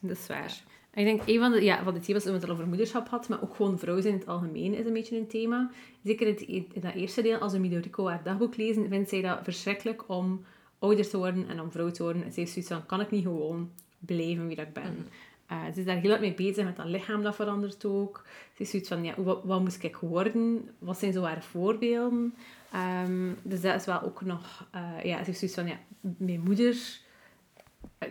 Dat 0.00 0.16
is 0.16 0.26
waar. 0.26 0.62
Ik 0.94 1.04
denk, 1.04 1.22
een 1.26 1.38
van 1.38 1.52
de, 1.52 1.62
ja, 1.62 1.82
van 1.84 1.94
de 1.94 2.00
thema's 2.00 2.22
dat 2.22 2.32
we 2.32 2.38
het 2.38 2.48
al 2.48 2.54
over 2.54 2.68
moederschap 2.68 3.08
had, 3.08 3.28
maar 3.28 3.42
ook 3.42 3.54
gewoon 3.54 3.78
vrouw 3.78 4.00
zijn 4.00 4.12
in 4.12 4.18
het 4.18 4.28
algemeen 4.28 4.74
is 4.74 4.86
een 4.86 4.92
beetje 4.92 5.16
een 5.16 5.26
thema. 5.26 5.70
Zeker 6.04 6.26
in, 6.26 6.32
het, 6.32 6.42
in 6.74 6.80
dat 6.80 6.94
eerste 6.94 7.22
deel, 7.22 7.38
als 7.38 7.52
we 7.52 7.58
Midoriko 7.58 8.08
haar 8.08 8.22
dagboek 8.22 8.56
lezen, 8.56 8.88
vindt 8.88 9.08
zij 9.08 9.20
dat 9.20 9.38
verschrikkelijk 9.42 10.08
om 10.08 10.44
ouder 10.78 11.08
te 11.08 11.16
worden 11.16 11.48
en 11.48 11.60
om 11.60 11.70
vrouw 11.70 11.90
te 11.90 12.02
worden. 12.02 12.24
En 12.24 12.32
zij 12.32 12.42
heeft 12.42 12.52
zoiets 12.52 12.72
van, 12.72 12.86
kan 12.86 13.00
ik 13.00 13.10
niet 13.10 13.24
gewoon 13.24 13.70
blijven 13.98 14.46
wie 14.46 14.56
dat 14.56 14.66
ik 14.66 14.72
ben? 14.72 15.08
Uh, 15.52 15.64
ze 15.74 15.80
is 15.80 15.86
daar 15.86 15.96
heel 15.96 16.10
erg 16.10 16.20
mee 16.20 16.34
bezig 16.34 16.64
met 16.64 16.76
dat 16.76 16.86
lichaam 16.86 17.22
dat 17.22 17.34
verandert 17.34 17.84
ook. 17.84 18.24
Ze 18.54 18.62
is 18.62 18.70
zoiets 18.70 18.88
van, 18.88 19.04
ja, 19.04 19.14
wat, 19.22 19.40
wat 19.44 19.60
moest 19.60 19.82
ik 19.82 19.96
worden? 19.96 20.68
Wat 20.78 20.98
zijn 20.98 21.12
zo 21.12 21.22
haar 21.22 21.42
voorbeelden? 21.42 22.34
Um, 22.74 23.38
dus 23.42 23.60
dat 23.60 23.74
is 23.74 23.86
wel 23.86 24.02
ook 24.02 24.20
nog... 24.20 24.68
Uh, 24.74 25.04
ja, 25.04 25.18
ze 25.18 25.24
heeft 25.24 25.38
zoiets 25.38 25.56
van, 25.56 25.66
ja, 25.66 25.78
mijn 26.00 26.40
moeder 26.40 27.00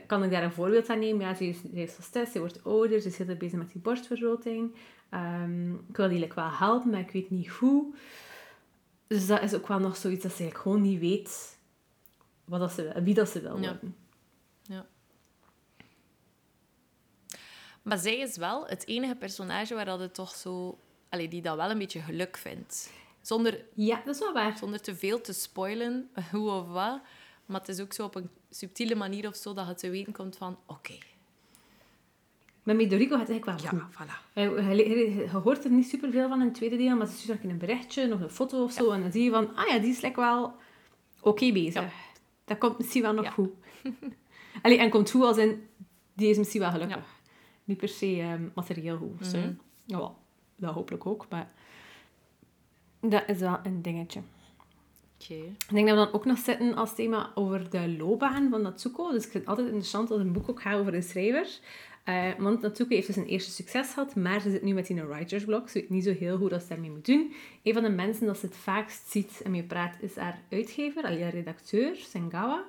kan 0.08 0.24
ik 0.24 0.32
daar 0.32 0.44
een 0.44 0.52
voorbeeld 0.52 0.90
aan 0.90 1.00
nemen? 1.00 1.26
Ja, 1.26 1.34
ze 1.34 1.46
is, 1.46 1.58
ze 1.62 1.82
is 1.82 1.98
stress, 2.02 2.32
ze 2.32 2.40
wordt 2.40 2.64
ouder, 2.64 3.02
ze 3.02 3.08
is 3.08 3.18
heel 3.18 3.36
bezig 3.36 3.58
met 3.58 3.72
die 3.72 3.82
borstvergroting. 3.82 4.76
Um, 5.12 5.86
ik 5.90 5.98
wil 5.98 6.10
die 6.10 6.32
wel 6.36 6.52
helpen, 6.52 6.90
maar 6.92 7.00
ik 7.00 7.12
weet 7.12 7.30
niet 7.30 7.48
hoe. 7.48 7.96
Dus 9.08 9.28
dat 9.28 9.42
is 9.42 9.54
ook 9.54 9.68
wel 9.68 9.80
nog 9.80 9.98
zoiets 9.98 10.24
dat 10.24 10.32
ze 10.32 10.38
eigenlijk 10.38 10.70
gewoon 10.70 10.82
niet 10.82 11.00
weet 11.00 11.58
wat 12.46 12.60
dat 12.60 12.72
ze, 12.72 13.02
wie 13.04 13.14
dat 13.14 13.30
ze 13.30 13.42
wil 13.42 13.52
worden. 13.52 13.96
Ja. 14.62 14.86
Maar 17.82 17.98
zij 17.98 18.18
is 18.18 18.38
wel 18.38 18.68
het 18.68 18.88
enige 18.88 19.16
personage 19.16 19.76
waar 19.76 19.86
dat 19.86 20.00
het 20.00 20.14
toch 20.14 20.36
zo... 20.36 20.80
Allee, 21.10 21.28
die 21.28 21.42
dat 21.42 21.56
wel 21.56 21.72
een 21.72 21.78
beetje 21.78 22.02
geluk 22.02 22.38
vindt. 22.38 22.92
Zonder, 23.22 23.66
ja, 23.74 24.02
dat 24.06 24.16
is 24.16 24.22
wel 24.22 24.34
waar. 24.34 24.58
Zonder 24.58 24.82
te 24.82 24.96
veel 24.96 25.22
te 25.22 25.34
spoilen, 25.34 26.10
hoe 26.32 26.50
of 26.50 26.68
wat. 26.68 27.00
Maar 27.46 27.60
het 27.60 27.70
is 27.70 27.80
ook 27.80 27.94
zo 27.94 28.06
op 28.06 28.16
een 28.16 28.30
subtiele 28.50 28.96
manier 28.96 29.28
of 29.28 29.36
zo 29.36 29.54
dat 29.54 29.68
je 29.68 29.76
te 29.76 29.90
weten 29.90 30.14
komt 30.14 30.38
van... 30.38 30.58
Oké. 30.66 30.74
Okay. 30.74 31.00
Met 32.64 32.76
Midorico 32.76 33.18
gaat 33.18 33.28
het 33.28 33.46
eigenlijk 33.46 33.98
wel 33.98 34.08
ja, 34.08 34.52
Voilà. 34.54 34.76
Je, 34.76 35.30
hoort 35.44 35.64
er 35.64 35.72
niet 35.72 35.90
superveel 35.90 36.28
van 36.28 36.40
in 36.40 36.46
het 36.46 36.54
tweede 36.54 36.78
deel, 36.78 36.96
maar 36.96 37.08
ze 37.08 37.18
stuurt 37.18 37.44
een 37.44 37.58
berichtje 37.58 38.14
of 38.14 38.22
een 38.22 38.30
foto 38.30 38.64
of 38.64 38.72
zo. 38.72 38.92
En 38.92 39.02
dan 39.02 39.12
zie 39.12 39.24
je 39.24 39.30
van... 39.30 39.56
Ah 39.56 39.68
ja, 39.68 39.80
die 39.80 39.90
is 39.90 40.02
lekker 40.02 40.24
wel 40.24 40.54
oké 41.22 41.52
bezig. 41.52 41.94
Dat 42.46 42.58
komt 42.58 42.78
misschien 42.78 43.02
wel 43.02 43.14
nog 43.14 43.34
goed. 43.34 43.50
Allee, 44.62 44.78
en 44.78 44.90
komt 44.90 45.12
goed 45.12 45.24
als 45.24 45.38
in... 45.38 45.68
Die 46.14 46.30
is 46.30 46.38
misschien 46.38 46.62
wel 46.62 46.72
gelukkig. 46.72 47.06
Niet 47.64 47.78
per 47.78 47.88
se 47.88 48.22
um, 48.22 48.52
materieel 48.56 48.98
goed. 48.98 49.34
Mm 49.34 49.60
Ja, 49.86 50.12
dat 50.56 50.74
hopelijk 50.74 51.06
ook, 51.06 51.26
maar... 51.30 51.52
Dat 53.00 53.24
is 53.28 53.40
wel 53.40 53.60
een 53.64 53.82
dingetje. 53.82 54.22
Ik 55.28 55.74
denk 55.74 55.88
dat 55.88 55.98
we 55.98 56.04
dan 56.04 56.14
ook 56.14 56.26
nog 56.26 56.38
zitten 56.38 56.76
als 56.76 56.96
thema 56.96 57.32
over 57.36 57.70
de 57.70 57.96
loopbaan 57.98 58.50
van 58.50 58.62
Natsuko. 58.62 59.12
Dus 59.12 59.26
ik 59.26 59.32
vind 59.32 59.44
het 59.44 59.48
altijd 59.48 59.68
interessant 59.68 60.12
als 60.12 60.20
een 60.20 60.32
boek 60.32 60.50
ook 60.50 60.62
gaat 60.62 60.80
over 60.80 60.94
een 60.94 61.04
schrijver. 61.04 61.60
Uh, 62.06 62.28
want 62.38 62.62
Natsuko 62.62 62.96
heeft 62.96 63.08
dus 63.08 63.16
een 63.16 63.26
eerste 63.26 63.52
succes 63.52 63.94
gehad, 63.94 64.16
maar 64.16 64.42
ze 64.42 64.52
zit 64.52 64.62
nu 64.62 64.74
met 64.74 64.90
in 64.90 64.98
een 64.98 65.08
writersblok. 65.08 65.70
Ze 65.70 65.80
weet 65.80 65.90
niet 65.90 66.04
zo 66.04 66.14
heel 66.14 66.38
goed 66.38 66.52
wat 66.52 66.62
ze 66.62 66.68
daarmee 66.68 66.92
moet 66.92 67.06
doen. 67.06 67.34
Een 67.64 67.74
van 67.74 67.84
de 67.84 67.90
mensen 67.90 68.26
dat 68.26 68.38
ze 68.38 68.46
het 68.46 68.56
vaakst 68.56 69.10
ziet 69.10 69.42
en 69.44 69.52
mee 69.52 69.64
praat 69.64 69.96
is 70.00 70.16
haar 70.16 70.40
uitgever, 70.50 71.04
al 71.04 71.20
haar 71.20 71.34
redacteur, 71.34 71.96
Sengawa 71.96 72.64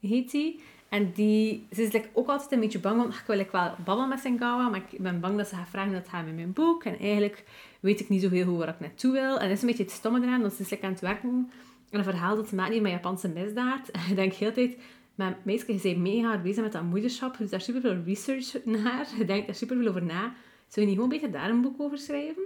heet 0.00 0.32
hij. 0.32 0.56
En 0.94 1.12
die, 1.14 1.66
ze 1.72 1.82
is 1.82 2.02
ook 2.12 2.28
altijd 2.28 2.52
een 2.52 2.60
beetje 2.60 2.78
bang, 2.78 2.96
want 2.96 3.14
ik 3.14 3.24
wil 3.26 3.46
wel 3.52 3.74
babbelen 3.84 4.08
met 4.08 4.20
Sengawa, 4.20 4.68
maar 4.68 4.82
ik 4.90 5.00
ben 5.00 5.20
bang 5.20 5.36
dat 5.36 5.48
ze 5.48 5.54
gaat 5.54 5.68
vragen 5.68 5.92
dat 5.92 6.08
gaat 6.08 6.24
met 6.24 6.34
mijn 6.34 6.52
boek. 6.52 6.84
En 6.84 6.98
eigenlijk 6.98 7.44
weet 7.80 8.00
ik 8.00 8.08
niet 8.08 8.22
zo 8.22 8.28
heel 8.28 8.44
goed 8.44 8.58
waar 8.58 8.68
ik 8.68 8.80
naartoe 8.80 9.12
wil. 9.12 9.38
En 9.38 9.48
dat 9.48 9.56
is 9.56 9.60
een 9.60 9.68
beetje 9.68 9.82
het 9.82 9.92
stomme 9.92 10.20
eraan, 10.22 10.42
dat 10.42 10.52
ze 10.52 10.62
is 10.62 10.80
aan 10.80 10.90
het 10.90 11.00
werken 11.00 11.50
een 11.90 12.04
verhaal 12.04 12.36
dat 12.36 12.52
maakt 12.52 12.70
niet 12.70 12.82
met 12.82 12.90
Japanse 12.90 13.28
misdaad. 13.28 13.88
En 13.88 14.00
ik 14.10 14.16
denk 14.16 14.32
heel 14.32 14.52
de 14.52 14.76
tijd, 15.14 15.44
meisje, 15.44 15.88
je 15.88 15.98
mega 15.98 16.38
bezig 16.38 16.62
met 16.62 16.72
dat 16.72 16.82
moederschap. 16.82 17.38
Doet 17.38 17.50
daar 17.50 17.60
superveel 17.60 18.02
research 18.04 18.64
naar. 18.64 19.08
Je 19.18 19.24
denkt 19.24 19.46
daar 19.46 19.54
superveel 19.54 19.88
over 19.88 20.02
na. 20.02 20.34
Zou 20.68 20.86
je 20.86 20.86
niet 20.86 20.94
gewoon 20.94 21.08
beter 21.08 21.30
daar 21.30 21.50
een 21.50 21.62
boek 21.62 21.80
over 21.80 21.98
schrijven? 21.98 22.42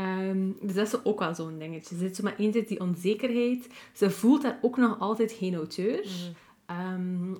Um, 0.00 0.56
dus 0.60 0.74
dat 0.74 0.86
is 0.86 1.04
ook 1.04 1.18
wel 1.18 1.34
zo'n 1.34 1.58
dingetje. 1.58 1.94
Ze 1.94 2.00
zit 2.00 2.16
zo 2.16 2.22
maar 2.22 2.36
eens 2.36 2.66
die 2.66 2.80
onzekerheid. 2.80 3.68
Ze 3.92 4.10
voelt 4.10 4.42
daar 4.42 4.58
ook 4.62 4.76
nog 4.76 5.00
altijd 5.00 5.32
geen 5.32 5.54
auteur. 5.54 6.04
Mm. 6.04 6.34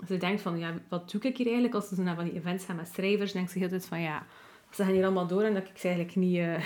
Ze 0.06 0.16
denkt 0.16 0.42
van, 0.42 0.58
ja, 0.58 0.74
wat 0.88 1.10
doe 1.10 1.20
ik 1.20 1.36
hier 1.36 1.46
eigenlijk? 1.46 1.74
Als 1.74 1.88
ze 1.88 2.02
naar 2.02 2.14
van 2.14 2.24
die 2.24 2.34
events 2.34 2.64
gaan 2.64 2.76
met 2.76 2.88
schrijvers, 2.88 3.32
denkt 3.32 3.50
ze 3.50 3.58
heel 3.58 3.68
tijd 3.68 3.86
van, 3.86 4.00
ja, 4.00 4.26
ze 4.70 4.84
gaan 4.84 4.92
hier 4.92 5.04
allemaal 5.04 5.26
door 5.26 5.42
en 5.42 5.54
dat 5.54 5.68
ik 5.68 5.78
ze 5.78 5.86
eigenlijk 5.88 6.16
niet, 6.16 6.36
uh, 6.36 6.64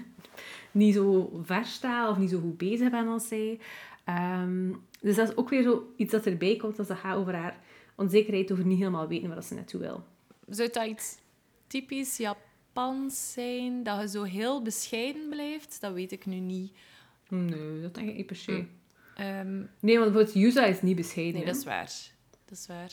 niet 0.70 0.94
zo 0.94 1.30
ver 1.44 1.64
sta 1.64 2.10
of 2.10 2.18
niet 2.18 2.30
zo 2.30 2.40
goed 2.40 2.58
bezig 2.58 2.90
ben 2.90 3.08
als 3.08 3.28
zij. 3.28 3.60
Um, 4.08 4.84
dus 5.00 5.16
dat 5.16 5.28
is 5.28 5.36
ook 5.36 5.48
weer 5.48 5.62
zo 5.62 5.92
iets 5.96 6.12
dat 6.12 6.26
erbij 6.26 6.56
komt 6.56 6.78
als 6.78 6.88
het 6.88 6.98
gaat 6.98 7.16
over 7.16 7.34
haar 7.34 7.60
onzekerheid 7.94 8.52
over 8.52 8.66
niet 8.66 8.78
helemaal 8.78 9.08
weten 9.08 9.28
waar 9.28 9.42
ze 9.42 9.54
naartoe 9.54 9.80
wil. 9.80 10.04
Zou 10.48 10.68
dat 10.72 10.86
iets 10.86 11.16
typisch 11.66 12.16
Japans 12.16 13.32
zijn, 13.32 13.82
dat 13.82 14.00
je 14.00 14.08
zo 14.08 14.22
heel 14.22 14.62
bescheiden 14.62 15.28
blijft, 15.28 15.80
dat 15.80 15.92
weet 15.92 16.12
ik 16.12 16.26
nu 16.26 16.38
niet. 16.38 16.72
Nee, 17.28 17.80
dat 17.80 17.94
denk 17.94 18.08
ik 18.08 18.16
niet 18.16 18.26
per 18.26 18.36
se. 18.36 18.64
Ehm, 19.20 19.58
Nee, 19.80 19.98
want 19.98 20.12
bijvoorbeeld 20.12 20.34
Yuza 20.34 20.64
is 20.64 20.82
niet 20.82 20.96
bescheiden. 20.96 21.34
nee, 21.34 21.42
hè. 21.42 21.46
dat 21.46 21.56
is 21.56 21.64
waar. 21.64 21.90
Dat 22.44 22.58
is 22.58 22.66
waar. 22.66 22.92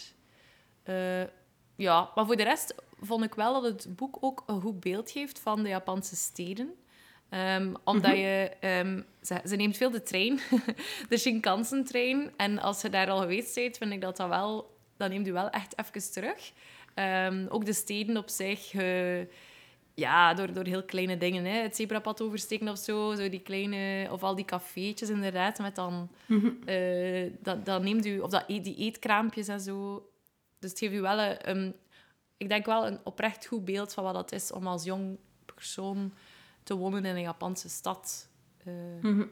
Eh, 0.84 1.28
ja, 1.76 2.12
maar 2.16 2.26
voor 2.26 2.36
de 2.36 2.44
rest 2.44 2.76
vond 3.02 3.24
ik 3.24 3.34
wel 3.36 3.62
dat 3.62 3.64
het 3.64 3.96
boek 3.96 4.18
ook 4.20 4.44
een 4.48 4.62
goed 4.62 4.80
beeld 4.80 5.12
geeft 5.12 5.40
van 5.40 5.64
de 5.64 5.70
Japanse 5.70 6.16
steden. 6.16 6.74
Ehm, 7.30 7.74
omdat 7.84 8.12
je... 8.18 8.52
ehm, 8.60 9.02
ze, 9.22 9.42
ze 9.46 9.56
neemt 9.56 9.78
veel 9.78 9.92
de 9.92 10.04
trein, 10.04 10.40
de 11.10 11.18
Shinkansen-trein. 11.18 12.32
En 12.38 12.60
als 12.60 12.82
je 12.82 12.90
daar 12.90 13.10
al 13.10 13.20
geweest 13.20 13.56
bent, 13.56 13.78
vind 13.78 13.92
ik 13.94 14.02
dat 14.02 14.18
dat 14.18 14.30
wel... 14.30 14.76
Dat 14.98 15.10
neemt 15.10 15.28
u 15.28 15.32
wel 15.34 15.50
echt 15.50 15.76
even 15.80 16.12
terug. 16.12 16.52
Ook 17.50 17.66
de 17.66 17.74
steden 17.74 18.18
op 18.18 18.30
zich... 18.30 18.74
eh, 18.74 19.20
ja, 20.00 20.34
door, 20.34 20.54
door 20.54 20.66
heel 20.66 20.84
kleine 20.84 21.18
dingen. 21.18 21.46
Hè. 21.46 21.62
Het 21.62 21.76
zebrapad 21.76 22.22
oversteken 22.22 22.68
of 22.70 22.78
zo. 22.78 23.16
zo 23.16 23.30
die 23.30 23.40
kleine, 23.40 24.08
of 24.12 24.24
al 24.24 24.36
die 24.36 24.46
cafeetjes 24.46 25.10
inderdaad. 25.10 25.60
Met 25.60 25.76
dan... 25.76 26.10
eh, 26.66 27.32
dat, 27.42 27.66
dat 27.66 27.82
neemt 27.84 28.06
u... 28.06 28.20
Of 28.20 28.30
dat, 28.30 28.44
e- 28.48 28.62
die 28.62 28.76
eetkraampjes 28.76 29.48
en 29.48 29.60
zo. 29.62 30.10
Dus 30.60 30.70
het 30.70 30.80
geeft 30.80 30.94
u 30.94 31.02
wel 31.02 31.20
een... 31.20 31.50
een- 31.50 31.76
ik 32.38 32.50
denk 32.50 32.66
wel 32.66 32.88
een 32.88 33.00
oprecht 33.04 33.46
goed 33.46 33.66
beeld 33.66 33.94
van 33.94 34.04
wat 34.04 34.16
het 34.16 34.32
is 34.32 34.52
om 34.52 34.68
als 34.68 34.84
jong 34.84 35.18
persoon 35.46 36.14
te 36.64 36.76
wonen 36.76 37.06
in 37.06 37.16
een 37.16 37.22
Japanse 37.22 37.70
stad. 37.70 38.30
Mhm. 39.02 39.24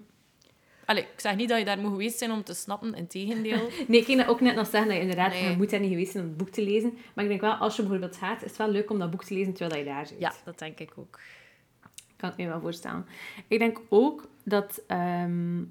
Allee, 0.86 1.04
ik 1.04 1.20
zeg 1.20 1.36
niet 1.36 1.50
dat 1.50 1.58
je 1.60 1.66
daar 1.66 1.80
moet 1.80 1.92
geweest 1.92 2.18
zijn 2.18 2.32
om 2.32 2.44
te 2.44 2.54
snappen, 2.54 2.94
integendeel. 2.94 3.70
Nee, 3.88 4.00
ik 4.00 4.06
ging 4.06 4.18
dat 4.20 4.28
ook 4.28 4.42
net 4.42 4.56
nog 4.56 4.68
zeggen, 4.68 4.88
dat 4.90 4.98
je 4.98 5.04
inderdaad, 5.04 5.32
Nee. 5.32 5.50
je 5.50 5.58
moet 5.58 5.70
daar 5.70 5.80
niet 5.80 5.90
geweest 5.90 6.12
zijn 6.12 6.24
om 6.24 6.30
het 6.30 6.38
boek 6.38 6.50
te 6.50 6.64
lezen. 6.64 6.98
Maar 7.14 7.24
ik 7.24 7.30
denk 7.30 7.42
wel, 7.42 7.54
als 7.54 7.76
je 7.76 7.82
bijvoorbeeld 7.82 8.16
gaat, 8.18 8.42
is 8.44 8.48
het 8.50 8.58
wel 8.58 8.70
leuk 8.70 8.90
om 8.92 9.00
dat 9.00 9.12
boek 9.12 9.24
te 9.24 9.34
lezen 9.34 9.54
terwijl 9.54 9.80
je 9.80 9.86
daar 9.90 10.08
zit. 10.08 10.20
ja, 10.20 10.34
dat 10.46 10.60
denk 10.60 10.80
ik 10.80 10.92
ook. 10.96 11.20
Kan 12.18 12.30
ik 12.30 12.38
me 12.38 12.48
wel 12.48 12.60
voorstellen. 12.62 13.06
Ik 13.48 13.60
denk 13.60 13.82
ook 13.90 14.28
dat... 14.44 14.82
ehm, 14.88 15.64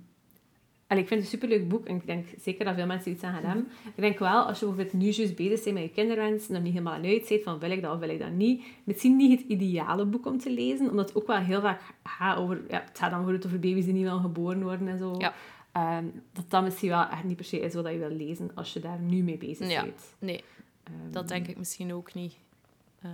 allee, 0.95 1.03
ik 1.03 1.09
vind 1.09 1.23
het 1.25 1.33
een 1.33 1.39
superleuk 1.41 1.69
boek 1.69 1.87
en 1.87 1.95
ik 1.97 2.07
denk 2.07 2.27
zeker 2.41 2.65
dat 2.65 2.75
veel 2.75 2.87
mensen 2.87 3.13
iets 3.13 3.23
aan 3.23 3.33
gaan 3.35 3.45
hebben. 3.45 3.69
Ik 3.85 4.03
denk 4.03 4.19
wel, 4.19 4.43
als 4.43 4.59
je 4.61 4.67
bijvoorbeeld 4.67 4.95
nu 5.03 5.11
juist 5.11 5.37
bezig 5.37 5.63
bent 5.65 5.75
met 5.75 5.83
je 5.85 5.91
kinderwens, 5.91 6.49
nog 6.49 6.63
niet 6.63 6.73
helemaal 6.73 7.03
uit 7.03 7.27
zit 7.27 7.43
van 7.43 7.59
wil 7.59 7.71
ik 7.71 7.83
dat 7.83 7.93
of 7.95 7.99
wil 7.99 8.09
ik 8.09 8.19
dat 8.19 8.31
niet, 8.31 8.65
misschien 8.85 9.17
niet 9.17 9.41
het 9.41 9.49
ideale 9.51 10.05
boek 10.05 10.27
om 10.27 10.39
te 10.39 10.51
lezen, 10.51 10.91
omdat 10.91 11.09
het 11.09 11.19
ook 11.19 11.27
wel 11.27 11.37
heel 11.37 11.61
vaak 11.61 11.81
gaat 12.05 12.39
over... 12.39 12.61
Ja, 12.69 12.83
het 12.89 12.99
gaat 12.99 13.11
dan 13.11 13.19
bijvoorbeeld 13.19 13.47
over 13.47 13.59
baby's 13.61 13.85
die 13.85 13.95
niet 13.95 14.03
wel 14.05 14.19
geboren 14.19 14.63
worden 14.63 14.89
en 14.89 14.99
zo. 14.99 15.15
Ja. 15.19 15.35
Ehm, 15.73 16.05
dat 16.33 16.45
dat 16.51 16.63
misschien 16.63 16.89
wel 16.89 17.09
echt 17.09 17.25
niet 17.25 17.37
per 17.37 17.45
se 17.45 17.61
is 17.61 17.75
wat 17.75 17.93
je 17.93 17.99
wil 17.99 18.11
lezen 18.11 18.51
als 18.55 18.73
je 18.73 18.81
daar 18.81 18.99
nu 19.01 19.23
mee 19.23 19.39
bezig 19.39 19.71
Ja. 19.71 19.83
bent. 19.83 20.15
Nee, 20.19 20.45
Ehm, 20.85 21.13
dat 21.13 21.29
denk 21.29 21.47
ik 21.49 21.57
misschien 21.59 21.93
ook 21.95 22.15
niet. 22.15 22.35
Eh, 23.01 23.11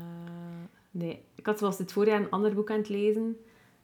Nee, 0.93 1.21
ik 1.35 1.47
had 1.47 1.59
zoals 1.59 1.77
dit 1.77 1.93
voorjaar 1.93 2.21
een 2.21 2.31
ander 2.31 2.55
boek 2.55 2.71
aan 2.71 2.77
het 2.79 2.89
lezen. 2.89 3.37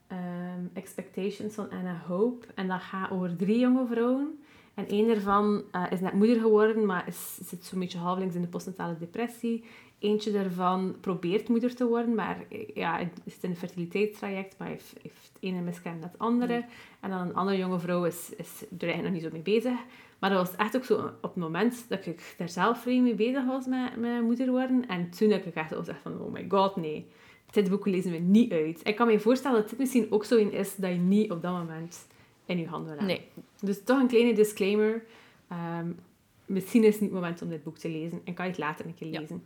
Ehm, 0.07 0.65
Expectations 0.73 1.53
van 1.53 1.69
Anna 1.69 2.01
Hope. 2.07 2.45
En 2.55 2.67
dat 2.67 2.81
gaat 2.81 3.11
over 3.11 3.35
drie 3.35 3.59
jonge 3.59 3.85
vrouwen. 3.85 4.39
En 4.73 4.87
één 4.87 5.07
daarvan 5.07 5.63
eh, 5.71 5.83
is 5.89 5.99
net 5.99 6.13
moeder 6.13 6.39
geworden, 6.39 6.85
maar 6.85 7.07
is, 7.07 7.37
zit 7.43 7.65
zo'n 7.65 7.79
beetje 7.79 7.97
halvelings 7.97 8.35
in 8.35 8.41
de 8.41 8.47
postnatale 8.47 8.97
depressie. 8.97 9.63
Eentje 9.99 10.31
daarvan 10.31 10.95
probeert 11.01 11.49
moeder 11.49 11.75
te 11.75 11.87
worden, 11.87 12.15
maar 12.15 12.45
eh, 12.49 12.67
ja, 12.73 12.97
het 12.97 13.21
is 13.23 13.37
in 13.41 13.49
een 13.49 13.55
fertiliteitstraject, 13.55 14.55
maar 14.57 14.67
heeft, 14.67 14.93
heeft 15.01 15.29
het 15.33 15.37
ene 15.39 15.61
miskraam 15.61 15.99
dan 15.99 16.09
het 16.09 16.19
andere. 16.19 16.65
En 16.99 17.09
dan 17.09 17.19
een 17.19 17.35
andere 17.35 17.57
jonge 17.57 17.79
vrouw 17.79 18.03
is, 18.05 18.31
is 18.35 18.61
er 18.61 18.67
eigenlijk 18.69 19.03
nog 19.03 19.11
niet 19.11 19.21
zo 19.21 19.29
mee 19.31 19.61
bezig. 19.61 19.79
Maar 20.19 20.29
dat 20.29 20.47
was 20.47 20.55
echt 20.55 20.75
ook 20.75 20.83
zo 20.83 20.93
op 21.21 21.33
het 21.33 21.35
moment 21.35 21.85
dat 21.89 22.05
ik 22.05 22.35
daar 22.37 22.49
zelf 22.49 22.85
mee 22.85 23.15
bezig 23.15 23.45
was 23.45 23.65
met, 23.65 23.95
met 23.95 24.21
moeder 24.21 24.49
worden. 24.49 24.87
En 24.87 25.09
toen 25.09 25.29
heb 25.29 25.45
ik 25.45 25.55
echt 25.55 25.73
gezegd 25.73 26.01
van, 26.01 26.21
oh 26.21 26.31
my 26.31 26.45
god, 26.49 26.75
nee. 26.75 27.07
Dit 27.51 27.69
boek 27.69 27.85
lezen 27.85 28.11
we 28.11 28.17
niet 28.17 28.51
uit. 28.51 28.79
Ik 28.83 28.95
kan 28.95 29.07
me 29.07 29.19
voorstellen 29.19 29.59
dat 29.61 29.69
dit 29.69 29.79
misschien 29.79 30.07
ook 30.11 30.25
zo 30.25 30.37
een 30.37 30.51
is 30.51 30.75
dat 30.75 30.89
je 30.91 30.97
niet 30.97 31.31
op 31.31 31.41
dat 31.41 31.51
moment 31.51 32.07
in 32.45 32.59
je 32.59 32.67
handen 32.67 32.89
wil 32.97 32.97
hebben. 33.07 33.15
nee, 33.15 33.43
Dus 33.61 33.83
toch 33.83 33.99
een 33.99 34.07
kleine 34.07 34.33
disclaimer. 34.33 35.03
Ehm, 35.47 35.87
misschien 36.45 36.83
is 36.83 36.91
het 36.93 37.01
niet 37.01 37.11
het 37.11 37.19
moment 37.19 37.41
om 37.41 37.49
dit 37.49 37.63
boek 37.63 37.77
te 37.77 37.89
lezen. 37.89 38.21
En 38.23 38.33
kan 38.33 38.45
je 38.45 38.51
het 38.51 38.59
later 38.59 38.85
een 38.85 38.95
keer 38.95 39.07
Ja. 39.07 39.19
lezen. 39.19 39.43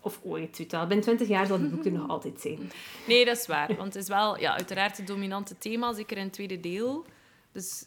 Of 0.00 0.20
ooit, 0.22 0.58
weet 0.58 0.70
je 0.70 0.76
wel. 0.76 0.86
Binnen 0.86 1.04
20 1.04 1.28
jaar 1.28 1.46
zal 1.46 1.58
dit 1.58 1.70
boek 1.70 1.84
er 1.84 1.92
nog 1.92 2.08
altijd 2.14 2.40
zijn. 2.40 2.70
nee, 3.06 3.24
dat 3.24 3.36
is 3.36 3.46
waar. 3.46 3.66
Want 3.76 3.94
het 3.94 4.02
is 4.02 4.08
wel 4.08 4.38
ja, 4.38 4.52
uiteraard 4.56 4.96
het 4.96 5.06
dominante 5.06 5.58
thema, 5.58 5.92
zeker 5.92 6.16
in 6.16 6.22
het 6.24 6.32
tweede 6.32 6.60
deel. 6.60 7.04
Dus 7.52 7.86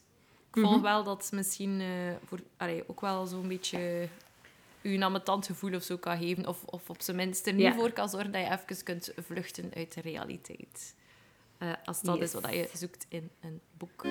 ik 0.54 0.62
volg 0.62 0.74
Mhm. 0.74 0.82
wel 0.82 1.04
dat 1.04 1.24
het 1.24 1.32
misschien 1.32 1.80
eh, 1.82 1.88
voor, 2.26 2.40
allee, 2.58 2.84
ook 2.88 3.02
wel 3.02 3.26
zo'n 3.26 3.48
beetje 3.48 4.08
u 4.82 4.94
een 4.94 5.04
ambetant 5.04 5.46
gevoel 5.46 5.74
of 5.76 5.84
zo 5.84 5.98
kan 5.98 6.18
geven. 6.18 6.48
Of, 6.48 6.64
of 6.64 6.90
op 6.90 7.02
zijn 7.02 7.18
minst 7.18 7.48
er 7.48 7.54
niet 7.54 7.62
Ja. 7.62 7.74
voor 7.74 7.92
kan 7.92 8.10
zorgen 8.10 8.32
dat 8.32 8.42
je 8.42 8.48
even 8.52 8.84
kunt 8.84 9.14
vluchten 9.18 9.72
uit 9.76 9.94
de 9.94 10.02
realiteit. 10.02 10.96
Eh, 11.58 11.72
als 11.86 12.02
dat 12.02 12.18
Yes. 12.18 12.34
is 12.34 12.42
wat 12.42 12.54
je 12.54 12.70
zoekt 12.74 13.06
in 13.10 13.30
een 13.42 13.62
boek. 13.78 14.04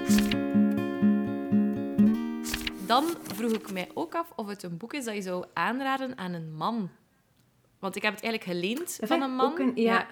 Dan 2.87 3.05
vroeg 3.35 3.53
ik 3.53 3.73
mij 3.73 3.89
ook 3.95 4.15
af 4.15 4.33
of 4.37 4.47
het 4.47 4.63
een 4.63 4.77
boek 4.77 4.93
is 4.95 5.05
dat 5.05 5.15
je 5.15 5.23
zou 5.23 5.45
aanraden 5.53 6.19
aan 6.19 6.33
een 6.33 6.53
man. 6.55 6.91
Want 7.79 7.97
ik 7.97 8.03
heb 8.03 8.15
het 8.15 8.23
eigenlijk 8.23 8.59
geleend 8.59 9.01
Dat 9.01 9.09
van 9.09 9.23
een 9.23 9.35
man. 9.35 9.73
ja. 9.75 10.07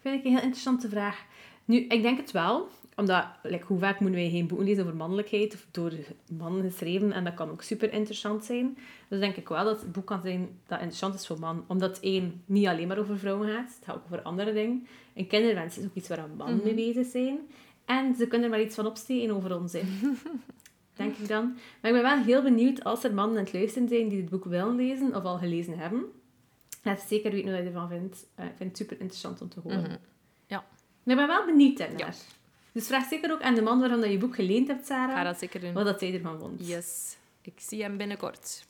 Vind 0.00 0.18
ik 0.18 0.24
een 0.24 0.30
heel 0.30 0.40
interessante 0.42 0.88
vraag. 0.88 1.24
Nu, 1.64 1.76
ik 1.86 2.02
denk 2.02 2.18
het 2.18 2.30
wel. 2.30 2.68
Omdat, 2.96 3.24
like, 3.42 3.64
hoe 3.66 3.78
vaak 3.78 4.00
moeten 4.00 4.20
wij 4.20 4.30
geen 4.30 4.46
boeken 4.46 4.66
lezen 4.66 4.82
over 4.84 4.96
mannelijkheid 4.96 5.54
of 5.54 5.66
door 5.70 5.92
mannen 6.38 6.62
geschreven? 6.70 7.12
En 7.12 7.24
dat 7.24 7.34
kan 7.34 7.50
ook 7.50 7.62
super 7.62 7.92
interessant 7.92 8.44
zijn. 8.44 8.78
Dus 9.08 9.20
denk 9.20 9.36
ik 9.36 9.48
wel 9.48 9.64
dat 9.64 9.80
het 9.80 9.92
boek 9.92 10.06
kan 10.06 10.20
zijn 10.22 10.48
dat 10.66 10.78
interessant 10.78 11.14
is 11.14 11.26
voor 11.26 11.38
man. 11.38 11.64
Omdat 11.66 12.00
één, 12.00 12.42
niet 12.46 12.66
alleen 12.66 12.88
maar 12.88 12.98
over 12.98 13.18
vrouwen 13.18 13.48
gaat. 13.48 13.74
Het 13.74 13.84
gaat 13.84 13.96
ook 13.96 14.04
over 14.04 14.22
andere 14.22 14.52
dingen. 14.52 14.86
En 15.14 15.26
kinderwens 15.26 15.78
is 15.78 15.84
ook 15.84 15.94
iets 15.94 16.08
waar 16.08 16.28
mannen 16.36 16.56
Mhm. 16.56 16.64
mee 16.64 16.74
bezig 16.74 17.06
zijn. 17.06 17.38
En 17.84 18.14
ze 18.14 18.26
kunnen 18.26 18.50
er 18.50 18.56
maar 18.56 18.64
iets 18.64 18.74
van 18.74 18.86
opsteken 18.86 19.34
over 19.34 19.56
onzin. 19.56 19.86
denk 20.96 21.16
ik 21.16 21.28
dan. 21.28 21.44
Maar 21.80 21.90
ik 21.90 22.02
ben 22.02 22.14
wel 22.14 22.22
heel 22.24 22.42
benieuwd 22.42 22.84
als 22.84 23.04
er 23.04 23.14
mannen 23.14 23.38
aan 23.38 23.44
het 23.44 23.52
luisteren 23.52 23.88
zijn 23.88 24.08
die 24.08 24.20
dit 24.20 24.30
boek 24.30 24.44
willen 24.44 24.74
lezen 24.76 25.14
of 25.14 25.24
al 25.24 25.38
gelezen 25.38 25.78
hebben. 25.78 26.04
Laat 26.82 27.00
zeker 27.08 27.30
weten 27.30 27.50
wat 27.52 27.60
je 27.60 27.66
ervan 27.66 27.88
vindt. 27.88 28.26
Eh, 28.34 28.44
ik 28.44 28.52
vind 28.56 28.68
het 28.68 28.78
super 28.78 29.00
interessant 29.00 29.40
om 29.40 29.48
te 29.48 29.60
horen. 29.60 29.80
Mhm. 29.80 29.96
Ja. 30.46 30.64
Maar 31.02 31.14
ik 31.14 31.16
ben 31.16 31.26
wel 31.26 31.44
benieuwd 31.44 31.78
daarnaar. 31.78 31.98
Ja. 31.98 32.12
Dus 32.72 32.86
vraag 32.86 33.08
zeker 33.08 33.32
ook 33.32 33.42
aan 33.42 33.54
de 33.54 33.62
man 33.62 33.80
waarvan 33.80 34.00
dat 34.00 34.10
je 34.10 34.18
boek 34.18 34.34
geleend 34.34 34.68
hebt, 34.68 34.86
Sarah, 34.86 35.16
Ga 35.16 35.22
dat 35.24 35.38
zeker 35.38 35.60
doen. 35.60 35.72
wat 35.72 35.84
dat 35.84 36.00
hij 36.00 36.14
ervan 36.14 36.38
vond. 36.38 36.68
Yes, 36.68 37.16
ik 37.42 37.52
zie 37.56 37.82
hem 37.82 37.96
binnenkort. 37.96 38.64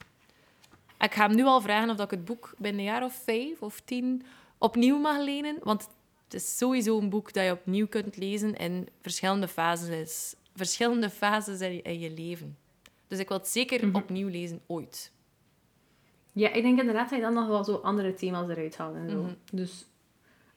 Ik 0.99 1.15
ga 1.15 1.27
hem 1.27 1.37
nu 1.37 1.45
al 1.45 1.61
vragen 1.61 1.91
of 1.91 1.97
dat 1.97 2.05
ik 2.13 2.19
het 2.19 2.25
boek 2.25 2.55
binnen 2.59 2.81
een 2.81 2.87
jaar 2.87 3.05
of 3.05 3.21
vijf 3.25 3.63
of 3.63 3.81
tien 3.85 4.23
opnieuw 4.59 4.99
mag 4.99 5.19
lenen. 5.19 5.57
Want 5.63 5.89
het 6.25 6.35
is 6.35 6.57
sowieso 6.57 6.99
een 6.99 7.09
boek 7.09 7.33
dat 7.33 7.45
je 7.45 7.51
opnieuw 7.53 7.87
kunt 7.87 8.17
lezen 8.17 8.57
in 8.57 8.89
verschillende 9.03 9.49
fases, 9.49 10.35
verschillende 10.55 11.11
fases 11.11 11.61
in 11.61 11.73
je, 11.73 11.83
in 11.83 11.99
je 12.01 12.11
leven. 12.11 12.57
Dus 13.09 13.19
ik 13.19 13.29
wil 13.29 13.37
het 13.39 13.49
zeker 13.49 13.87
Mhm. 13.87 13.97
opnieuw 13.97 14.29
lezen, 14.29 14.61
ooit. 14.67 15.13
Ja, 16.33 16.53
ik 16.53 16.63
denk 16.63 16.79
inderdaad 16.81 17.09
dat 17.11 17.19
je 17.19 17.25
dan 17.25 17.35
nog 17.35 17.47
wel 17.47 17.65
zo 17.65 17.75
andere 17.75 18.15
thema's 18.15 18.49
eruit 18.49 18.77
haalt 18.77 18.95
en 18.95 19.11
zo. 19.11 19.23
Mhm. 19.23 19.33
Dus 19.53 19.85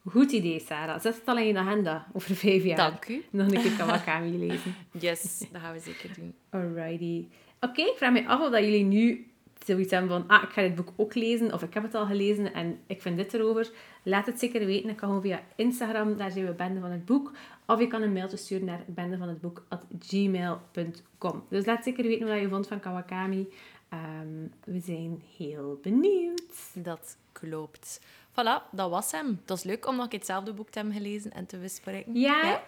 goed 0.06 0.32
idee, 0.32 0.60
Sarah. 0.60 1.02
Zet 1.02 1.16
het 1.16 1.28
al 1.28 1.38
in 1.38 1.48
je 1.48 1.58
agenda 1.58 2.08
over 2.14 2.36
vijf 2.36 2.64
jaar. 2.64 2.78
Dank 2.78 3.08
u. 3.08 3.24
Nog 3.30 3.52
een 3.52 3.62
keer 3.62 3.76
Kawakami 3.78 4.38
lezen. 4.38 4.76
Yes, 4.92 5.44
dat 5.52 5.62
gaan 5.62 5.74
we 5.74 5.80
zeker 5.80 6.10
doen. 6.16 6.34
Alrighty. 6.50 7.28
Oké, 7.60 7.82
ik 7.82 7.94
vraag 7.98 8.12
me 8.12 8.28
af 8.28 8.42
of 8.42 8.52
dat 8.52 8.64
jullie 8.64 8.84
nu 8.84 9.28
zoiets 9.66 9.92
hebben 9.92 10.10
van, 10.10 10.28
ah, 10.28 10.44
ik 10.44 10.50
ga 10.50 10.62
dit 10.62 10.76
boek 10.76 10.94
ook 10.96 11.16
lezen, 11.16 11.54
of 11.54 11.64
ik 11.64 11.74
heb 11.74 11.84
het 11.84 11.96
al 11.96 12.06
gelezen 12.06 12.54
en 12.54 12.80
ik 12.88 13.02
vind 13.02 13.18
dit 13.18 13.34
erover. 13.34 13.72
Laat 14.04 14.26
het 14.26 14.40
zeker 14.40 14.66
weten. 14.66 14.88
Dat 14.88 14.96
kan 14.96 15.08
gewoon 15.08 15.24
via 15.24 15.42
Instagram, 15.56 16.18
daar 16.18 16.32
zijn 16.32 16.46
we 16.46 16.54
Bende 16.54 16.80
van 16.80 16.92
het 16.92 17.06
Boek. 17.06 17.32
Of 17.66 17.80
je 17.80 17.88
kan 17.88 18.02
een 18.02 18.14
mailtje 18.14 18.38
sturen 18.38 18.66
naar 18.66 18.84
bendevanhetboek.gmail.com. 18.88 21.44
Dus 21.50 21.66
laat 21.66 21.84
zeker 21.84 22.04
weten 22.04 22.28
wat 22.28 22.40
je 22.40 22.50
vond 22.50 22.68
van 22.68 22.80
Kawakami. 22.80 23.48
Ehm, 23.90 24.48
we 24.64 24.80
zijn 24.80 25.22
heel 25.38 25.80
benieuwd. 25.82 26.72
Dat 26.74 27.18
klopt. 27.32 28.02
Voilà, 28.34 28.70
dat 28.72 28.90
was 28.90 29.12
hem. 29.12 29.28
Het 29.28 29.50
was 29.50 29.64
leuk 29.64 29.88
om 29.88 29.96
nog 29.96 30.12
hetzelfde 30.12 30.54
boek 30.54 30.70
te 30.70 30.80
hebben 30.80 30.98
gelezen 30.98 31.32
en 31.32 31.46
te 31.46 31.58
bespreken. 31.58 32.20
Ja? 32.20 32.62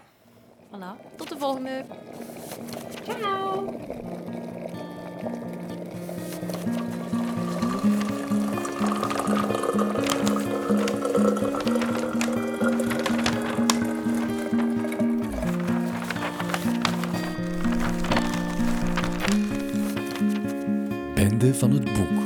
Voilà, 0.72 1.16
tot 1.16 1.30
de 1.30 1.38
volgende. 1.38 1.86
Ciao! 3.04 3.74
Van 21.54 21.72
het 21.72 21.84
boek. 21.84 22.25